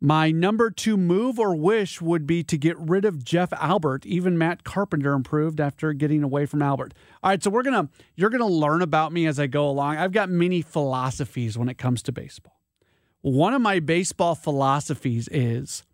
My 0.00 0.30
number 0.30 0.70
two 0.70 0.96
move 0.96 1.38
or 1.38 1.54
wish 1.54 2.00
would 2.00 2.26
be 2.26 2.42
to 2.44 2.56
get 2.56 2.78
rid 2.78 3.04
of 3.04 3.22
Jeff 3.22 3.52
Albert. 3.52 4.06
Even 4.06 4.38
Matt 4.38 4.64
Carpenter 4.64 5.12
improved 5.12 5.60
after 5.60 5.92
getting 5.92 6.22
away 6.22 6.46
from 6.46 6.62
Albert. 6.62 6.94
All 7.22 7.30
right, 7.30 7.42
so 7.42 7.50
we're 7.50 7.62
gonna 7.62 7.90
you're 8.16 8.30
gonna 8.30 8.46
learn 8.46 8.80
about 8.80 9.12
me 9.12 9.26
as 9.26 9.38
I 9.38 9.46
go 9.46 9.68
along. 9.68 9.98
I've 9.98 10.12
got 10.12 10.30
many 10.30 10.62
philosophies 10.62 11.58
when 11.58 11.68
it 11.68 11.76
comes 11.76 12.02
to 12.04 12.12
baseball. 12.12 12.62
One 13.20 13.52
of 13.52 13.60
my 13.60 13.78
baseball 13.80 14.34
philosophies 14.34 15.28
is 15.30 15.84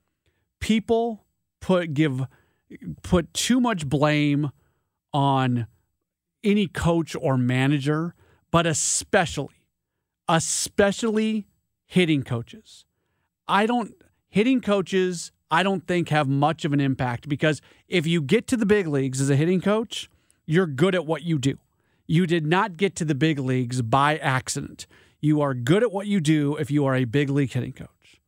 people 0.61 1.27
put 1.61 1.93
give 1.93 2.23
put 3.03 3.35
too 3.35 3.61
much 3.61 3.89
blame 3.89 4.51
on 5.13 5.67
any 6.45 6.69
coach 6.69 7.17
or 7.21 7.37
manager, 7.37 8.15
but 8.53 8.67
especially, 8.67 9.67
especially 10.29 11.49
hitting 11.87 12.23
coaches. 12.23 12.86
I 13.49 13.67
don't, 13.67 13.95
hitting 14.29 14.61
coaches, 14.61 15.33
I 15.51 15.63
don't 15.63 15.87
think 15.87 16.09
have 16.09 16.29
much 16.29 16.65
of 16.65 16.73
an 16.73 16.81
impact 16.81 17.29
because 17.29 17.61
if 17.89 18.07
you 18.07 18.21
get 18.21 18.47
to 18.49 18.57
the 18.57 18.67
big 18.67 18.87
leagues 18.87 19.21
as 19.21 19.31
a 19.31 19.37
hitting 19.37 19.61
coach, 19.61 20.11
you're 20.45 20.67
good 20.67 20.95
at 20.95 21.07
what 21.07 21.23
you 21.23 21.39
do. 21.39 21.59
You 22.07 22.27
did 22.27 22.47
not 22.47 22.77
get 22.77 22.95
to 22.97 23.05
the 23.05 23.15
big 23.15 23.39
leagues 23.39 23.83
by 23.83 24.17
accident. 24.19 24.87
You 25.21 25.41
are 25.41 25.55
good 25.55 25.83
at 25.83 25.93
what 25.93 26.07
you 26.07 26.21
do 26.21 26.57
if 26.57 26.71
you 26.71 26.85
are 26.87 26.95
a 26.95 27.05
big 27.05 27.31
league 27.31 27.53
hitting 27.53 27.73
coach. 27.73 28.21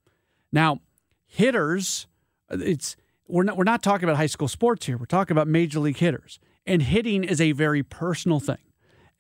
Now, 0.53 0.81
hitters, 1.27 2.07
it's 2.51 2.97
we're 3.29 3.45
not 3.45 3.57
we're 3.57 3.65
not 3.65 3.83
talking 3.83 4.09
about 4.09 4.17
high 4.17 4.27
school 4.27 4.49
sports 4.49 4.87
here. 4.87 4.97
We're 4.97 5.07
talking 5.07 5.37
about 5.37 5.47
major 5.47 5.79
league 5.79 5.99
hitters. 5.99 6.41
And 6.67 6.83
hitting 6.83 7.25
is 7.25 7.41
a 7.41 7.53
very 7.53 7.83
personal 7.83 8.41
thing. 8.41 8.59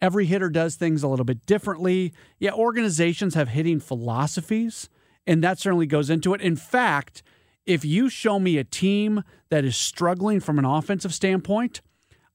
Every 0.00 0.26
hitter 0.26 0.48
does 0.48 0.76
things 0.76 1.02
a 1.02 1.08
little 1.08 1.24
bit 1.24 1.44
differently. 1.46 2.12
Yeah, 2.38 2.52
organizations 2.52 3.34
have 3.34 3.48
hitting 3.48 3.80
philosophies, 3.80 4.88
and 5.28 5.44
that 5.44 5.58
certainly 5.58 5.86
goes 5.86 6.08
into 6.08 6.32
it. 6.32 6.40
In 6.40 6.56
fact, 6.56 7.22
if 7.66 7.84
you 7.84 8.08
show 8.08 8.40
me 8.40 8.56
a 8.56 8.64
team 8.64 9.22
that 9.50 9.62
is 9.62 9.76
struggling 9.76 10.40
from 10.40 10.58
an 10.58 10.64
offensive 10.64 11.12
standpoint, 11.12 11.82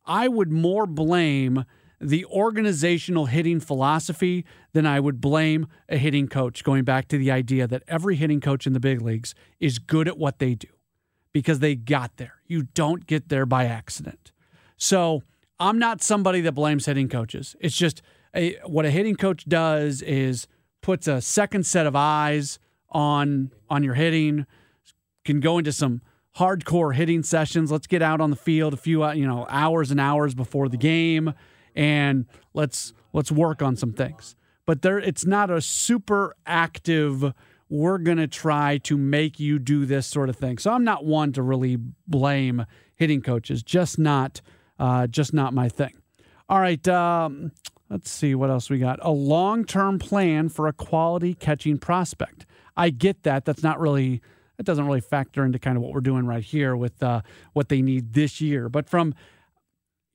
I 0.06 0.28
would 0.28 0.52
more 0.52 0.86
blame 0.86 1.66
the 2.00 2.24
organizational 2.26 3.26
hitting 3.26 3.60
philosophy 3.60 4.46
than 4.74 4.86
I 4.86 5.00
would 5.00 5.20
blame 5.20 5.66
a 5.90 5.98
hitting 5.98 6.28
coach, 6.28 6.64
going 6.64 6.84
back 6.84 7.08
to 7.08 7.18
the 7.18 7.32
idea 7.32 7.66
that 7.66 7.82
every 7.88 8.16
hitting 8.16 8.42
coach 8.42 8.68
in 8.68 8.74
the 8.74 8.80
big 8.80 9.02
leagues 9.02 9.34
is 9.60 9.80
good 9.80 10.08
at 10.08 10.18
what 10.18 10.38
they 10.38 10.54
do 10.54 10.68
because 11.32 11.60
they 11.60 11.76
got 11.76 12.18
there. 12.18 12.42
You 12.46 12.64
don't 12.76 13.08
get 13.08 13.30
there 13.30 13.48
by 13.48 13.66
accident. 13.66 14.32
So 14.78 15.24
I'm 15.60 15.80
not 15.80 16.04
somebody 16.04 16.42
that 16.42 16.52
blames 16.52 16.86
hitting 16.86 17.10
coaches. 17.10 17.56
It's 17.60 17.76
just 17.76 18.04
a, 18.36 18.60
what 18.68 18.86
a 18.86 18.92
hitting 18.92 19.16
coach 19.16 19.46
does 19.46 20.04
is 20.04 20.48
puts 20.82 21.08
a 21.08 21.22
second 21.22 21.66
set 21.66 21.88
of 21.88 21.96
eyes 21.96 22.60
on 22.94 23.52
on 23.70 23.84
your 23.84 23.96
hitting, 23.96 24.46
can 25.26 25.40
go 25.40 25.58
into 25.58 25.72
some 25.72 26.02
hardcore 26.38 26.96
hitting 26.96 27.24
sessions. 27.24 27.72
Let's 27.72 27.88
get 27.88 28.02
out 28.02 28.22
on 28.22 28.30
the 28.30 28.36
field 28.36 28.74
a 28.74 28.78
few 28.78 29.04
uh, 29.04 29.14
you 29.14 29.28
know 29.28 29.46
hours 29.50 29.92
and 29.92 30.00
hours 30.00 30.36
before 30.36 30.70
the 30.70 30.78
game, 30.78 31.34
and 31.76 32.26
let's 32.54 32.94
let's 33.14 33.32
work 33.32 33.62
on 33.62 33.76
some 33.76 33.94
things. 33.94 34.36
But 34.66 34.82
there, 34.82 35.00
it's 35.00 35.26
not 35.26 35.50
a 35.50 35.62
super 35.62 36.36
active. 36.46 37.34
We're 37.70 37.98
gonna 37.98 38.28
try 38.28 38.78
to 38.80 38.98
make 38.98 39.40
you 39.40 39.60
do 39.60 39.86
this 39.86 40.08
sort 40.08 40.30
of 40.30 40.36
thing. 40.36 40.58
So 40.58 40.72
I'm 40.72 40.84
not 40.84 41.06
one 41.06 41.34
to 41.34 41.42
really 41.42 41.78
blame 42.08 42.66
hitting 42.96 43.22
coaches. 43.22 43.64
Just 43.64 43.98
not, 43.98 44.42
uh, 44.80 45.08
just 45.08 45.34
not 45.34 45.54
my 45.54 45.70
thing. 45.70 45.94
All 46.50 46.60
right. 46.60 46.86
Um, 46.88 47.52
let's 47.90 48.10
see 48.12 48.36
what 48.36 48.50
else 48.50 48.70
we 48.70 48.78
got. 48.78 49.00
A 49.02 49.12
long 49.12 49.66
term 49.66 49.98
plan 50.00 50.50
for 50.50 50.68
a 50.68 50.74
quality 50.74 51.34
catching 51.34 51.78
prospect. 51.78 52.46
I 52.76 52.90
get 52.90 53.24
that. 53.24 53.46
That's 53.46 53.64
not 53.64 53.80
really 53.80 54.22
that 54.58 54.66
doesn't 54.66 54.86
really 54.86 55.02
factor 55.02 55.44
into 55.44 55.60
kind 55.60 55.78
of 55.78 55.84
what 55.84 55.94
we're 55.94 56.02
doing 56.02 56.26
right 56.26 56.44
here 56.44 56.76
with 56.76 57.02
uh, 57.02 57.22
what 57.54 57.70
they 57.70 57.82
need 57.82 58.14
this 58.14 58.40
year. 58.40 58.70
But 58.70 58.90
from 58.90 59.14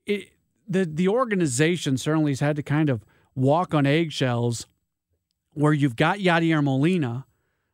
it, 0.06 0.28
the 0.66 0.84
the 0.84 1.08
organization 1.08 1.96
certainly 1.96 2.32
has 2.32 2.40
had 2.40 2.56
to 2.56 2.62
kind 2.62 2.88
of 2.88 3.04
walk 3.34 3.74
on 3.74 3.86
eggshells, 3.86 4.66
where 5.52 5.72
you've 5.72 5.96
got 5.96 6.18
Yadier 6.18 6.62
Molina, 6.62 7.26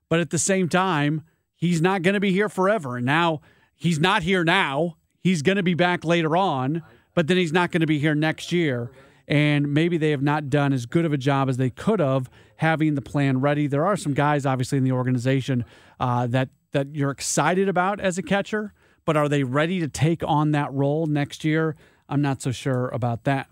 but 0.08 0.20
at 0.20 0.30
the 0.30 0.38
same 0.38 0.68
time 0.68 1.22
he's 1.54 1.80
not 1.80 2.02
going 2.02 2.14
to 2.14 2.20
be 2.20 2.32
here 2.32 2.48
forever. 2.48 2.96
And 2.96 3.06
now 3.06 3.40
he's 3.74 3.98
not 3.98 4.22
here 4.22 4.44
now. 4.44 4.96
He's 5.20 5.40
going 5.40 5.56
to 5.56 5.62
be 5.62 5.74
back 5.74 6.04
later 6.04 6.36
on, 6.36 6.82
but 7.14 7.26
then 7.28 7.38
he's 7.38 7.52
not 7.52 7.70
going 7.70 7.80
to 7.80 7.86
be 7.86 7.98
here 7.98 8.14
next 8.14 8.52
year 8.52 8.90
and 9.26 9.72
maybe 9.72 9.96
they 9.96 10.10
have 10.10 10.22
not 10.22 10.50
done 10.50 10.72
as 10.72 10.86
good 10.86 11.04
of 11.04 11.12
a 11.12 11.16
job 11.16 11.48
as 11.48 11.56
they 11.56 11.70
could 11.70 12.00
have 12.00 12.28
having 12.56 12.94
the 12.94 13.02
plan 13.02 13.40
ready. 13.40 13.66
There 13.66 13.84
are 13.84 13.96
some 13.96 14.14
guys, 14.14 14.46
obviously, 14.46 14.78
in 14.78 14.84
the 14.84 14.92
organization 14.92 15.64
uh, 16.00 16.26
that 16.28 16.50
that 16.72 16.94
you're 16.94 17.10
excited 17.10 17.68
about 17.68 18.00
as 18.00 18.18
a 18.18 18.22
catcher, 18.22 18.72
but 19.04 19.16
are 19.16 19.28
they 19.28 19.44
ready 19.44 19.78
to 19.80 19.88
take 19.88 20.22
on 20.26 20.50
that 20.52 20.72
role 20.72 21.06
next 21.06 21.44
year? 21.44 21.76
I'm 22.08 22.20
not 22.20 22.42
so 22.42 22.50
sure 22.50 22.88
about 22.88 23.24
that. 23.24 23.48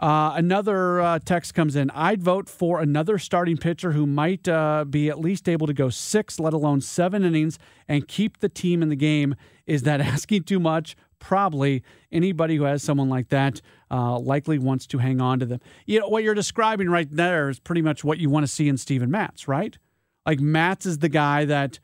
Uh, 0.00 0.32
another 0.34 1.00
uh, 1.00 1.18
text 1.24 1.54
comes 1.54 1.76
in. 1.76 1.88
I'd 1.90 2.20
vote 2.20 2.48
for 2.48 2.80
another 2.80 3.16
starting 3.16 3.56
pitcher 3.56 3.92
who 3.92 4.06
might 4.06 4.48
uh, 4.48 4.84
be 4.84 5.08
at 5.08 5.20
least 5.20 5.48
able 5.48 5.68
to 5.68 5.72
go 5.72 5.88
six, 5.88 6.40
let 6.40 6.52
alone 6.52 6.80
seven 6.80 7.24
innings, 7.24 7.60
and 7.86 8.08
keep 8.08 8.40
the 8.40 8.48
team 8.48 8.82
in 8.82 8.88
the 8.88 8.96
game. 8.96 9.36
Is 9.66 9.84
that 9.84 10.00
asking 10.02 10.42
too 10.42 10.58
much? 10.58 10.96
probably 11.24 11.82
anybody 12.12 12.56
who 12.56 12.64
has 12.64 12.82
someone 12.82 13.08
like 13.08 13.30
that 13.30 13.62
uh, 13.94 14.18
likely 14.18 14.58
wants 14.58 14.88
to 14.88 14.98
hang 14.98 15.20
on 15.20 15.38
to 15.38 15.46
them. 15.46 15.60
You 15.86 16.00
know, 16.00 16.08
what 16.08 16.24
you're 16.24 16.34
describing 16.34 16.90
right 16.90 17.08
there 17.08 17.48
is 17.48 17.60
pretty 17.60 17.80
much 17.80 18.02
what 18.02 18.18
you 18.18 18.28
want 18.28 18.44
to 18.44 18.50
see 18.50 18.68
in 18.68 18.76
Steven 18.76 19.08
Matz, 19.08 19.46
right? 19.46 19.78
Like 20.26 20.40
Matz 20.40 20.84
is 20.84 20.98
the 20.98 21.08
guy 21.08 21.44
that 21.44 21.78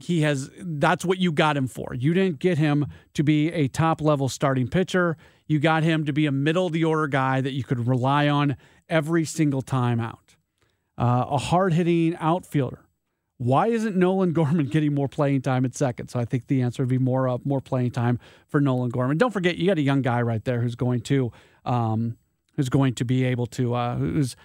he 0.00 0.22
has, 0.22 0.50
that's 0.58 1.04
what 1.04 1.18
you 1.18 1.30
got 1.30 1.56
him 1.56 1.68
for. 1.68 1.94
You 1.94 2.14
didn't 2.14 2.40
get 2.40 2.58
him 2.58 2.86
to 3.14 3.22
be 3.22 3.52
a 3.52 3.68
top 3.68 4.00
level 4.00 4.28
starting 4.28 4.66
pitcher. 4.66 5.16
You 5.46 5.60
got 5.60 5.84
him 5.84 6.04
to 6.06 6.12
be 6.12 6.26
a 6.26 6.32
middle 6.32 6.66
of 6.66 6.72
the 6.72 6.84
order 6.84 7.06
guy 7.06 7.40
that 7.40 7.52
you 7.52 7.62
could 7.62 7.86
rely 7.86 8.28
on 8.28 8.56
every 8.88 9.24
single 9.24 9.62
time 9.62 10.00
out. 10.00 10.34
Uh, 10.98 11.26
a 11.28 11.38
hard 11.38 11.74
hitting 11.74 12.16
outfielder 12.16 12.80
why 13.40 13.68
isn't 13.68 13.96
Nolan 13.96 14.34
Gorman 14.34 14.66
getting 14.70 14.94
more 14.94 15.08
playing 15.08 15.40
time 15.40 15.64
at 15.64 15.74
second? 15.74 16.08
So 16.08 16.20
I 16.20 16.26
think 16.26 16.46
the 16.46 16.60
answer 16.60 16.82
would 16.82 16.90
be 16.90 16.98
more 16.98 17.26
of 17.26 17.46
more 17.46 17.62
playing 17.62 17.92
time 17.92 18.18
for 18.46 18.60
Nolan 18.60 18.90
Gorman. 18.90 19.16
Don't 19.16 19.30
forget, 19.30 19.56
you 19.56 19.66
got 19.66 19.78
a 19.78 19.82
young 19.82 20.02
guy 20.02 20.20
right 20.20 20.44
there 20.44 20.60
who's 20.60 20.74
going 20.74 21.00
to 21.02 21.32
um, 21.64 22.18
who's 22.56 22.68
going 22.68 22.94
to 22.96 23.04
be 23.06 23.24
able 23.24 23.46
to 23.46 23.72
uh, 23.72 23.96
who's 23.96 24.36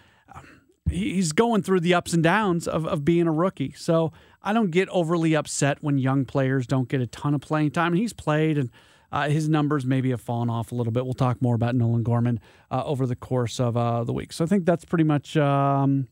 he's 0.89 1.33
going 1.33 1.61
through 1.61 1.81
the 1.81 1.93
ups 1.93 2.13
and 2.13 2.23
downs 2.23 2.69
of, 2.69 2.85
of 2.87 3.03
being 3.03 3.27
a 3.27 3.33
rookie. 3.33 3.73
So 3.75 4.13
I 4.41 4.53
don't 4.53 4.71
get 4.71 4.87
overly 4.89 5.35
upset 5.35 5.79
when 5.81 5.97
young 5.97 6.23
players 6.23 6.65
don't 6.65 6.87
get 6.87 7.01
a 7.01 7.07
ton 7.07 7.33
of 7.33 7.41
playing 7.41 7.71
time. 7.71 7.91
And 7.91 7.97
he's 7.97 8.13
played 8.13 8.57
and 8.57 8.69
uh, 9.11 9.27
his 9.27 9.49
numbers 9.49 9.85
maybe 9.85 10.11
have 10.11 10.21
fallen 10.21 10.49
off 10.49 10.71
a 10.71 10.75
little 10.75 10.93
bit. 10.93 11.03
We'll 11.03 11.15
talk 11.15 11.41
more 11.41 11.55
about 11.55 11.75
Nolan 11.75 12.03
Gorman 12.03 12.39
uh, 12.71 12.83
over 12.85 13.05
the 13.05 13.15
course 13.15 13.59
of 13.59 13.75
uh, 13.75 14.05
the 14.05 14.13
week. 14.13 14.31
So 14.31 14.45
I 14.45 14.47
think 14.47 14.65
that's 14.65 14.85
pretty 14.85 15.03
much 15.03 15.35
um, 15.35 16.07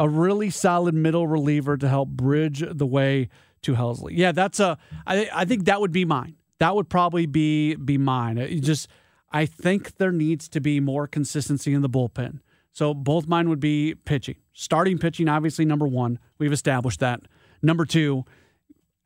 a 0.00 0.08
really 0.08 0.48
solid 0.48 0.94
middle 0.94 1.26
reliever 1.26 1.76
to 1.76 1.86
help 1.86 2.08
bridge 2.08 2.64
the 2.66 2.86
way 2.86 3.28
to 3.60 3.74
Helsley. 3.74 4.12
Yeah, 4.14 4.32
that's 4.32 4.58
a. 4.58 4.78
I 5.06 5.28
I 5.32 5.44
think 5.44 5.66
that 5.66 5.80
would 5.80 5.92
be 5.92 6.06
mine. 6.06 6.36
That 6.58 6.74
would 6.74 6.88
probably 6.88 7.26
be 7.26 7.74
be 7.76 7.98
mine. 7.98 8.38
It 8.38 8.60
just 8.60 8.88
I 9.30 9.44
think 9.44 9.98
there 9.98 10.10
needs 10.10 10.48
to 10.48 10.60
be 10.60 10.80
more 10.80 11.06
consistency 11.06 11.74
in 11.74 11.82
the 11.82 11.88
bullpen. 11.88 12.40
So 12.72 12.94
both 12.94 13.28
mine 13.28 13.50
would 13.50 13.60
be 13.60 13.94
pitching. 14.06 14.36
Starting 14.54 14.96
pitching, 14.96 15.28
obviously 15.28 15.66
number 15.66 15.86
one. 15.86 16.18
We've 16.38 16.52
established 16.52 17.00
that. 17.00 17.20
Number 17.62 17.84
two, 17.84 18.24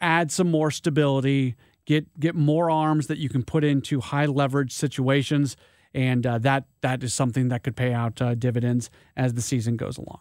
add 0.00 0.30
some 0.30 0.48
more 0.48 0.70
stability. 0.70 1.56
Get 1.86 2.20
get 2.20 2.36
more 2.36 2.70
arms 2.70 3.08
that 3.08 3.18
you 3.18 3.28
can 3.28 3.42
put 3.42 3.64
into 3.64 4.00
high 4.00 4.26
leverage 4.26 4.72
situations, 4.72 5.56
and 5.92 6.24
uh, 6.24 6.38
that 6.38 6.66
that 6.82 7.02
is 7.02 7.12
something 7.12 7.48
that 7.48 7.64
could 7.64 7.74
pay 7.74 7.92
out 7.92 8.22
uh, 8.22 8.36
dividends 8.36 8.90
as 9.16 9.34
the 9.34 9.42
season 9.42 9.76
goes 9.76 9.98
along. 9.98 10.20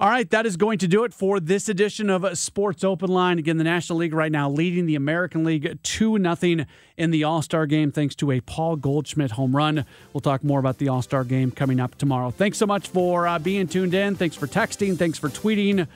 All 0.00 0.08
right, 0.08 0.28
that 0.30 0.46
is 0.46 0.56
going 0.56 0.78
to 0.78 0.88
do 0.88 1.04
it 1.04 1.14
for 1.14 1.38
this 1.38 1.68
edition 1.68 2.10
of 2.10 2.36
Sports 2.36 2.82
Open 2.82 3.08
Line. 3.08 3.38
Again, 3.38 3.56
the 3.58 3.64
National 3.64 3.98
League 4.00 4.14
right 4.14 4.32
now 4.32 4.50
leading 4.50 4.86
the 4.86 4.96
American 4.96 5.44
League 5.44 5.78
2 5.82 6.18
0 6.36 6.64
in 6.96 7.10
the 7.10 7.24
All 7.24 7.42
Star 7.42 7.66
game 7.66 7.92
thanks 7.92 8.14
to 8.16 8.30
a 8.32 8.40
Paul 8.40 8.76
Goldschmidt 8.76 9.32
home 9.32 9.54
run. 9.54 9.84
We'll 10.12 10.20
talk 10.20 10.42
more 10.42 10.58
about 10.58 10.78
the 10.78 10.88
All 10.88 11.02
Star 11.02 11.24
game 11.24 11.50
coming 11.50 11.80
up 11.80 11.96
tomorrow. 11.96 12.30
Thanks 12.30 12.58
so 12.58 12.66
much 12.66 12.88
for 12.88 13.28
uh, 13.28 13.38
being 13.38 13.68
tuned 13.68 13.94
in. 13.94 14.16
Thanks 14.16 14.36
for 14.36 14.46
texting. 14.46 14.98
Thanks 14.98 15.18
for 15.18 15.28
tweeting. 15.28 15.86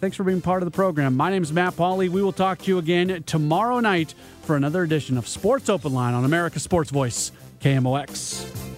Thanks 0.00 0.16
for 0.16 0.24
being 0.24 0.42
part 0.42 0.62
of 0.62 0.66
the 0.66 0.76
program. 0.76 1.16
My 1.16 1.30
name 1.30 1.42
is 1.42 1.52
Matt 1.52 1.74
Pauley. 1.74 2.08
We 2.08 2.22
will 2.22 2.32
talk 2.32 2.58
to 2.58 2.66
you 2.66 2.78
again 2.78 3.22
tomorrow 3.24 3.80
night 3.80 4.14
for 4.42 4.54
another 4.54 4.82
edition 4.82 5.16
of 5.16 5.26
Sports 5.26 5.68
Open 5.68 5.94
Line 5.94 6.12
on 6.12 6.24
America's 6.24 6.62
Sports 6.62 6.90
Voice, 6.90 7.32
KMOX. 7.60 8.75